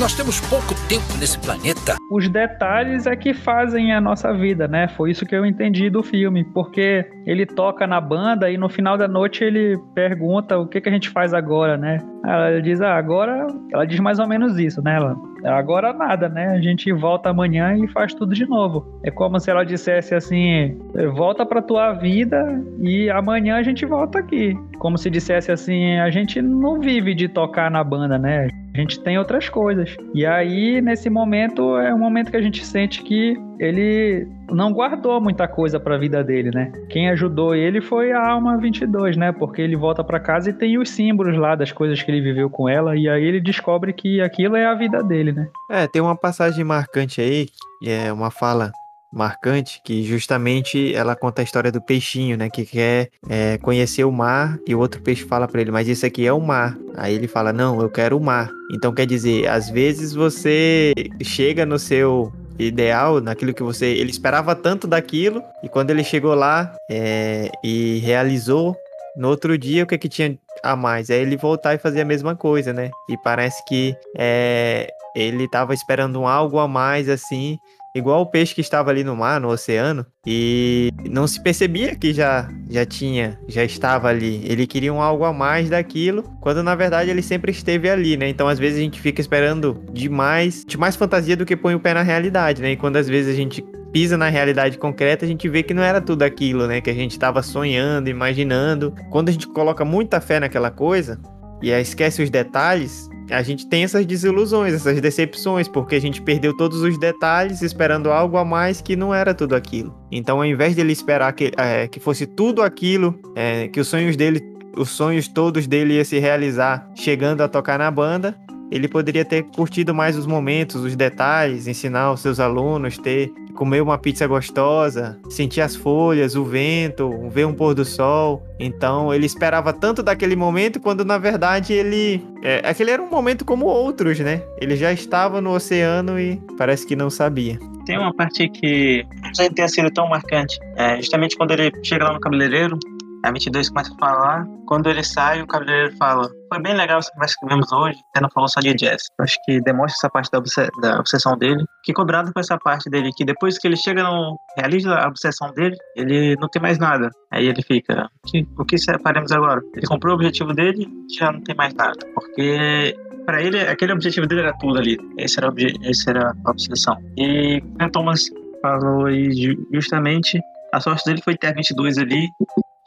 Nós 0.00 0.14
temos 0.14 0.40
pouco 0.48 0.74
tempo 0.88 1.04
nesse 1.18 1.38
planeta. 1.38 1.96
Os 2.10 2.26
detalhes 2.26 3.06
é 3.06 3.14
que 3.14 3.34
fazem 3.34 3.92
a 3.92 4.00
nossa 4.00 4.32
vida, 4.32 4.66
né? 4.66 4.88
Foi 4.88 5.10
isso 5.10 5.26
que 5.26 5.34
eu 5.34 5.44
entendi 5.44 5.90
do 5.90 6.02
filme, 6.02 6.42
porque 6.54 7.04
ele 7.26 7.44
toca 7.44 7.86
na 7.86 8.00
banda 8.00 8.50
e 8.50 8.56
no 8.56 8.70
final 8.70 8.96
da 8.96 9.06
noite 9.06 9.44
ele 9.44 9.78
pergunta 9.94 10.56
o 10.56 10.66
que, 10.66 10.80
que 10.80 10.88
a 10.88 10.92
gente 10.92 11.10
faz 11.10 11.34
agora, 11.34 11.76
né? 11.76 11.98
Ela 12.24 12.60
diz, 12.62 12.80
ah, 12.80 12.94
agora. 12.94 13.46
Ela 13.72 13.84
diz 13.84 14.00
mais 14.00 14.18
ou 14.18 14.26
menos 14.26 14.58
isso, 14.58 14.80
né? 14.82 14.96
Ela, 14.96 15.14
agora 15.44 15.92
nada, 15.92 16.28
né? 16.28 16.48
A 16.48 16.60
gente 16.60 16.92
volta 16.92 17.30
amanhã 17.30 17.76
e 17.76 17.88
faz 17.88 18.14
tudo 18.14 18.34
de 18.34 18.46
novo. 18.46 19.00
É 19.02 19.10
como 19.10 19.38
se 19.38 19.50
ela 19.50 19.64
dissesse 19.64 20.14
assim: 20.14 20.78
volta 21.14 21.44
pra 21.46 21.62
tua 21.62 21.92
vida 21.92 22.62
e 22.80 23.10
amanhã 23.10 23.56
a 23.56 23.62
gente 23.62 23.84
volta 23.86 24.18
aqui. 24.18 24.54
Como 24.78 24.98
se 24.98 25.10
dissesse 25.10 25.50
assim: 25.50 25.98
a 25.98 26.10
gente 26.10 26.40
não 26.42 26.80
vive 26.80 27.14
de 27.14 27.28
tocar 27.28 27.70
na 27.70 27.82
banda, 27.82 28.18
né? 28.18 28.48
A 28.74 28.78
gente 28.78 29.00
tem 29.00 29.18
outras 29.18 29.48
coisas. 29.48 29.96
E 30.14 30.24
aí, 30.24 30.80
nesse 30.80 31.10
momento, 31.10 31.76
é 31.76 31.92
um 31.94 31.98
momento 31.98 32.30
que 32.30 32.36
a 32.36 32.42
gente 32.42 32.64
sente 32.64 33.02
que 33.02 33.36
ele 33.58 34.26
não 34.50 34.72
guardou 34.72 35.20
muita 35.20 35.46
coisa 35.46 35.78
para 35.78 35.96
a 35.96 35.98
vida 35.98 36.22
dele, 36.24 36.50
né? 36.54 36.72
Quem 36.88 37.10
ajudou 37.10 37.54
ele 37.54 37.80
foi 37.80 38.12
a 38.12 38.30
Alma 38.30 38.56
22, 38.58 39.16
né? 39.16 39.32
Porque 39.32 39.60
ele 39.60 39.76
volta 39.76 40.02
para 40.02 40.20
casa 40.20 40.50
e 40.50 40.52
tem 40.52 40.78
os 40.78 40.88
símbolos 40.88 41.36
lá 41.36 41.54
das 41.54 41.72
coisas 41.72 42.02
que 42.02 42.10
ele 42.10 42.20
viveu 42.20 42.48
com 42.48 42.68
ela 42.68 42.96
e 42.96 43.08
aí 43.08 43.22
ele 43.22 43.40
descobre 43.40 43.92
que 43.92 44.20
aquilo 44.20 44.56
é 44.56 44.66
a 44.66 44.74
vida 44.74 45.02
dele, 45.02 45.32
né? 45.32 45.48
É, 45.70 45.86
tem 45.86 46.00
uma 46.00 46.16
passagem 46.16 46.64
marcante 46.64 47.20
aí, 47.20 47.46
é 47.84 48.12
uma 48.12 48.30
fala 48.30 48.70
marcante 49.12 49.80
que 49.84 50.02
justamente 50.04 50.94
ela 50.94 51.16
conta 51.16 51.42
a 51.42 51.44
história 51.44 51.72
do 51.72 51.80
peixinho, 51.80 52.36
né? 52.36 52.48
Que 52.48 52.64
quer 52.64 53.10
é, 53.28 53.58
conhecer 53.58 54.04
o 54.04 54.12
mar 54.12 54.58
e 54.66 54.74
o 54.74 54.78
outro 54.78 55.02
peixe 55.02 55.24
fala 55.24 55.48
para 55.48 55.60
ele, 55.60 55.70
mas 55.70 55.88
isso 55.88 56.06
aqui 56.06 56.26
é 56.26 56.32
o 56.32 56.40
mar. 56.40 56.76
Aí 56.96 57.14
ele 57.14 57.26
fala, 57.26 57.52
não, 57.52 57.80
eu 57.80 57.90
quero 57.90 58.16
o 58.16 58.22
mar. 58.22 58.50
Então 58.72 58.92
quer 58.92 59.06
dizer, 59.06 59.48
às 59.48 59.68
vezes 59.68 60.14
você 60.14 60.92
chega 61.22 61.66
no 61.66 61.78
seu 61.78 62.32
ideal, 62.58 63.20
naquilo 63.20 63.54
que 63.54 63.62
você. 63.62 63.86
Ele 63.86 64.10
esperava 64.10 64.54
tanto 64.54 64.86
daquilo, 64.86 65.42
e 65.62 65.68
quando 65.68 65.90
ele 65.90 66.04
chegou 66.04 66.34
lá 66.34 66.74
é, 66.88 67.50
e 67.64 67.98
realizou, 67.98 68.76
no 69.16 69.28
outro 69.28 69.58
dia 69.58 69.84
o 69.84 69.86
que, 69.86 69.98
que 69.98 70.08
tinha 70.08 70.38
a 70.62 70.76
mais? 70.76 71.10
É 71.10 71.20
ele 71.20 71.36
voltar 71.36 71.74
e 71.74 71.78
fazer 71.78 72.02
a 72.02 72.04
mesma 72.04 72.36
coisa, 72.36 72.72
né? 72.72 72.90
E 73.08 73.16
parece 73.18 73.64
que 73.64 73.96
é, 74.16 74.88
ele 75.16 75.44
estava 75.44 75.74
esperando 75.74 76.20
um 76.20 76.28
algo 76.28 76.58
a 76.58 76.68
mais 76.68 77.08
assim 77.08 77.58
igual 77.94 78.22
o 78.22 78.26
peixe 78.26 78.54
que 78.54 78.60
estava 78.60 78.90
ali 78.90 79.02
no 79.02 79.16
mar, 79.16 79.40
no 79.40 79.48
oceano, 79.48 80.06
e 80.26 80.90
não 81.08 81.26
se 81.26 81.42
percebia 81.42 81.96
que 81.96 82.12
já 82.12 82.48
já 82.68 82.86
tinha, 82.86 83.38
já 83.48 83.64
estava 83.64 84.08
ali. 84.08 84.42
Ele 84.44 84.66
queria 84.66 84.92
um 84.92 85.02
algo 85.02 85.24
a 85.24 85.32
mais 85.32 85.68
daquilo, 85.70 86.22
quando 86.40 86.62
na 86.62 86.74
verdade 86.74 87.10
ele 87.10 87.22
sempre 87.22 87.50
esteve 87.50 87.90
ali, 87.90 88.16
né? 88.16 88.28
Então 88.28 88.48
às 88.48 88.58
vezes 88.58 88.78
a 88.78 88.82
gente 88.82 89.00
fica 89.00 89.20
esperando 89.20 89.82
demais, 89.92 90.64
de 90.64 90.78
mais 90.78 90.96
fantasia 90.96 91.36
do 91.36 91.44
que 91.44 91.56
põe 91.56 91.74
o 91.74 91.80
pé 91.80 91.94
na 91.94 92.02
realidade, 92.02 92.62
né? 92.62 92.72
E 92.72 92.76
quando 92.76 92.96
às 92.96 93.08
vezes 93.08 93.34
a 93.34 93.36
gente 93.36 93.64
pisa 93.92 94.16
na 94.16 94.28
realidade 94.28 94.78
concreta, 94.78 95.24
a 95.24 95.28
gente 95.28 95.48
vê 95.48 95.62
que 95.62 95.74
não 95.74 95.82
era 95.82 96.00
tudo 96.00 96.22
aquilo, 96.22 96.66
né? 96.66 96.80
Que 96.80 96.90
a 96.90 96.94
gente 96.94 97.12
estava 97.12 97.42
sonhando, 97.42 98.08
imaginando. 98.08 98.94
Quando 99.10 99.28
a 99.28 99.32
gente 99.32 99.48
coloca 99.48 99.84
muita 99.84 100.20
fé 100.20 100.38
naquela 100.38 100.70
coisa 100.70 101.20
e 101.60 101.70
esquece 101.70 102.22
os 102.22 102.30
detalhes, 102.30 103.08
a 103.30 103.42
gente 103.42 103.66
tem 103.66 103.84
essas 103.84 104.04
desilusões, 104.04 104.74
essas 104.74 105.00
decepções, 105.00 105.68
porque 105.68 105.94
a 105.94 106.00
gente 106.00 106.20
perdeu 106.20 106.56
todos 106.56 106.82
os 106.82 106.98
detalhes 106.98 107.62
esperando 107.62 108.10
algo 108.10 108.36
a 108.36 108.44
mais 108.44 108.80
que 108.80 108.96
não 108.96 109.14
era 109.14 109.34
tudo 109.34 109.54
aquilo. 109.54 109.94
Então, 110.10 110.38
ao 110.38 110.44
invés 110.44 110.74
de 110.74 110.80
ele 110.80 110.92
esperar 110.92 111.32
que, 111.32 111.52
é, 111.56 111.86
que 111.86 112.00
fosse 112.00 112.26
tudo 112.26 112.62
aquilo, 112.62 113.18
é, 113.34 113.68
que 113.68 113.80
os 113.80 113.88
sonhos 113.88 114.16
dele, 114.16 114.40
os 114.76 114.90
sonhos 114.90 115.28
todos 115.28 115.66
dele 115.66 115.94
ia 115.94 116.04
se 116.04 116.18
realizar 116.18 116.90
chegando 116.94 117.42
a 117.42 117.48
tocar 117.48 117.78
na 117.78 117.90
banda, 117.90 118.36
ele 118.70 118.86
poderia 118.86 119.24
ter 119.24 119.42
curtido 119.42 119.92
mais 119.92 120.16
os 120.16 120.26
momentos, 120.26 120.76
os 120.76 120.94
detalhes, 120.94 121.66
ensinar 121.66 122.12
os 122.12 122.20
seus 122.20 122.38
alunos, 122.38 122.96
ter 122.98 123.32
comer 123.60 123.82
uma 123.82 123.98
pizza 123.98 124.26
gostosa, 124.26 125.20
sentir 125.28 125.60
as 125.60 125.76
folhas, 125.76 126.34
o 126.34 126.42
vento, 126.42 127.28
ver 127.28 127.46
um 127.46 127.52
pôr 127.52 127.74
do 127.74 127.84
sol. 127.84 128.42
Então 128.58 129.12
ele 129.12 129.26
esperava 129.26 129.70
tanto 129.70 130.02
daquele 130.02 130.34
momento 130.34 130.80
quando 130.80 131.04
na 131.04 131.18
verdade 131.18 131.74
ele 131.74 132.24
é, 132.42 132.62
aquele 132.64 132.90
era 132.90 133.02
um 133.02 133.10
momento 133.10 133.44
como 133.44 133.66
outros, 133.66 134.18
né? 134.18 134.42
Ele 134.58 134.76
já 134.76 134.90
estava 134.94 135.42
no 135.42 135.50
oceano 135.50 136.18
e 136.18 136.40
parece 136.56 136.86
que 136.86 136.96
não 136.96 137.10
sabia. 137.10 137.58
Tem 137.84 137.98
uma 137.98 138.14
parte 138.14 138.48
que 138.48 139.04
não 139.22 139.50
tenha 139.50 139.68
sido 139.68 139.90
tão 139.90 140.08
marcante. 140.08 140.58
É, 140.76 140.96
justamente 140.96 141.36
quando 141.36 141.50
ele 141.50 141.70
chega 141.82 142.04
lá 142.04 142.14
no 142.14 142.20
cabeleireiro, 142.20 142.78
a 143.24 143.30
22 143.30 143.68
começa 143.68 143.92
a 143.92 143.98
falar. 143.98 144.46
Quando 144.66 144.88
ele 144.88 145.02
sai, 145.02 145.42
o 145.42 145.46
cabeleireiro 145.46 145.96
fala: 145.96 146.28
Foi 146.48 146.62
bem 146.62 146.74
legal 146.74 146.98
essa 146.98 147.10
conversa 147.12 147.34
que 147.34 147.46
tivemos 147.46 147.72
hoje. 147.72 147.98
Você 148.14 148.22
não 148.22 148.30
falou 148.30 148.48
só 148.48 148.60
de 148.60 148.74
jazz. 148.74 149.08
Acho 149.20 149.36
que 149.44 149.60
demonstra 149.60 149.96
essa 149.96 150.10
parte 150.10 150.30
da, 150.30 150.40
da 150.80 150.98
obsessão 150.98 151.36
dele. 151.36 151.64
Que 151.84 151.92
cobrado 151.92 152.32
com 152.32 152.40
essa 152.40 152.58
parte 152.58 152.88
dele, 152.88 153.10
que 153.16 153.24
depois 153.24 153.58
que 153.58 153.68
ele 153.68 153.76
chega 153.76 154.02
no. 154.02 154.36
realiza 154.56 154.94
a 154.94 155.08
obsessão 155.08 155.52
dele, 155.52 155.76
ele 155.96 156.36
não 156.36 156.48
tem 156.48 156.62
mais 156.62 156.78
nada. 156.78 157.10
Aí 157.32 157.46
ele 157.46 157.62
fica: 157.62 158.08
que, 158.26 158.46
o 158.58 158.64
que 158.64 158.76
faremos 159.02 159.32
agora? 159.32 159.60
Ele 159.74 159.86
comprou 159.86 160.12
o 160.12 160.16
objetivo 160.16 160.52
dele 160.54 160.88
já 161.18 161.32
não 161.32 161.40
tem 161.42 161.54
mais 161.54 161.74
nada. 161.74 161.98
Porque 162.14 162.96
para 163.26 163.42
ele, 163.42 163.60
aquele 163.60 163.92
objetivo 163.92 164.26
dele 164.26 164.42
era 164.42 164.52
tudo 164.58 164.78
ali. 164.78 164.98
Esse 165.18 165.38
era, 165.38 165.52
esse 165.82 166.08
era 166.08 166.32
a 166.44 166.50
obsessão. 166.50 166.96
E 167.16 167.62
o 167.80 167.90
Thomas 167.90 168.22
falou 168.62 169.06
aí 169.06 169.56
justamente 169.72 170.40
a 170.72 170.80
sorte 170.80 171.04
dele 171.04 171.20
foi 171.22 171.36
ter 171.36 171.48
a 171.48 171.52
22 171.52 171.98
ali 171.98 172.28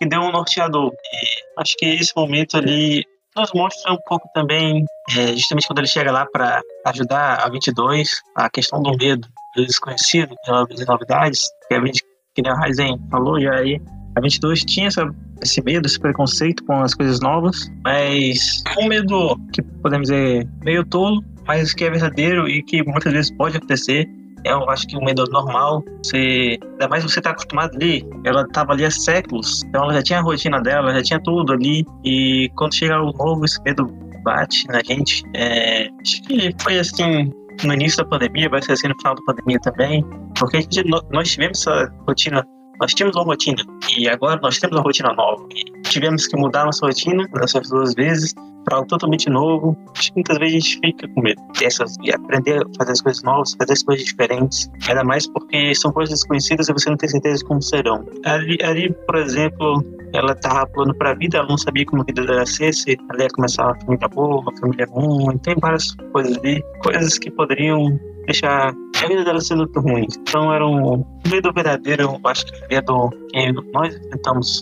que 0.04 0.10
deu 0.10 0.22
um 0.22 0.32
norteador. 0.32 0.92
E 0.92 1.62
acho 1.62 1.76
que 1.78 1.86
esse 1.86 2.12
momento 2.16 2.58
ali 2.58 3.06
nos 3.36 3.52
mostra 3.54 3.94
um 3.94 3.98
pouco 4.08 4.30
também, 4.34 4.86
é, 5.18 5.28
justamente 5.36 5.68
quando 5.68 5.80
ele 5.80 5.88
chega 5.88 6.12
lá 6.12 6.26
para 6.26 6.62
ajudar 6.86 7.42
a 7.44 7.50
22, 7.50 8.22
a 8.36 8.50
questão 8.50 8.82
do 8.82 8.96
medo. 8.98 9.28
do 9.56 9.66
desconhecido, 9.66 10.36
das 10.48 10.86
novidades, 10.86 11.48
que 11.68 11.76
a 11.76 11.86
gente, 11.86 12.04
que 12.36 12.42
nem 12.42 12.52
o 12.52 12.56
Raizen 12.56 13.00
falou, 13.10 13.40
e 13.40 13.48
aí 13.48 13.80
a 14.16 14.22
22 14.22 14.62
tinha 14.62 14.88
essa, 14.88 15.08
esse 15.42 15.62
medo, 15.62 15.86
esse 15.88 16.00
preconceito 16.00 16.64
com 16.66 16.82
as 16.82 16.94
coisas 16.94 17.20
novas, 17.20 17.72
mas 17.84 18.64
um 18.80 18.88
medo 18.88 19.38
que 19.52 19.62
podemos 19.62 20.10
dizer 20.10 20.48
meio 20.64 20.84
tolo, 20.86 21.24
mas 21.46 21.74
que 21.74 21.84
é 21.84 21.90
verdadeiro 21.90 22.48
e 22.48 22.64
que 22.64 22.84
muitas 22.84 23.14
vezes 23.14 23.32
pode 23.38 23.58
acontecer. 23.58 24.08
Eu 24.46 24.70
acho 24.70 24.88
que 24.88 24.98
o 24.98 25.04
medo 25.04 25.24
normal, 25.32 25.84
você, 26.04 26.58
ainda 26.74 26.88
mais 26.90 27.04
você 27.04 27.22
tá 27.22 27.32
acostumado 27.32 27.76
ali, 27.76 28.06
ela 28.26 28.48
tava 28.50 28.74
ali 28.74 28.86
há 28.86 28.92
séculos, 28.92 29.64
então 29.64 29.84
ela 29.84 29.94
já 29.94 30.04
tinha 30.04 30.20
a 30.20 30.22
rotina 30.22 30.62
dela, 30.62 30.94
já 30.94 31.02
tinha 31.04 31.20
tudo 31.22 31.54
ali, 31.54 31.86
e 32.04 32.52
quando 32.56 32.76
chega 32.76 32.96
algo 32.96 33.18
novo, 33.18 33.46
esse 33.46 33.62
medo 33.64 33.88
bate 34.24 34.68
na 34.68 34.82
gente. 34.84 35.24
É, 35.36 35.90
acho 36.02 36.22
que 36.24 36.54
foi 36.62 36.80
assim 36.80 37.32
no 37.64 37.74
início 37.74 38.04
da 38.04 38.10
pandemia, 38.10 38.50
vai 38.50 38.62
ser 38.62 38.74
assim 38.74 38.88
no 38.88 38.96
final 39.00 39.16
da 39.16 39.22
pandemia 39.26 39.60
também, 39.60 40.04
porque 40.38 40.62
gente, 40.62 40.84
nós 41.12 41.32
tivemos 41.32 41.60
essa 41.60 41.94
rotina 42.08 42.46
nós 42.80 42.94
tínhamos 42.94 43.16
uma 43.16 43.26
rotina 43.26 43.64
e 43.98 44.08
agora 44.10 44.40
nós 44.42 44.58
temos 44.58 44.76
uma 44.78 44.84
rotina 44.84 45.14
nova. 45.14 45.48
E 45.56 45.82
tivemos 45.84 46.28
que 46.28 46.38
mudar 46.38 46.66
nossa 46.66 46.86
rotina 46.86 47.28
nessas 47.34 47.70
duas 47.70 47.94
vezes 47.94 48.34
para 48.66 48.78
algo 48.78 48.88
totalmente 48.88 49.30
novo. 49.30 49.78
Muitas 50.16 50.38
vezes 50.38 50.56
a 50.56 50.60
gente 50.60 50.80
fica 50.80 51.08
com 51.10 51.22
medo 51.22 51.42
dessas 51.60 51.96
e 52.04 52.12
aprender 52.12 52.62
a 52.62 52.78
fazer 52.78 52.92
as 52.94 53.02
coisas 53.02 53.24
novas, 53.24 53.56
fazer 53.58 53.74
as 53.74 53.84
coisas 53.84 54.06
diferentes. 54.06 54.70
Ainda 54.88 55.04
mais 55.04 55.28
porque 55.28 55.76
são 55.76 55.92
coisas 55.92 56.20
desconhecidas 56.20 56.70
e 56.70 56.74
você 56.74 56.90
não 56.90 56.98
tem 56.98 57.10
certeza 57.10 57.38
de 57.38 57.46
como 57.46 57.62
serão. 57.62 58.06
Ali, 58.26 58.58
ali 58.64 58.94
por 59.06 59.16
exemplo, 59.16 59.84
ela 60.14 60.32
estava 60.34 60.68
pulando 60.68 60.96
para 60.96 61.12
a 61.12 61.16
vida, 61.16 61.38
ela 61.38 61.48
não 61.48 61.58
sabia 61.58 61.86
como 61.86 62.02
a 62.02 62.06
vida 62.06 62.26
dela 62.26 62.40
ia 62.40 62.46
ser, 62.46 62.74
se 62.74 62.98
ela 63.12 63.24
ia 63.24 63.30
começar 63.30 63.66
uma 63.66 63.80
família 63.82 64.08
boa, 64.08 64.42
uma 64.42 64.58
família 64.58 64.88
ruim. 64.90 65.38
Tem 65.40 65.56
várias 65.60 65.96
coisas 66.12 66.38
ali, 66.38 66.64
coisas 66.82 67.18
que 67.18 67.32
poderiam 67.32 68.00
deixar 68.26 68.74
a 69.04 69.08
vida 69.08 69.24
dela 69.24 69.42
sendo 69.42 69.70
ruim. 69.76 70.08
Então 70.22 70.54
era 70.54 70.66
um 70.66 71.06
medo 71.30 71.52
verdadeiro, 71.54 72.04
eu 72.04 72.20
acho 72.26 72.46
que 72.46 72.68
medo 72.68 73.10
que 73.32 73.72
nós 73.74 73.96
tentamos 74.10 74.62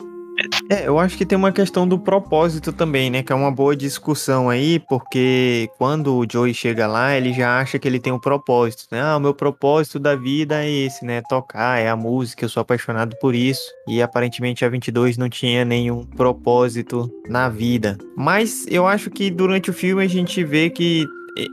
é, 0.69 0.87
eu 0.87 0.97
acho 0.97 1.17
que 1.17 1.25
tem 1.25 1.37
uma 1.37 1.51
questão 1.51 1.87
do 1.87 1.99
propósito 1.99 2.71
também, 2.71 3.09
né? 3.09 3.21
Que 3.21 3.31
é 3.31 3.35
uma 3.35 3.51
boa 3.51 3.75
discussão 3.75 4.49
aí, 4.49 4.79
porque 4.79 5.69
quando 5.77 6.15
o 6.15 6.25
Joey 6.29 6.53
chega 6.53 6.87
lá, 6.87 7.15
ele 7.15 7.33
já 7.33 7.59
acha 7.59 7.77
que 7.77 7.87
ele 7.87 7.99
tem 7.99 8.11
um 8.13 8.19
propósito, 8.19 8.85
né? 8.91 9.01
Ah, 9.01 9.17
o 9.17 9.19
meu 9.19 9.33
propósito 9.33 9.99
da 9.99 10.15
vida 10.15 10.63
é 10.63 10.69
esse, 10.69 11.05
né? 11.05 11.21
Tocar, 11.29 11.79
é 11.79 11.89
a 11.89 11.95
música, 11.95 12.45
eu 12.45 12.49
sou 12.49 12.61
apaixonado 12.61 13.15
por 13.19 13.35
isso. 13.35 13.61
E 13.87 14.01
aparentemente 14.01 14.63
a 14.63 14.69
22 14.69 15.17
não 15.17 15.29
tinha 15.29 15.65
nenhum 15.65 16.05
propósito 16.05 17.09
na 17.27 17.49
vida. 17.49 17.97
Mas 18.15 18.65
eu 18.67 18.87
acho 18.87 19.09
que 19.09 19.29
durante 19.29 19.69
o 19.69 19.73
filme 19.73 20.03
a 20.03 20.07
gente 20.07 20.43
vê 20.43 20.69
que 20.69 21.05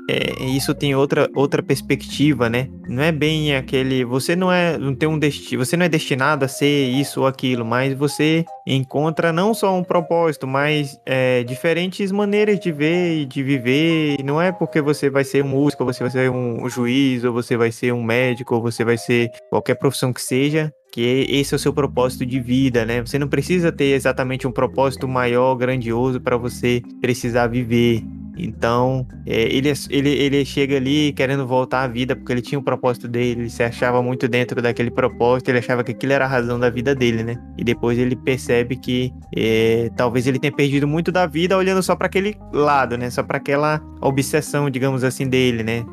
é, 0.09 0.45
isso 0.45 0.75
tem 0.75 0.95
outra, 0.95 1.29
outra 1.35 1.63
perspectiva, 1.63 2.49
né? 2.49 2.69
Não 2.89 3.03
é 3.03 3.13
bem 3.13 3.55
aquele. 3.55 4.05
Você 4.05 4.35
não 4.35 4.51
é. 4.51 4.77
Não 4.77 4.95
tem 4.95 5.09
um 5.09 5.19
destino. 5.19 5.65
Você 5.65 5.77
não 5.77 5.87
é 5.87 5.89
destinado 5.89 6.45
a 6.45 6.49
ser 6.49 6.89
isso 6.89 7.21
ou 7.21 7.27
aquilo, 7.27 7.65
mas 7.65 7.95
você 7.95 8.45
encontra 8.67 9.33
não 9.33 9.55
só 9.55 9.77
um 9.77 9.85
propósito, 9.85 10.47
mas 10.47 10.99
é, 11.07 11.45
diferentes 11.45 12.11
maneiras 12.11 12.59
de 12.59 12.73
ver 12.73 13.23
e 13.23 13.27
de 13.27 13.43
viver. 13.43 14.17
Não 14.25 14.41
é 14.41 14.51
porque 14.51 14.81
você 14.81 15.09
vai 15.09 15.25
ser 15.25 15.45
um 15.45 15.49
músico, 15.49 15.85
ou 15.85 15.93
você 15.93 16.03
vai 16.03 16.11
ser 16.11 16.31
um 16.31 16.69
juiz, 16.69 17.25
ou 17.25 17.33
você 17.33 17.57
vai 17.57 17.71
ser 17.71 17.93
um 17.93 18.03
médico, 18.03 18.57
ou 18.57 18.63
você 18.63 18.85
vai 18.85 18.99
ser 18.99 19.31
qualquer 19.51 19.77
profissão 19.77 20.13
que 20.13 20.21
seja, 20.21 20.73
que 20.93 21.27
esse 21.29 21.55
é 21.55 21.57
o 21.57 21.59
seu 21.59 21.73
propósito 21.73 22.27
de 22.27 22.41
vida, 22.41 22.85
né? 22.85 23.01
Você 23.01 23.19
não 23.19 23.29
precisa 23.29 23.71
ter 23.71 23.93
exatamente 23.93 24.47
um 24.47 24.53
propósito 24.53 25.07
maior, 25.07 25.55
grandioso 25.55 26.21
para 26.21 26.37
você 26.37 26.83
precisar 27.01 27.47
viver. 27.47 28.03
Então, 28.39 29.07
é, 29.27 29.43
ele, 29.55 29.73
ele, 29.91 30.11
ele 30.11 30.45
chega 30.45 30.77
ali 30.77 31.13
querendo 31.13 31.47
voltar 31.47 31.83
à 31.83 31.89
vida, 31.89 32.15
porque 32.15 32.33
ele 32.33 32.43
tinha 32.43 32.59
um 32.59 32.63
propósito 32.63 33.09
dele, 33.09 33.43
ele 33.43 33.51
se 33.51 33.63
achava 33.63 34.03
muito 34.03 34.29
dentro 34.29 34.63
daquele 34.63 34.91
propósito, 34.91 35.49
ele 35.49 35.59
achava 35.59 35.83
que 35.83 35.93
aquilo 35.93 36.13
era 36.13 36.25
a 36.25 36.29
razão 36.29 36.59
da 36.59 36.71
vida 36.71 36.95
dele, 36.95 37.23
né? 37.23 37.37
E 37.57 37.65
depois 37.65 37.99
ele 37.99 38.15
percebe 38.15 38.77
que 38.77 39.13
é, 39.37 39.91
talvez 39.97 40.27
ele 40.27 40.39
tenha 40.39 40.53
perdido 40.53 40.87
muito 40.87 41.11
da 41.11 41.27
vida 41.27 41.57
olhando 41.57 41.83
só 41.83 41.97
para 41.97 42.07
aquele 42.07 42.37
lado, 42.53 42.97
né? 42.97 43.11
Só 43.11 43.23
para 43.23 43.39
aquela 43.39 43.81
obsessão, 44.01 44.71
digamos 44.71 45.05
assim, 45.05 45.29
dele, 45.29 45.63
né? 45.63 45.85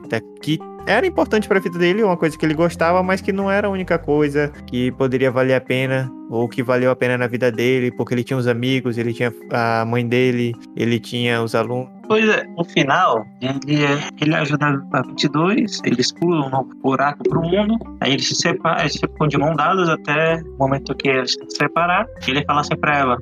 Que 0.45 0.59
era 0.85 1.07
importante 1.07 1.47
para 1.47 1.57
a 1.57 1.61
vida 1.61 1.79
dele, 1.79 2.03
uma 2.03 2.15
coisa 2.15 2.37
que 2.37 2.45
ele 2.45 2.53
gostava, 2.53 3.01
mas 3.01 3.19
que 3.19 3.33
não 3.33 3.49
era 3.49 3.67
a 3.67 3.71
única 3.71 3.97
coisa 3.97 4.51
que 4.67 4.91
poderia 4.91 5.31
valer 5.31 5.55
a 5.55 5.59
pena 5.59 6.07
ou 6.29 6.47
que 6.47 6.61
valeu 6.61 6.91
a 6.91 6.95
pena 6.95 7.17
na 7.17 7.25
vida 7.25 7.51
dele, 7.51 7.91
porque 7.91 8.13
ele 8.13 8.23
tinha 8.23 8.37
os 8.37 8.45
amigos, 8.45 8.95
ele 8.95 9.11
tinha 9.11 9.33
a 9.51 9.83
mãe 9.85 10.07
dele, 10.07 10.53
ele 10.75 10.99
tinha 10.99 11.41
os 11.41 11.55
alunos. 11.55 11.89
Pois 12.07 12.29
é, 12.29 12.43
no 12.55 12.63
final, 12.63 13.25
ele, 13.41 13.85
ele 14.21 14.35
ajuda 14.35 14.79
a 14.93 15.01
22, 15.01 15.81
eles 15.83 16.11
pulam 16.11 16.47
no 16.51 16.63
buraco 16.83 17.23
pro 17.23 17.41
mundo, 17.41 17.79
aí 17.99 18.13
eles 18.13 18.27
se 18.27 18.35
separam, 18.35 18.81
eles 18.81 18.97
ficam 18.97 19.27
de 19.27 19.39
mão 19.39 19.55
dadas 19.55 19.89
até 19.89 20.43
o 20.43 20.57
momento 20.59 20.93
que 20.93 21.07
eles 21.07 21.33
se 21.33 21.57
separar, 21.57 22.05
ele 22.27 22.45
fala 22.45 22.61
assim 22.61 22.75
pra 22.75 22.95
ela, 22.95 23.17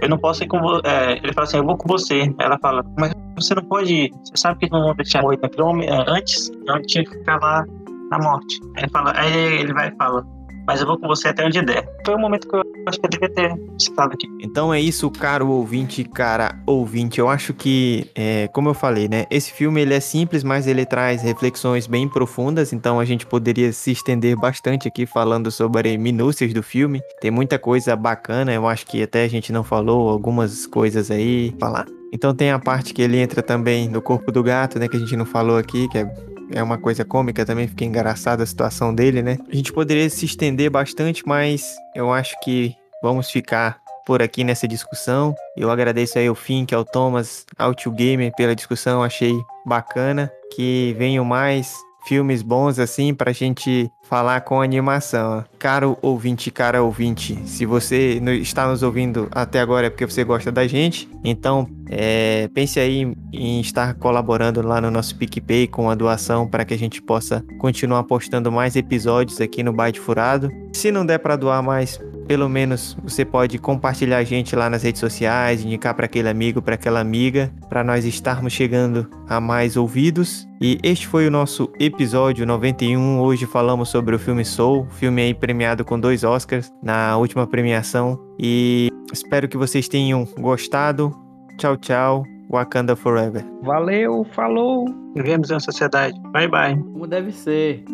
eu 0.00 0.08
não 0.08 0.18
posso 0.18 0.44
ir 0.44 0.46
com 0.46 0.60
você. 0.60 0.86
É, 0.86 1.18
ele 1.18 1.32
fala 1.32 1.46
assim, 1.46 1.56
eu 1.56 1.64
vou 1.64 1.76
com 1.76 1.88
você. 1.88 2.32
Ela 2.38 2.58
fala, 2.58 2.84
mas 2.98 3.12
você 3.40 3.54
não 3.54 3.64
pode. 3.64 4.10
Você 4.24 4.36
sabe 4.36 4.60
que 4.60 4.70
não 4.70 4.82
vão 4.82 4.94
deixar 4.94 5.22
morrer 5.22 5.38
naquele 5.42 5.62
homem 5.62 5.88
antes, 5.90 6.50
eu 6.66 6.82
tinha 6.82 7.04
que 7.04 7.10
ficar 7.10 7.38
lá 7.40 7.64
na 8.10 8.18
morte. 8.18 8.60
Aí 8.76 8.82
ele 8.82 8.90
fala, 8.90 9.12
aí 9.16 9.60
ele 9.60 9.72
vai 9.72 9.88
e 9.88 9.96
fala, 9.96 10.24
mas 10.68 10.82
eu 10.82 10.86
vou 10.86 10.98
com 10.98 11.08
você 11.08 11.28
até 11.28 11.46
onde 11.46 11.62
der. 11.62 11.88
Foi 12.04 12.14
o 12.14 12.18
momento 12.18 12.46
que 12.46 12.54
eu 12.54 12.62
acho 12.86 13.00
que 13.00 13.06
eu 13.06 13.08
devia 13.08 13.30
ter 13.30 13.58
citado 13.78 14.12
aqui. 14.12 14.28
Então 14.38 14.72
é 14.72 14.78
isso, 14.78 15.10
caro 15.10 15.48
ouvinte, 15.48 16.04
cara 16.04 16.60
ouvinte. 16.66 17.18
Eu 17.18 17.26
acho 17.26 17.54
que, 17.54 18.10
é, 18.14 18.48
como 18.48 18.68
eu 18.68 18.74
falei, 18.74 19.08
né? 19.08 19.24
Esse 19.30 19.50
filme 19.50 19.80
ele 19.80 19.94
é 19.94 20.00
simples, 20.00 20.44
mas 20.44 20.66
ele 20.66 20.84
traz 20.84 21.22
reflexões 21.22 21.86
bem 21.86 22.06
profundas. 22.06 22.74
Então 22.74 23.00
a 23.00 23.04
gente 23.06 23.24
poderia 23.24 23.72
se 23.72 23.92
estender 23.92 24.36
bastante 24.36 24.86
aqui 24.86 25.06
falando 25.06 25.50
sobre 25.50 25.96
minúcias 25.96 26.52
do 26.52 26.62
filme. 26.62 27.00
Tem 27.18 27.30
muita 27.30 27.58
coisa 27.58 27.96
bacana. 27.96 28.52
Eu 28.52 28.68
acho 28.68 28.86
que 28.86 29.02
até 29.02 29.24
a 29.24 29.28
gente 29.28 29.50
não 29.50 29.64
falou 29.64 30.10
algumas 30.10 30.66
coisas 30.66 31.10
aí. 31.10 31.54
Falar? 31.58 31.86
Então 32.12 32.34
tem 32.34 32.50
a 32.50 32.58
parte 32.58 32.94
que 32.94 33.02
ele 33.02 33.18
entra 33.18 33.42
também 33.42 33.88
no 33.88 34.00
corpo 34.00 34.32
do 34.32 34.42
gato, 34.42 34.78
né? 34.78 34.88
Que 34.88 34.96
a 34.96 35.00
gente 35.00 35.16
não 35.16 35.26
falou 35.26 35.56
aqui, 35.56 35.88
que 35.88 35.98
é 35.98 36.06
é 36.50 36.62
uma 36.62 36.78
coisa 36.78 37.04
cômica 37.04 37.44
também, 37.44 37.68
fica 37.68 37.84
engraçada 37.84 38.42
a 38.42 38.46
situação 38.46 38.94
dele, 38.94 39.22
né? 39.22 39.36
A 39.50 39.54
gente 39.54 39.72
poderia 39.72 40.08
se 40.08 40.24
estender 40.24 40.70
bastante, 40.70 41.22
mas 41.26 41.76
eu 41.94 42.12
acho 42.12 42.34
que 42.42 42.74
vamos 43.02 43.30
ficar 43.30 43.78
por 44.06 44.22
aqui 44.22 44.42
nessa 44.42 44.66
discussão. 44.66 45.34
Eu 45.56 45.70
agradeço 45.70 46.18
aí 46.18 46.26
ao 46.26 46.34
Fink, 46.34 46.74
ao 46.74 46.84
Thomas, 46.84 47.44
ao 47.58 47.74
Tio 47.74 47.92
Gamer 47.92 48.32
pela 48.34 48.54
discussão, 48.54 49.02
achei 49.02 49.34
bacana. 49.66 50.32
Que 50.54 50.96
venham 50.98 51.24
mais 51.26 51.74
filmes 52.08 52.40
bons 52.40 52.78
assim 52.78 53.12
pra 53.12 53.32
gente 53.32 53.90
falar 54.02 54.40
com 54.40 54.62
animação. 54.62 55.44
Caro 55.58 55.98
ouvinte, 56.00 56.50
cara 56.50 56.82
ouvinte, 56.82 57.38
se 57.44 57.66
você 57.66 58.18
está 58.40 58.66
nos 58.66 58.82
ouvindo 58.82 59.28
até 59.30 59.60
agora 59.60 59.88
é 59.88 59.90
porque 59.90 60.06
você 60.06 60.24
gosta 60.24 60.50
da 60.50 60.66
gente, 60.66 61.06
então 61.22 61.68
é, 61.90 62.48
pense 62.54 62.80
aí 62.80 63.14
em 63.30 63.60
estar 63.60 63.92
colaborando 63.94 64.66
lá 64.66 64.80
no 64.80 64.90
nosso 64.90 65.14
PicPay 65.16 65.66
com 65.66 65.90
a 65.90 65.94
doação 65.94 66.48
para 66.48 66.64
que 66.64 66.72
a 66.72 66.78
gente 66.78 67.02
possa 67.02 67.44
continuar 67.58 68.04
postando 68.04 68.50
mais 68.50 68.74
episódios 68.74 69.38
aqui 69.38 69.62
no 69.62 69.74
Byte 69.74 70.00
Furado. 70.00 70.50
Se 70.72 70.90
não 70.90 71.04
der 71.04 71.18
para 71.18 71.36
doar 71.36 71.62
mais, 71.62 72.00
pelo 72.28 72.48
menos 72.48 72.96
você 73.02 73.24
pode 73.24 73.58
compartilhar 73.58 74.18
a 74.18 74.24
gente 74.24 74.54
lá 74.54 74.68
nas 74.68 74.82
redes 74.82 75.00
sociais, 75.00 75.64
indicar 75.64 75.94
para 75.94 76.04
aquele 76.04 76.28
amigo, 76.28 76.60
para 76.60 76.74
aquela 76.74 77.00
amiga, 77.00 77.50
para 77.70 77.82
nós 77.82 78.04
estarmos 78.04 78.52
chegando 78.52 79.08
a 79.26 79.40
mais 79.40 79.78
ouvidos. 79.78 80.46
E 80.60 80.78
este 80.82 81.06
foi 81.06 81.26
o 81.26 81.30
nosso 81.30 81.72
episódio 81.80 82.46
91. 82.46 83.18
Hoje 83.20 83.46
falamos 83.46 83.88
sobre 83.88 84.14
o 84.14 84.18
filme 84.18 84.44
Soul, 84.44 84.86
filme 84.90 85.22
aí 85.22 85.32
premiado 85.32 85.84
com 85.84 85.98
dois 85.98 86.22
Oscars 86.22 86.70
na 86.82 87.16
última 87.16 87.46
premiação. 87.46 88.20
E 88.38 88.90
espero 89.10 89.48
que 89.48 89.56
vocês 89.56 89.88
tenham 89.88 90.28
gostado. 90.38 91.10
Tchau, 91.56 91.76
tchau. 91.78 92.24
Wakanda 92.50 92.96
Forever. 92.96 93.44
Valeu, 93.62 94.24
falou. 94.32 94.86
Vivemos 95.14 95.50
em 95.50 95.54
uma 95.54 95.60
sociedade. 95.60 96.18
Bye, 96.30 96.48
bye. 96.48 96.76
Como 96.76 97.06
deve 97.06 97.30
ser. 97.30 97.84